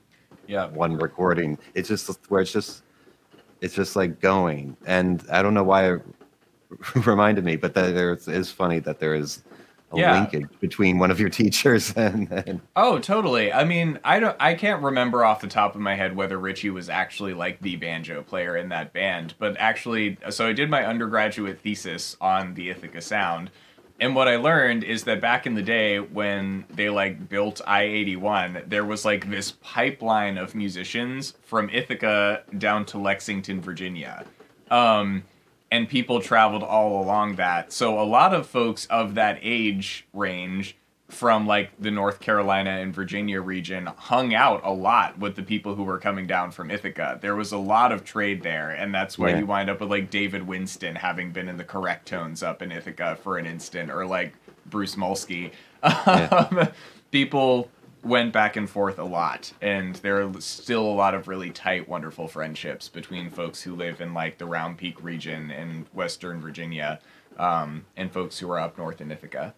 yeah. 0.47 0.68
one 0.68 0.97
recording. 0.97 1.58
It's 1.74 1.89
just 1.89 2.10
where 2.30 2.41
it's 2.41 2.51
just, 2.51 2.84
it's 3.62 3.76
just 3.76 3.95
like 3.95 4.20
going. 4.22 4.78
And 4.86 5.24
I 5.32 5.41
don't 5.41 5.54
know 5.54 5.64
why 5.64 5.93
it 5.93 6.01
reminded 7.06 7.43
me, 7.43 7.58
but 7.58 7.74
that 7.74 7.93
there 7.93 8.14
is 8.14 8.51
funny 8.51 8.80
that 8.80 8.99
there 8.99 9.16
is 9.16 9.43
a 9.94 10.00
Yeah. 10.00 10.14
linkage 10.14 10.48
between 10.60 10.98
one 11.00 11.12
of 11.12 11.20
your 11.20 11.30
teachers 11.41 11.94
and, 11.94 12.32
and 12.32 12.62
Oh, 12.76 13.00
totally. 13.00 13.52
I 13.54 13.64
mean, 13.64 14.00
I 14.04 14.20
don't 14.20 14.36
I 14.39 14.54
can't 14.56 14.82
remember 14.84 15.24
off 15.26 15.41
the 15.41 15.48
top 15.48 15.76
of 15.76 15.82
my 15.82 15.96
head 15.96 16.16
whether 16.16 16.38
Richie 16.38 16.70
was 16.70 16.89
actually 16.89 17.34
like 17.34 17.60
the 17.62 17.76
banjo 17.76 18.22
player 18.24 18.58
in 18.58 18.70
that 18.70 18.94
band, 18.94 19.34
but 19.39 19.56
actually 19.60 20.18
so 20.30 20.48
I 20.48 20.54
did 20.54 20.70
my 20.70 20.86
undergraduate 20.86 21.60
thesis 21.60 22.18
on 22.22 22.54
the 22.56 22.70
Ithaca 22.70 23.02
Sound. 23.02 23.52
And 24.00 24.16
what 24.16 24.28
I 24.28 24.38
learned 24.38 24.84
is 24.84 25.04
that 25.04 25.22
back 25.22 25.46
in 25.46 25.54
the 25.54 25.62
day 25.62 26.00
when 26.00 26.66
they 26.70 26.89
like 26.89 27.30
built 27.30 27.62
I-81, 27.66 28.68
there 28.68 28.84
was 28.84 29.06
like 29.06 29.30
this 29.30 29.52
pipeline 29.62 30.38
of 30.38 30.56
musicians 30.56 31.36
from 31.44 31.70
Ithaca 31.70 32.44
down 32.58 32.86
to 32.88 32.98
Lexington, 32.98 33.62
Virginia. 33.62 34.26
Um 34.72 35.24
and 35.74 35.90
people 35.90 36.22
traveled 36.22 36.62
all 36.62 37.04
along 37.04 37.36
that. 37.38 37.72
So 37.74 38.00
a 38.00 38.06
lot 38.06 38.32
of 38.34 38.46
folks 38.46 38.86
of 38.86 39.16
that 39.16 39.40
age 39.42 40.06
range 40.14 40.78
from 41.10 41.48
like 41.48 41.72
the 41.80 41.90
North 41.90 42.20
Carolina 42.20 42.70
and 42.70 42.94
Virginia 42.94 43.42
region 43.42 43.88
hung 43.88 44.36
out 44.36 44.62
a 44.64 44.72
lot 44.72 45.18
with 45.18 45.36
the 45.36 45.42
people 45.42 45.74
who 45.74 45.84
were 45.84 45.98
coming 45.98 46.28
down 46.28 46.52
from 46.52 46.70
Ithaca. 46.70 47.18
There 47.22 47.36
was 47.36 47.52
a 47.52 47.58
lot 47.58 47.92
of 47.92 48.04
trade 48.04 48.44
there, 48.44 48.70
and 48.70 48.94
that's 48.94 49.18
why 49.18 49.30
Yeah. 49.30 49.40
you 49.40 49.46
wind 49.48 49.70
up 49.70 49.80
with 49.80 49.90
like 49.90 50.12
David 50.12 50.46
Winston 50.46 50.96
having 50.96 51.32
been 51.32 51.50
in 51.50 51.58
the 51.58 51.64
correct 51.64 52.08
tones 52.08 52.44
up 52.44 52.62
in 52.62 52.72
Ithaca 52.72 53.18
for 53.24 53.38
an 53.40 53.46
instant, 53.48 53.90
or 53.92 54.06
like 54.06 54.34
Bruce 54.68 54.96
Molsky. 54.96 55.52
Um, 55.82 56.70
people 57.12 57.70
went 58.04 58.34
back 58.34 58.56
and 58.56 58.70
forth 58.70 58.99
a 58.99 59.04
lot, 59.04 59.51
and 59.62 59.95
there 59.95 60.22
are 60.22 60.41
still 60.41 60.86
a 60.86 60.93
lot 60.93 61.14
of 61.14 61.28
really 61.28 61.49
tight, 61.49 61.88
wonderful 61.88 62.28
friendships 62.28 62.89
between 62.89 63.30
folks 63.30 63.62
who 63.62 63.76
live 63.76 64.01
in 64.01 64.14
like 64.14 64.38
the 64.38 64.45
Round 64.45 64.78
Peak 64.78 65.01
region 65.04 65.51
in 65.51 65.86
Western 65.93 66.41
Virginia, 66.41 66.99
um, 67.38 67.86
and 67.97 68.12
folks 68.12 68.38
who 68.38 68.49
are 68.51 68.60
up 68.60 68.78
north 68.78 69.01
in 69.01 69.12
Ithaca. 69.12 69.54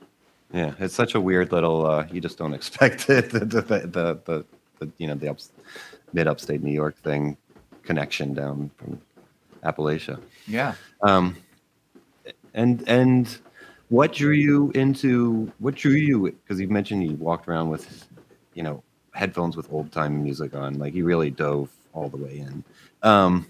yeah, 0.53 0.73
it's 0.79 0.93
such 0.93 1.15
a 1.15 1.21
weird 1.21 1.51
little, 1.51 1.85
uh, 1.85 2.05
you 2.11 2.21
just 2.21 2.37
don't 2.37 2.53
expect 2.59 3.09
it. 3.09 3.31
the, 3.31 3.39
the, 3.39 3.61
the, 3.61 4.19
the, 4.25 4.45
the, 4.79 4.91
you 4.97 5.07
know, 5.07 5.15
the 5.15 5.29
ups, 5.29 5.51
mid 6.13 6.27
upstate 6.27 6.61
New 6.61 6.73
York 6.73 6.95
thing 6.97 7.37
connection 7.83 8.33
down 8.33 8.71
from 8.77 8.99
Appalachia. 9.63 10.19
Yeah. 10.47 10.75
Um, 11.01 11.35
and 12.53 12.83
and 12.87 13.37
what 13.89 14.13
drew 14.13 14.31
you 14.31 14.71
into 14.75 15.51
what 15.59 15.75
drew 15.75 15.91
you? 15.91 16.31
Because 16.31 16.59
you 16.59 16.67
mentioned 16.67 17.03
you 17.03 17.15
walked 17.17 17.47
around 17.47 17.69
with, 17.69 18.07
you 18.55 18.63
know, 18.63 18.83
headphones 19.13 19.55
with 19.55 19.71
old 19.71 19.91
time 19.91 20.23
music 20.23 20.55
on. 20.55 20.79
Like 20.79 20.95
you 20.95 21.05
really 21.05 21.29
dove 21.29 21.69
all 21.93 22.09
the 22.09 22.17
way 22.17 22.39
in. 22.39 22.63
Um, 23.03 23.45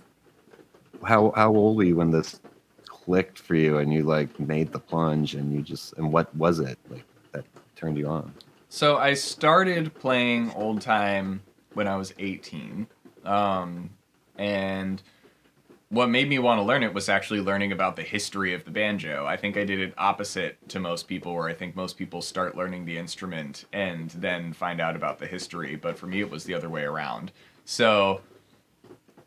how 1.04 1.32
how 1.36 1.56
old 1.56 1.78
were 1.78 1.84
you 1.84 1.96
when 1.96 2.12
this 2.12 2.42
clicked 2.86 3.40
for 3.40 3.56
you 3.56 3.78
and 3.78 3.94
you 3.94 4.04
like 4.04 4.38
made 4.40 4.72
the 4.72 4.80
plunge 4.80 5.36
and 5.36 5.54
you 5.54 5.62
just 5.62 5.94
and 5.94 6.12
what 6.12 6.36
was 6.36 6.60
it 6.60 6.78
like 6.90 7.06
that 7.32 7.46
turned 7.76 7.98
you 7.98 8.08
on? 8.08 8.34
So 8.70 8.98
I 8.98 9.14
started 9.14 9.94
playing 9.96 10.52
old 10.54 10.82
time 10.82 11.42
when 11.76 11.88
I 11.88 11.96
was 11.96 12.14
18. 12.20 12.88
Um, 13.24 13.90
and 14.38 15.02
what 15.96 16.10
made 16.10 16.28
me 16.28 16.40
want 16.40 16.60
to 16.60 16.64
learn 16.64 16.84
it 16.84 16.94
was 16.94 17.08
actually 17.08 17.40
learning 17.40 17.72
about 17.72 17.96
the 17.96 18.04
history 18.04 18.54
of 18.54 18.66
the 18.66 18.72
banjo. 18.72 19.26
I 19.26 19.38
think 19.38 19.56
I 19.56 19.64
did 19.64 19.80
it 19.80 19.94
opposite 19.98 20.58
to 20.70 20.80
most 20.80 21.08
people, 21.08 21.34
where 21.34 21.48
I 21.48 21.54
think 21.54 21.76
most 21.76 21.98
people 21.98 22.22
start 22.22 22.58
learning 22.58 22.84
the 22.84 22.98
instrument 22.98 23.64
and 23.72 24.10
then 24.12 24.52
find 24.52 24.82
out 24.82 24.98
about 24.98 25.20
the 25.20 25.26
history. 25.26 25.78
But 25.78 25.98
for 25.98 26.08
me, 26.08 26.20
it 26.20 26.30
was 26.30 26.44
the 26.44 26.54
other 26.54 26.70
way 26.70 26.84
around. 26.84 27.32
So 27.64 28.20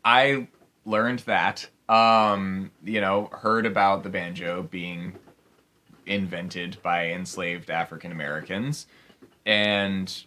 I 0.05 0.47
learned 0.85 1.19
that. 1.19 1.67
Um, 1.89 2.69
you 2.83 3.01
know, 3.01 3.31
heard 3.31 3.65
about 3.65 4.03
the 4.03 4.09
banjo 4.09 4.61
being 4.61 5.15
invented 6.05 6.77
by 6.83 7.07
enslaved 7.07 7.71
African 7.71 8.11
Americans 8.11 8.85
and 9.45 10.25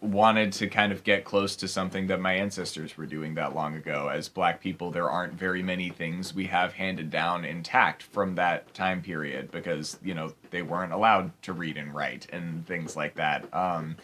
wanted 0.00 0.52
to 0.54 0.66
kind 0.66 0.92
of 0.92 1.04
get 1.04 1.24
close 1.24 1.56
to 1.56 1.68
something 1.68 2.06
that 2.06 2.20
my 2.20 2.34
ancestors 2.34 2.96
were 2.96 3.06
doing 3.06 3.34
that 3.34 3.54
long 3.54 3.74
ago. 3.76 4.08
As 4.08 4.28
black 4.28 4.60
people, 4.60 4.90
there 4.90 5.10
aren't 5.10 5.34
very 5.34 5.62
many 5.62 5.90
things 5.90 6.34
we 6.34 6.46
have 6.46 6.72
handed 6.72 7.10
down 7.10 7.44
intact 7.44 8.02
from 8.02 8.34
that 8.36 8.72
time 8.72 9.02
period 9.02 9.50
because, 9.50 9.98
you 10.02 10.14
know, 10.14 10.32
they 10.50 10.62
weren't 10.62 10.92
allowed 10.92 11.30
to 11.42 11.52
read 11.52 11.76
and 11.76 11.94
write 11.94 12.26
and 12.32 12.66
things 12.66 12.96
like 12.96 13.14
that. 13.16 13.52
Um, 13.54 13.96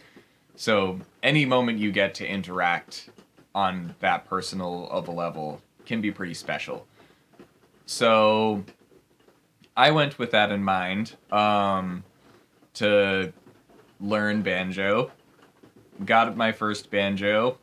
so 0.55 1.01
any 1.23 1.45
moment 1.45 1.79
you 1.79 1.93
get 1.93 2.15
to 2.17 2.27
interact 2.27 3.11
on 3.55 3.95
that 4.01 4.27
personal 4.27 4.89
of 4.91 5.09
a 5.09 5.13
level 5.13 5.63
can 5.87 6.01
be 6.01 6.11
pretty 6.11 6.35
special. 6.35 6.87
so 7.87 8.65
I 9.77 9.91
went 9.91 10.19
with 10.19 10.31
that 10.31 10.51
in 10.51 10.63
mind 10.63 11.17
um, 11.31 12.03
to 12.75 13.33
learn 14.01 14.43
banjo. 14.43 15.11
Got 16.05 16.37
my 16.37 16.53
first 16.53 16.91
banjo, 16.91 17.59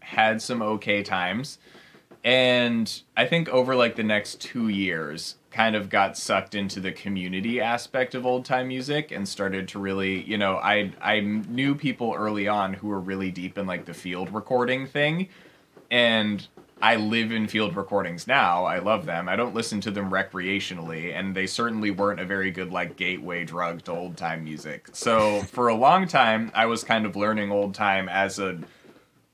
had 0.00 0.40
some 0.40 0.62
okay 0.62 1.02
times, 1.02 1.58
and 2.24 3.02
I 3.16 3.26
think 3.26 3.48
over 3.50 3.74
like 3.76 3.96
the 3.96 4.02
next 4.02 4.40
two 4.40 4.68
years, 4.68 5.36
kind 5.50 5.76
of 5.76 5.88
got 5.88 6.16
sucked 6.16 6.54
into 6.54 6.80
the 6.80 6.90
community 6.90 7.60
aspect 7.60 8.14
of 8.14 8.26
old 8.26 8.44
time 8.44 8.68
music 8.68 9.12
and 9.12 9.28
started 9.28 9.68
to 9.68 9.78
really, 9.78 10.22
you 10.22 10.38
know, 10.38 10.56
I 10.56 10.92
I 11.00 11.20
knew 11.20 11.74
people 11.74 12.14
early 12.16 12.48
on 12.48 12.74
who 12.74 12.88
were 12.88 13.00
really 13.00 13.30
deep 13.30 13.58
in 13.58 13.66
like 13.66 13.84
the 13.84 13.94
field 13.94 14.32
recording 14.32 14.86
thing, 14.86 15.28
and 15.90 16.46
I 16.84 16.96
live 16.96 17.32
in 17.32 17.48
field 17.48 17.76
recordings 17.76 18.26
now. 18.26 18.66
I 18.66 18.78
love 18.78 19.06
them. 19.06 19.26
I 19.26 19.36
don't 19.36 19.54
listen 19.54 19.80
to 19.80 19.90
them 19.90 20.10
recreationally, 20.10 21.14
and 21.14 21.34
they 21.34 21.46
certainly 21.46 21.90
weren't 21.90 22.20
a 22.20 22.26
very 22.26 22.50
good 22.50 22.70
like 22.70 22.96
gateway 22.96 23.42
drug 23.44 23.82
to 23.84 23.92
old 23.92 24.18
time 24.18 24.44
music. 24.44 24.90
So 24.92 25.40
for 25.44 25.68
a 25.68 25.74
long 25.74 26.06
time, 26.06 26.52
I 26.54 26.66
was 26.66 26.84
kind 26.84 27.06
of 27.06 27.16
learning 27.16 27.50
old 27.50 27.74
time 27.74 28.06
as 28.10 28.38
a 28.38 28.58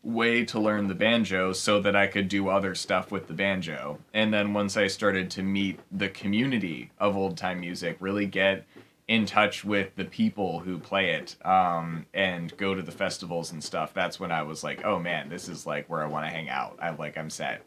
way 0.05 0.44
to 0.44 0.61
learn 0.61 0.86
the 0.86 0.94
banjo 0.94 1.53
so 1.53 1.80
that 1.80 1.96
I 1.96 2.07
could 2.07 2.28
do 2.28 2.48
other 2.48 2.76
stuff 2.76 3.11
with 3.11 3.26
the 3.26 3.34
banjo. 3.34 3.98
And 4.14 4.32
then 4.32 4.55
once 4.55 4.76
I 4.76 4.86
started 4.86 5.28
to 5.32 5.42
meet 5.42 5.80
the 5.90 6.09
community 6.09 6.92
of 7.01 7.16
old 7.16 7.36
time 7.36 7.59
music, 7.59 7.96
really 7.98 8.26
get 8.26 8.64
in 9.11 9.27
touch 9.27 9.65
with 9.65 9.97
the 9.97 10.05
people 10.05 10.61
who 10.61 10.79
play 10.79 11.11
it 11.11 11.35
um, 11.45 12.07
and 12.15 12.57
go 12.57 12.77
to 12.77 12.81
the 12.81 12.93
festivals 12.93 13.51
and 13.51 13.63
stuff, 13.63 13.93
that's 13.93 14.21
when 14.21 14.31
I 14.31 14.43
was 14.43 14.63
like, 14.63 14.85
oh 14.85 15.01
man, 15.01 15.29
this 15.29 15.49
is 15.49 15.67
like 15.67 15.91
where 15.91 16.01
I 16.01 16.07
want 16.07 16.27
to 16.27 16.31
hang 16.31 16.49
out. 16.49 16.79
I'm 16.81 16.97
like, 16.97 17.19
I'm 17.19 17.29
set. 17.29 17.65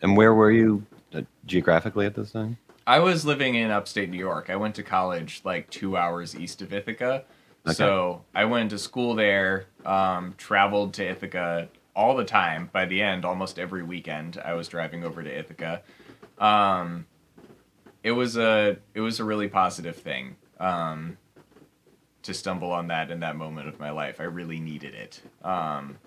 And 0.00 0.16
where 0.16 0.32
were 0.32 0.52
you 0.52 0.86
uh, 1.12 1.22
geographically 1.44 2.06
at 2.06 2.14
this 2.14 2.30
time? 2.30 2.56
I 2.86 3.00
was 3.00 3.26
living 3.26 3.56
in 3.56 3.72
upstate 3.72 4.08
New 4.08 4.16
York. 4.16 4.48
I 4.48 4.54
went 4.54 4.76
to 4.76 4.84
college 4.84 5.40
like 5.42 5.68
two 5.70 5.96
hours 5.96 6.36
east 6.36 6.62
of 6.62 6.72
Ithaca. 6.72 7.24
Okay. 7.66 7.74
So 7.74 8.22
I 8.32 8.44
went 8.44 8.70
to 8.70 8.78
school 8.78 9.16
there, 9.16 9.66
um, 9.84 10.36
traveled 10.38 10.94
to 10.94 11.04
Ithaca 11.04 11.68
all 11.96 12.14
the 12.14 12.24
time. 12.24 12.70
By 12.72 12.84
the 12.84 13.02
end, 13.02 13.24
almost 13.24 13.58
every 13.58 13.82
weekend, 13.82 14.40
I 14.44 14.54
was 14.54 14.68
driving 14.68 15.02
over 15.02 15.20
to 15.20 15.36
Ithaca. 15.36 15.82
Um, 16.38 17.06
it 18.04 18.12
was 18.12 18.36
a 18.36 18.76
it 18.94 19.00
was 19.00 19.18
a 19.18 19.24
really 19.24 19.48
positive 19.48 19.96
thing 19.96 20.36
um, 20.60 21.16
to 22.22 22.34
stumble 22.34 22.70
on 22.72 22.88
that 22.88 23.10
in 23.10 23.20
that 23.20 23.36
moment 23.36 23.68
of 23.68 23.78
my 23.78 23.90
life. 23.90 24.20
I 24.20 24.24
really 24.24 24.60
needed 24.60 24.94
it. 24.94 25.20
Um, 25.42 25.98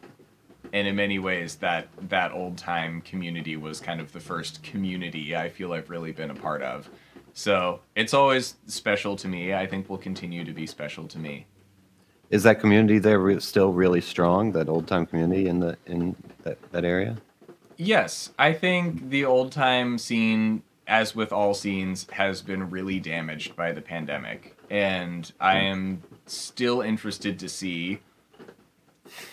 and 0.74 0.88
in 0.88 0.96
many 0.96 1.20
ways, 1.20 1.56
that 1.58 1.88
that 2.10 2.32
old 2.32 2.58
time 2.58 3.02
community 3.02 3.56
was 3.56 3.80
kind 3.80 4.02
of 4.02 4.12
the 4.12 4.20
first 4.20 4.64
community 4.64 5.36
I 5.36 5.50
feel 5.50 5.74
I've 5.74 5.90
really 5.90 6.12
been 6.12 6.32
a 6.32 6.36
part 6.36 6.62
of. 6.62 6.90
So 7.34 7.82
it's 7.96 8.14
always 8.14 8.56
special 8.66 9.16
to 9.18 9.28
me. 9.28 9.54
I 9.54 9.68
think 9.68 9.90
will 9.90 9.98
continue 9.98 10.44
to 10.44 10.52
be 10.52 10.66
special 10.66 11.08
to 11.10 11.20
me. 11.20 11.46
Is 12.30 12.44
that 12.44 12.60
community 12.60 13.00
there 13.00 13.20
re- 13.20 13.40
still 13.40 13.72
really 13.72 14.02
strong? 14.02 14.52
That 14.52 14.68
old 14.68 14.88
time 14.88 15.06
community 15.06 15.48
in 15.48 15.60
the 15.60 15.78
in 15.86 16.16
that, 16.44 16.58
that 16.72 16.84
area? 16.84 17.18
Yes, 17.78 18.32
I 18.40 18.54
think 18.54 19.10
the 19.10 19.24
old 19.24 19.52
time 19.52 19.98
scene, 20.00 20.64
as 20.88 21.16
with 21.16 21.32
all 21.34 21.54
scenes, 21.54 22.08
has 22.12 22.42
been 22.42 22.70
really 22.70 23.00
damaged 23.00 23.56
by 23.56 23.72
the 23.72 23.82
pandemic, 23.82 24.58
and 24.70 25.32
I 25.40 25.60
am 25.60 26.04
still 26.26 26.82
interested 26.82 27.40
to 27.40 27.50
see 27.50 28.00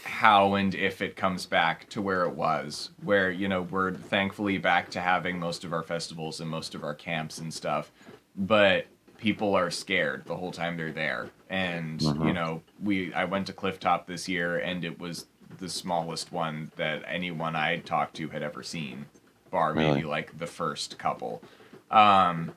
how 0.04 0.54
and 0.54 0.74
if 0.74 1.02
it 1.02 1.16
comes 1.16 1.46
back 1.46 1.88
to 1.90 2.00
where 2.00 2.24
it 2.24 2.34
was, 2.34 2.90
where, 3.02 3.30
you 3.30 3.48
know, 3.48 3.62
we're 3.62 3.92
thankfully 3.92 4.58
back 4.58 4.90
to 4.90 5.00
having 5.00 5.38
most 5.38 5.64
of 5.64 5.72
our 5.72 5.82
festivals 5.82 6.40
and 6.40 6.48
most 6.48 6.74
of 6.74 6.84
our 6.84 6.94
camps 6.94 7.38
and 7.38 7.52
stuff, 7.52 7.90
but 8.36 8.86
people 9.18 9.54
are 9.54 9.70
scared 9.70 10.24
the 10.26 10.36
whole 10.36 10.52
time 10.52 10.76
they're 10.76 10.92
there. 10.92 11.30
And, 11.50 12.04
uh-huh. 12.04 12.24
you 12.24 12.32
know, 12.32 12.62
we 12.82 13.12
I 13.14 13.24
went 13.24 13.46
to 13.46 13.52
Clifftop 13.52 14.06
this 14.06 14.28
year 14.28 14.58
and 14.58 14.84
it 14.84 14.98
was 14.98 15.26
the 15.58 15.68
smallest 15.68 16.32
one 16.32 16.70
that 16.76 17.02
anyone 17.06 17.56
I 17.56 17.78
talked 17.78 18.16
to 18.16 18.28
had 18.28 18.42
ever 18.42 18.62
seen, 18.62 19.06
bar 19.54 19.72
really? 19.72 19.94
maybe 19.94 20.06
like 20.06 20.38
the 20.38 20.46
first 20.46 20.98
couple. 20.98 21.42
Um, 21.90 22.52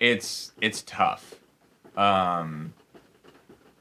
it's 0.00 0.52
it's 0.60 0.82
tough. 0.82 1.34
Um, 1.96 2.72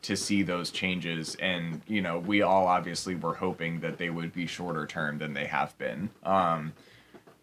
to 0.06 0.16
see 0.16 0.44
those 0.44 0.70
changes 0.70 1.34
and 1.40 1.82
you 1.88 2.00
know 2.00 2.20
we 2.20 2.44
all 2.44 2.68
obviously 2.68 3.16
were 3.16 3.34
hoping 3.34 3.80
that 3.80 3.98
they 3.98 4.12
would 4.12 4.32
be 4.32 4.46
shorter 4.46 4.86
term 4.86 5.18
than 5.18 5.34
they 5.34 5.48
have 5.48 5.76
been 5.80 6.08
um, 6.22 6.72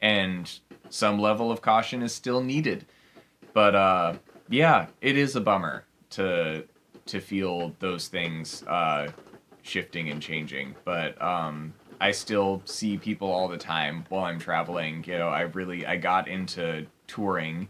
and 0.00 0.60
some 0.88 1.18
level 1.18 1.50
of 1.50 1.60
caution 1.60 2.02
is 2.02 2.14
still 2.14 2.40
needed 2.40 2.86
but 3.52 3.74
uh, 3.74 4.14
yeah 4.48 4.86
it 5.00 5.18
is 5.18 5.34
a 5.34 5.40
bummer 5.40 5.84
to 6.08 6.62
to 7.04 7.18
feel 7.18 7.74
those 7.80 8.06
things 8.06 8.62
uh, 8.68 9.08
shifting 9.62 10.10
and 10.10 10.22
changing 10.22 10.72
but 10.84 11.20
um, 11.20 11.74
i 12.02 12.10
still 12.10 12.60
see 12.64 12.96
people 12.98 13.30
all 13.30 13.48
the 13.48 13.58
time 13.58 14.04
while 14.08 14.24
i'm 14.24 14.38
traveling 14.38 15.02
you 15.06 15.16
know 15.16 15.28
i 15.28 15.40
really 15.42 15.86
i 15.86 15.96
got 15.96 16.28
into 16.28 16.86
touring 17.06 17.68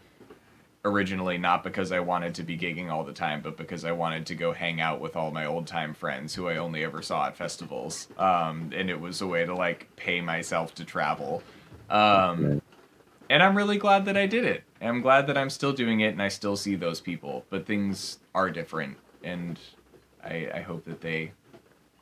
originally 0.85 1.39
not 1.39 1.63
because 1.63 1.93
I 1.93 2.01
wanted 2.01 2.35
to 2.37 2.43
be 2.43 2.59
gigging 2.59 2.91
all 2.91 3.05
the 3.05 3.13
time, 3.13 3.41
but 3.41 3.57
because 3.57 3.85
I 3.85 3.93
wanted 3.93 4.27
to 4.27 4.35
go 4.35 4.53
hang 4.53 4.81
out 4.81 5.01
with 5.01 5.17
all 5.17 5.31
my 5.31 5.47
old 5.47 5.67
time 5.67 5.95
friends 5.95 6.35
who 6.35 6.49
I 6.49 6.57
only 6.57 6.85
ever 6.85 7.03
saw 7.03 7.27
at 7.27 7.37
festivals. 7.37 8.09
Um, 8.19 8.71
and 8.75 8.91
it 8.91 9.01
was 9.01 9.21
a 9.21 9.27
way 9.27 9.45
to 9.45 9.55
like 9.55 9.95
pay 9.97 10.21
myself 10.21 10.75
to 10.77 10.85
travel. 10.85 11.43
Um, 11.89 12.61
and 13.31 13.43
I'm 13.43 13.57
really 13.57 13.79
glad 13.79 14.05
that 14.07 14.17
I 14.17 14.27
did 14.27 14.45
it. 14.45 14.65
I'm 14.81 15.01
glad 15.01 15.27
that 15.29 15.39
I'm 15.39 15.51
still 15.51 15.73
doing 15.73 16.01
it 16.01 16.09
and 16.09 16.23
I 16.23 16.29
still 16.29 16.57
see 16.57 16.75
those 16.75 17.01
people. 17.01 17.45
But 17.49 17.67
things 17.67 18.19
are 18.35 18.51
different, 18.51 18.97
and 19.23 19.59
I, 20.25 20.51
I 20.55 20.61
hope 20.61 20.85
that 20.87 21.01
they 21.01 21.33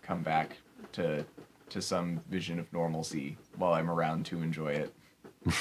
come 0.02 0.22
back 0.22 0.56
to 0.92 1.24
to 1.70 1.82
some 1.82 2.20
vision 2.30 2.58
of 2.58 2.72
normalcy 2.72 3.36
while 3.56 3.72
I'm 3.72 3.90
around 3.90 4.26
to 4.26 4.42
enjoy 4.42 4.72
it. 4.72 4.94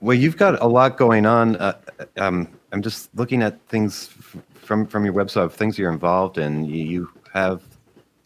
Well, 0.00 0.16
you've 0.16 0.36
got 0.36 0.62
a 0.62 0.66
lot 0.66 0.96
going 0.96 1.26
on. 1.26 1.56
Uh, 1.56 1.76
um, 2.18 2.48
I'm 2.70 2.82
just 2.82 3.10
looking 3.16 3.42
at 3.42 3.60
things 3.68 4.08
from 4.54 4.86
from 4.86 5.04
your 5.04 5.14
website 5.14 5.50
things 5.50 5.76
you're 5.76 5.90
involved 5.90 6.38
in. 6.38 6.64
You, 6.66 7.10
have 7.34 7.62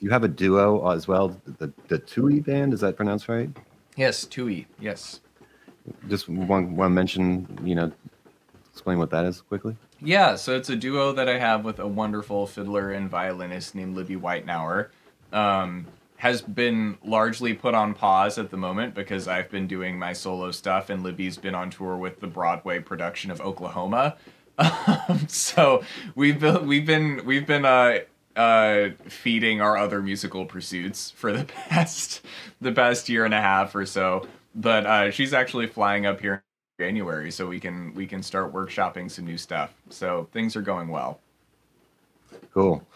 you 0.00 0.10
have 0.10 0.22
a 0.22 0.28
duo 0.28 0.90
as 0.90 1.08
well, 1.08 1.40
the 1.58 1.72
the 1.88 1.98
Tui 1.98 2.40
band. 2.40 2.74
Is 2.74 2.80
that 2.80 2.96
pronounced 2.96 3.28
right? 3.28 3.48
Yes, 3.96 4.26
Tui. 4.26 4.66
Yes. 4.80 5.20
Just 6.08 6.28
one 6.28 6.76
one 6.76 6.92
mention. 6.92 7.46
You 7.64 7.74
know, 7.74 7.92
explain 8.70 8.98
what 8.98 9.10
that 9.10 9.24
is 9.24 9.40
quickly. 9.40 9.74
Yeah, 10.04 10.34
so 10.34 10.56
it's 10.56 10.68
a 10.68 10.76
duo 10.76 11.12
that 11.12 11.28
I 11.28 11.38
have 11.38 11.64
with 11.64 11.78
a 11.78 11.86
wonderful 11.86 12.46
fiddler 12.46 12.90
and 12.90 13.08
violinist 13.08 13.74
named 13.74 13.94
Libby 13.94 14.16
Weitnauer. 14.16 14.88
Um, 15.32 15.86
has 16.22 16.40
been 16.40 16.96
largely 17.04 17.52
put 17.52 17.74
on 17.74 17.92
pause 17.92 18.38
at 18.38 18.48
the 18.48 18.56
moment 18.56 18.94
because 18.94 19.26
I've 19.26 19.50
been 19.50 19.66
doing 19.66 19.98
my 19.98 20.12
solo 20.12 20.52
stuff 20.52 20.88
and 20.88 21.02
Libby's 21.02 21.36
been 21.36 21.56
on 21.56 21.68
tour 21.68 21.96
with 21.96 22.20
the 22.20 22.28
Broadway 22.28 22.78
production 22.78 23.32
of 23.32 23.40
Oklahoma. 23.40 24.14
Um, 24.56 25.26
so 25.26 25.82
we've 26.14 26.38
been 26.38 26.64
we've 26.68 26.86
been 26.86 27.22
we've 27.24 27.44
been 27.44 27.64
uh, 27.64 27.98
uh, 28.36 28.90
feeding 29.08 29.60
our 29.60 29.76
other 29.76 30.00
musical 30.00 30.46
pursuits 30.46 31.10
for 31.10 31.32
the 31.32 31.44
past 31.68 32.24
the 32.60 32.70
past 32.70 33.08
year 33.08 33.24
and 33.24 33.34
a 33.34 33.40
half 33.40 33.74
or 33.74 33.84
so. 33.84 34.28
But 34.54 34.86
uh, 34.86 35.10
she's 35.10 35.34
actually 35.34 35.66
flying 35.66 36.06
up 36.06 36.20
here 36.20 36.44
in 36.78 36.84
January, 36.86 37.32
so 37.32 37.48
we 37.48 37.58
can 37.58 37.92
we 37.94 38.06
can 38.06 38.22
start 38.22 38.52
workshopping 38.52 39.10
some 39.10 39.24
new 39.24 39.38
stuff. 39.38 39.74
So 39.90 40.28
things 40.30 40.54
are 40.54 40.62
going 40.62 40.86
well. 40.86 41.18
Cool. 42.54 42.86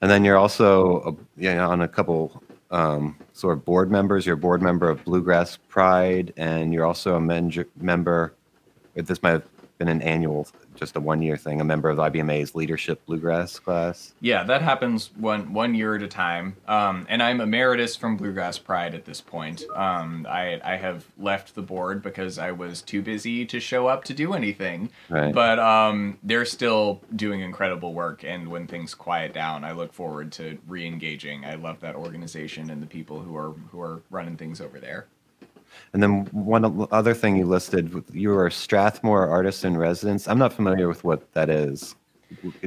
And 0.00 0.08
then 0.08 0.24
you're 0.24 0.36
also 0.36 1.00
uh, 1.00 1.12
yeah, 1.36 1.66
on 1.66 1.80
a 1.80 1.88
couple 1.88 2.40
um, 2.70 3.16
sort 3.32 3.56
of 3.56 3.64
board 3.64 3.90
members. 3.90 4.26
You're 4.26 4.34
a 4.34 4.38
board 4.38 4.62
member 4.62 4.88
of 4.88 5.04
Bluegrass 5.04 5.56
Pride, 5.68 6.32
and 6.36 6.72
you're 6.72 6.86
also 6.86 7.14
a 7.16 7.20
men- 7.20 7.64
member. 7.76 8.34
This 8.94 9.22
might 9.22 9.42
been 9.78 9.88
an 9.88 10.02
annual 10.02 10.46
just 10.74 10.96
a 10.96 11.00
one 11.00 11.22
year 11.22 11.36
thing, 11.36 11.60
a 11.60 11.64
member 11.64 11.88
of 11.88 11.98
IBMA's 11.98 12.54
leadership 12.54 13.04
bluegrass 13.06 13.58
class? 13.58 14.14
Yeah, 14.20 14.44
that 14.44 14.62
happens 14.62 15.10
one 15.16 15.52
one 15.52 15.74
year 15.74 15.96
at 15.96 16.02
a 16.02 16.08
time. 16.08 16.56
Um, 16.66 17.06
and 17.08 17.22
I'm 17.22 17.40
emeritus 17.40 17.96
from 17.96 18.16
Bluegrass 18.16 18.58
Pride 18.58 18.94
at 18.94 19.04
this 19.04 19.20
point. 19.20 19.64
Um, 19.74 20.26
I 20.28 20.60
I 20.64 20.76
have 20.76 21.06
left 21.18 21.54
the 21.54 21.62
board 21.62 22.02
because 22.02 22.38
I 22.38 22.52
was 22.52 22.82
too 22.82 23.02
busy 23.02 23.46
to 23.46 23.60
show 23.60 23.86
up 23.86 24.04
to 24.04 24.14
do 24.14 24.34
anything. 24.34 24.90
Right. 25.08 25.32
But 25.32 25.58
um, 25.58 26.18
they're 26.22 26.44
still 26.44 27.00
doing 27.14 27.40
incredible 27.40 27.94
work, 27.94 28.24
and 28.24 28.48
when 28.48 28.66
things 28.66 28.94
quiet 28.94 29.32
down, 29.32 29.64
I 29.64 29.72
look 29.72 29.92
forward 29.92 30.32
to 30.32 30.58
re-engaging. 30.66 31.44
I 31.44 31.54
love 31.54 31.80
that 31.80 31.94
organization 31.94 32.70
and 32.70 32.82
the 32.82 32.86
people 32.86 33.20
who 33.20 33.36
are 33.36 33.52
who 33.70 33.80
are 33.80 34.02
running 34.10 34.36
things 34.36 34.60
over 34.60 34.78
there. 34.78 35.06
And 35.92 36.02
then 36.02 36.26
one 36.32 36.86
other 36.90 37.14
thing 37.14 37.36
you 37.36 37.46
listed, 37.46 38.04
you 38.12 38.28
were 38.30 38.46
a 38.46 38.52
Strathmore 38.52 39.26
artist 39.26 39.64
in 39.64 39.76
residence. 39.76 40.28
I'm 40.28 40.38
not 40.38 40.52
familiar 40.52 40.88
with 40.88 41.02
what 41.04 41.32
that 41.32 41.48
is. 41.48 41.94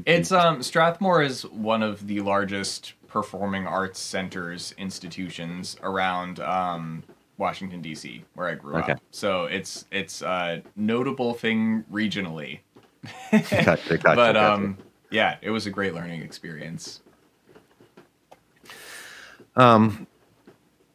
It's 0.05 0.31
um 0.31 0.63
Strathmore 0.63 1.21
is 1.21 1.43
one 1.43 1.83
of 1.83 2.07
the 2.07 2.21
largest 2.21 2.93
performing 3.07 3.67
arts 3.67 3.99
centers 3.99 4.73
institutions 4.77 5.77
around 5.83 6.39
um 6.39 7.03
Washington 7.37 7.81
D.C., 7.81 8.23
where 8.35 8.47
I 8.47 8.55
grew 8.55 8.77
Okay. 8.77 8.93
up. 8.93 9.01
So 9.11 9.45
it's 9.45 9.85
it's 9.91 10.21
a 10.21 10.63
notable 10.75 11.33
thing 11.33 11.83
regionally. 11.91 12.59
Gotcha, 13.31 13.97
gotcha, 13.97 13.99
but 14.03 14.35
gotcha. 14.35 14.53
um, 14.53 14.77
yeah, 15.11 15.37
it 15.41 15.49
was 15.49 15.65
a 15.65 15.69
great 15.69 15.93
learning 15.93 16.21
experience. 16.21 17.01
Um, 19.55 20.07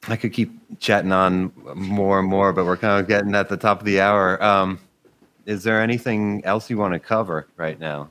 I 0.08 0.16
could 0.16 0.32
keep 0.32 0.52
chatting 0.78 1.12
on 1.12 1.52
more 1.74 2.20
and 2.20 2.28
more, 2.28 2.52
but 2.52 2.64
we're 2.64 2.76
kind 2.76 3.00
of 3.00 3.08
getting 3.08 3.34
at 3.34 3.48
the 3.48 3.56
top 3.56 3.80
of 3.80 3.86
the 3.86 4.00
hour. 4.00 4.42
Um, 4.42 4.78
is 5.46 5.62
there 5.62 5.80
anything 5.80 6.44
else 6.44 6.70
you 6.70 6.78
want 6.78 6.94
to 6.94 7.00
cover 7.00 7.48
right 7.56 7.78
now? 7.78 8.10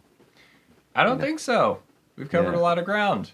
I 0.96 1.04
don't 1.04 1.20
think 1.20 1.40
so. 1.40 1.80
We've 2.18 2.30
covered 2.30 2.54
Yeah. 2.54 2.60
a 2.60 2.62
lot 2.62 2.78
of 2.80 2.86
ground. 2.86 3.32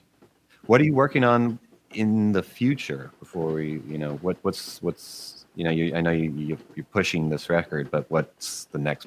What 0.68 0.82
are 0.82 0.84
you 0.84 0.94
working 0.94 1.24
on 1.24 1.60
in 1.94 2.32
the 2.32 2.42
future 2.44 3.12
before 3.20 3.52
we, 3.54 3.82
you 3.88 3.98
know, 3.98 4.16
what 4.22 4.38
what's 4.44 4.82
what's 4.82 5.46
you 5.56 5.66
know, 5.66 5.72
you, 5.72 5.94
I 5.96 6.02
know 6.02 6.12
you, 6.12 6.32
you 6.32 6.58
you're 6.76 6.86
pushing 6.86 7.30
this 7.30 7.50
record, 7.50 7.92
but 7.92 8.10
what's 8.10 8.66
the 8.66 8.78
next? 8.78 9.06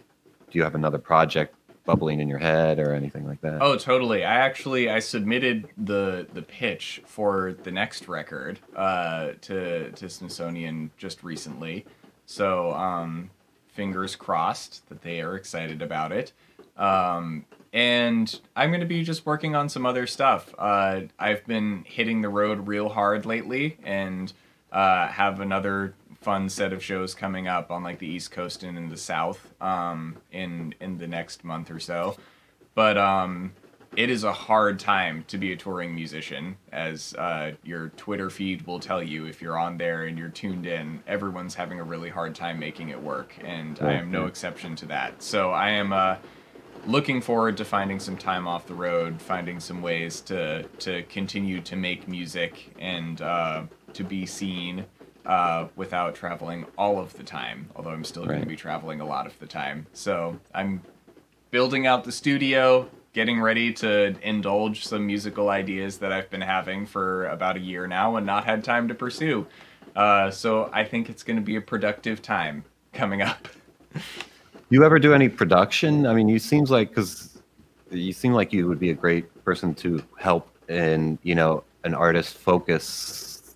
Do 0.51 0.59
you 0.59 0.63
have 0.63 0.75
another 0.75 0.99
project 0.99 1.55
bubbling 1.85 2.21
in 2.21 2.29
your 2.29 2.39
head 2.39 2.79
or 2.79 2.93
anything 2.93 3.27
like 3.27 3.41
that? 3.43 3.61
Oh, 3.61 3.77
totally. 3.77 4.25
I 4.25 4.35
actually 4.35 4.91
I 4.91 4.99
submitted 4.99 5.69
the 5.77 6.27
the 6.33 6.43
pitch 6.43 7.03
for 7.07 7.57
the 7.63 7.71
next 7.71 8.09
record 8.09 8.59
uh, 8.75 9.33
to 9.43 9.91
to 9.93 10.09
Smithsonian 10.09 10.91
just 10.97 11.23
recently. 11.23 11.85
So 12.27 12.73
um, 12.73 13.31
fingers 13.69 14.17
crossed 14.17 14.89
that 14.89 15.03
they 15.03 15.21
are 15.21 15.37
excited 15.37 15.83
about 15.83 16.13
it. 16.13 16.33
Um, 16.77 17.45
and 17.73 18.41
I'm 18.55 18.71
going 18.71 18.81
to 18.81 18.87
be 18.87 19.03
just 19.03 19.27
working 19.27 19.57
on 19.57 19.69
some 19.69 19.85
other 19.85 20.07
stuff. 20.07 20.55
Uh, 20.57 21.03
I've 21.19 21.45
been 21.47 21.85
hitting 21.87 22.23
the 22.23 22.29
road 22.29 22.69
real 22.69 22.89
hard 22.89 23.27
lately, 23.27 23.79
and 23.83 24.33
uh, 24.73 25.09
have 25.09 25.41
another 25.41 25.95
fun 26.25 26.49
set 26.49 26.73
of 26.73 26.83
shows 26.83 27.15
coming 27.15 27.47
up 27.47 27.71
on 27.71 27.83
like 27.83 27.99
the 27.99 28.07
East 28.07 28.31
Coast 28.31 28.63
and 28.63 28.79
in 28.79 28.89
the 28.89 28.97
South 28.97 29.53
um, 29.61 30.17
in 30.33 30.75
in 30.81 30.97
the 30.99 31.07
next 31.07 31.45
month 31.45 31.71
or 31.71 31.79
so. 31.79 32.17
But 32.75 32.97
um, 32.97 33.53
it 33.95 34.11
is 34.11 34.25
a 34.25 34.33
hard 34.33 34.79
time 34.81 35.25
to 35.29 35.39
be 35.39 35.53
a 35.53 35.57
touring 35.57 35.95
musician, 35.95 36.57
as 36.73 37.15
uh, 37.15 37.53
your 37.63 37.91
Twitter 37.91 38.31
feed 38.31 38.67
will 38.67 38.81
tell 38.81 39.03
you 39.03 39.27
if 39.27 39.41
you're 39.41 39.59
on 39.59 39.77
there 39.77 40.05
and 40.05 40.19
you're 40.19 40.31
tuned 40.31 40.67
in. 40.67 41.01
Everyone's 41.07 41.55
having 41.55 41.79
a 41.79 41.85
really 41.85 42.09
hard 42.09 42.35
time 42.35 42.59
making 42.59 42.89
it 42.89 43.01
work, 43.01 43.37
and 43.45 43.79
I 43.81 43.93
am 43.93 44.11
no 44.11 44.25
exception 44.25 44.75
to 44.77 44.87
that. 44.87 45.23
So 45.23 45.51
I 45.51 45.71
am 45.71 45.93
uh, 45.93 46.17
looking 46.87 47.21
forward 47.21 47.57
to 47.59 47.65
finding 47.65 48.01
some 48.01 48.17
time 48.17 48.49
off 48.49 48.67
the 48.67 48.75
road, 48.75 49.21
finding 49.21 49.61
some 49.61 49.83
ways 49.83 50.21
to 50.23 50.65
to 50.81 51.03
continue 51.05 51.61
to 51.61 51.77
make 51.77 52.09
music 52.09 52.75
and 52.79 53.21
uh, 53.21 53.65
to 53.93 54.03
be 54.03 54.27
seen 54.27 54.87
uh, 55.27 55.69
without 55.77 56.15
traveling 56.15 56.67
all 56.77 56.99
of 56.99 57.15
the 57.15 57.23
time. 57.23 57.69
Although 57.77 57.91
I'm 57.91 58.05
still 58.05 58.27
going 58.27 58.41
to 58.41 58.47
be 58.47 58.57
traveling 58.57 59.01
a 59.01 59.07
lot 59.07 59.27
of 59.27 59.39
the 59.39 59.47
time. 59.47 59.87
So 59.93 60.39
I'm 60.55 60.83
building 61.51 61.87
out 61.87 62.05
the 62.05 62.13
studio, 62.13 62.89
getting 63.13 63.41
ready 63.41 63.73
to 63.73 64.15
indulge 64.23 64.87
some 64.87 65.07
musical 65.07 65.49
ideas 65.49 65.99
that 65.99 66.13
I've 66.13 66.29
been 66.31 66.41
having 66.41 66.87
for 66.87 67.27
about 67.27 67.57
a 67.57 67.61
year 67.61 67.87
now 67.87 68.17
and 68.17 68.27
not 68.27 68.45
had 68.45 68.65
time 68.65 68.89
to 68.89 68.95
pursue. 68.95 69.47
Uh, 69.97 70.31
so 70.31 70.71
I 70.73 70.85
think 70.85 71.09
it's 71.09 71.23
going 71.23 71.37
to 71.37 71.43
be 71.43 71.57
a 71.57 71.61
productive 71.61 72.21
time 72.21 72.65
coming 72.93 73.23
up. 73.23 73.49
you 74.71 74.85
ever 74.85 74.99
do 74.99 75.15
any 75.15 75.29
production? 75.29 76.07
I 76.07 76.15
mean, 76.15 76.29
you 76.29 76.39
seems 76.39 76.71
like 76.71 76.89
because 76.89 77.39
you 77.91 78.13
seem 78.13 78.33
like 78.33 78.53
you 78.53 78.67
would 78.67 78.81
be 78.81 78.91
a 78.91 78.95
great 78.95 79.45
person 79.45 79.75
to 79.75 80.03
help 80.19 80.51
in 80.69 81.19
you 81.23 81.35
know 81.35 81.63
an 81.85 81.95
artist 81.95 82.39
focus 82.39 83.55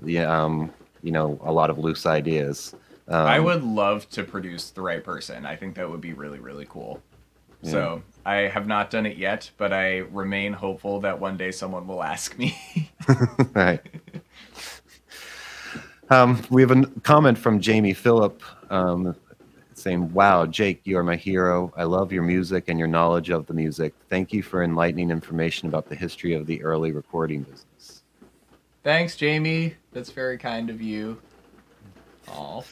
the 0.00 0.18
um 0.18 0.72
you 1.02 1.12
know 1.12 1.38
a 1.42 1.52
lot 1.52 1.70
of 1.70 1.78
loose 1.78 2.06
ideas. 2.06 2.74
Um, 3.08 3.26
I 3.26 3.40
would 3.40 3.64
love 3.64 4.08
to 4.10 4.22
produce 4.22 4.70
the 4.70 4.82
right 4.82 5.02
person. 5.02 5.46
I 5.46 5.56
think 5.56 5.74
that 5.76 5.88
would 5.88 6.00
be 6.00 6.12
really, 6.12 6.38
really 6.38 6.66
cool. 6.68 7.02
So 7.62 8.02
I 8.24 8.34
have 8.36 8.66
not 8.66 8.90
done 8.90 9.04
it 9.04 9.16
yet, 9.16 9.50
but 9.56 9.72
I 9.72 9.98
remain 9.98 10.52
hopeful 10.52 11.00
that 11.00 11.18
one 11.18 11.36
day 11.36 11.50
someone 11.50 11.86
will 11.88 12.02
ask 12.02 12.38
me. 12.38 12.56
right. 13.54 13.80
Um, 16.10 16.40
we 16.50 16.62
have 16.62 16.70
a 16.70 16.86
comment 17.02 17.36
from 17.36 17.60
Jamie 17.60 17.92
Phillip 17.92 18.42
um, 18.70 19.14
saying, 19.74 20.12
Wow, 20.12 20.46
Jake, 20.46 20.80
you 20.84 20.96
are 20.98 21.02
my 21.02 21.16
hero. 21.16 21.72
I 21.76 21.84
love 21.84 22.12
your 22.12 22.22
music 22.22 22.64
and 22.68 22.78
your 22.78 22.88
knowledge 22.88 23.30
of 23.30 23.46
the 23.46 23.54
music. 23.54 23.92
Thank 24.08 24.32
you 24.32 24.42
for 24.42 24.62
enlightening 24.62 25.10
information 25.10 25.68
about 25.68 25.88
the 25.88 25.96
history 25.96 26.34
of 26.34 26.46
the 26.46 26.62
early 26.62 26.92
recording 26.92 27.42
business. 27.42 28.02
Thanks, 28.84 29.16
Jamie. 29.16 29.74
That's 29.98 30.12
very 30.12 30.38
kind 30.38 30.70
of 30.70 30.80
you. 30.80 31.20
Aw. 32.28 32.62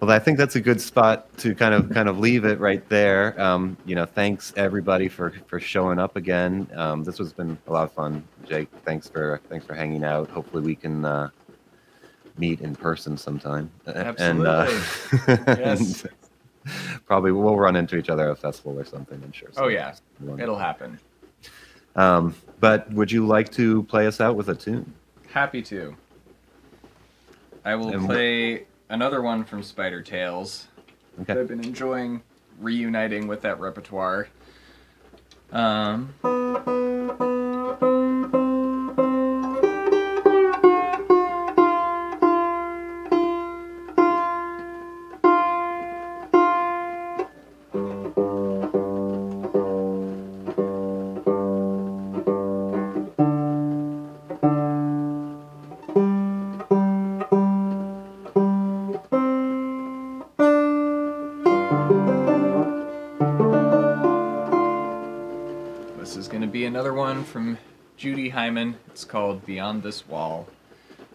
Well, 0.00 0.10
I 0.10 0.18
think 0.18 0.38
that's 0.38 0.56
a 0.56 0.60
good 0.62 0.80
spot 0.80 1.36
to 1.36 1.54
kind 1.54 1.74
of 1.74 1.90
kind 1.90 2.08
of 2.08 2.18
leave 2.18 2.46
it 2.46 2.58
right 2.58 2.88
there. 2.88 3.38
Um, 3.38 3.76
you 3.84 3.94
know, 3.94 4.06
thanks 4.06 4.54
everybody 4.56 5.08
for 5.08 5.30
for 5.46 5.60
showing 5.60 5.98
up 5.98 6.16
again. 6.16 6.66
Um, 6.74 7.04
this 7.04 7.18
has 7.18 7.34
been 7.34 7.58
a 7.66 7.72
lot 7.74 7.84
of 7.84 7.92
fun, 7.92 8.24
Jake. 8.48 8.70
Thanks 8.86 9.10
for 9.10 9.42
thanks 9.50 9.66
for 9.66 9.74
hanging 9.74 10.02
out. 10.02 10.30
Hopefully, 10.30 10.62
we 10.62 10.74
can 10.74 11.04
uh, 11.04 11.28
meet 12.38 12.62
in 12.62 12.74
person 12.76 13.18
sometime. 13.18 13.70
And, 13.84 14.46
uh, 14.46 14.64
Yes. 15.28 16.06
probably 17.04 17.32
we'll 17.32 17.58
run 17.58 17.76
into 17.76 17.98
each 17.98 18.08
other 18.08 18.24
at 18.24 18.30
a 18.30 18.36
festival 18.36 18.80
or 18.80 18.86
something. 18.86 19.20
I'm 19.22 19.32
sure. 19.32 19.50
Oh, 19.58 19.68
yeah. 19.68 19.94
It'll 20.38 20.58
happen. 20.58 20.98
Um, 21.94 22.34
but 22.58 22.90
would 22.90 23.12
you 23.12 23.26
like 23.26 23.52
to 23.52 23.82
play 23.82 24.06
us 24.06 24.18
out 24.18 24.34
with 24.34 24.48
a 24.48 24.54
tune? 24.54 24.94
Happy 25.30 25.62
to. 25.62 25.96
I 27.64 27.74
will 27.76 27.90
And 27.90 28.06
play 28.06 28.66
another 28.88 29.22
one 29.22 29.44
from 29.44 29.62
Spider 29.62 30.02
Tales. 30.02 30.66
Okay. 31.22 31.34
I've 31.34 31.48
been 31.48 31.64
enjoying 31.64 32.22
reuniting 32.58 33.26
with 33.26 33.42
that 33.42 33.60
repertoire. 33.60 34.28
Um, 35.52 36.14
Hyman. 68.30 68.76
It's 68.88 69.04
called 69.04 69.44
Beyond 69.46 69.82
This 69.82 70.08
Wall. 70.08 70.48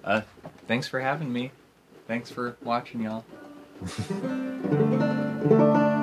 Uh, 0.03 0.21
thanks 0.67 0.87
for 0.87 0.99
having 0.99 1.33
me. 1.33 1.51
Thanks 2.07 2.29
for 2.29 2.57
watching, 2.61 3.01
y'all. 3.01 3.25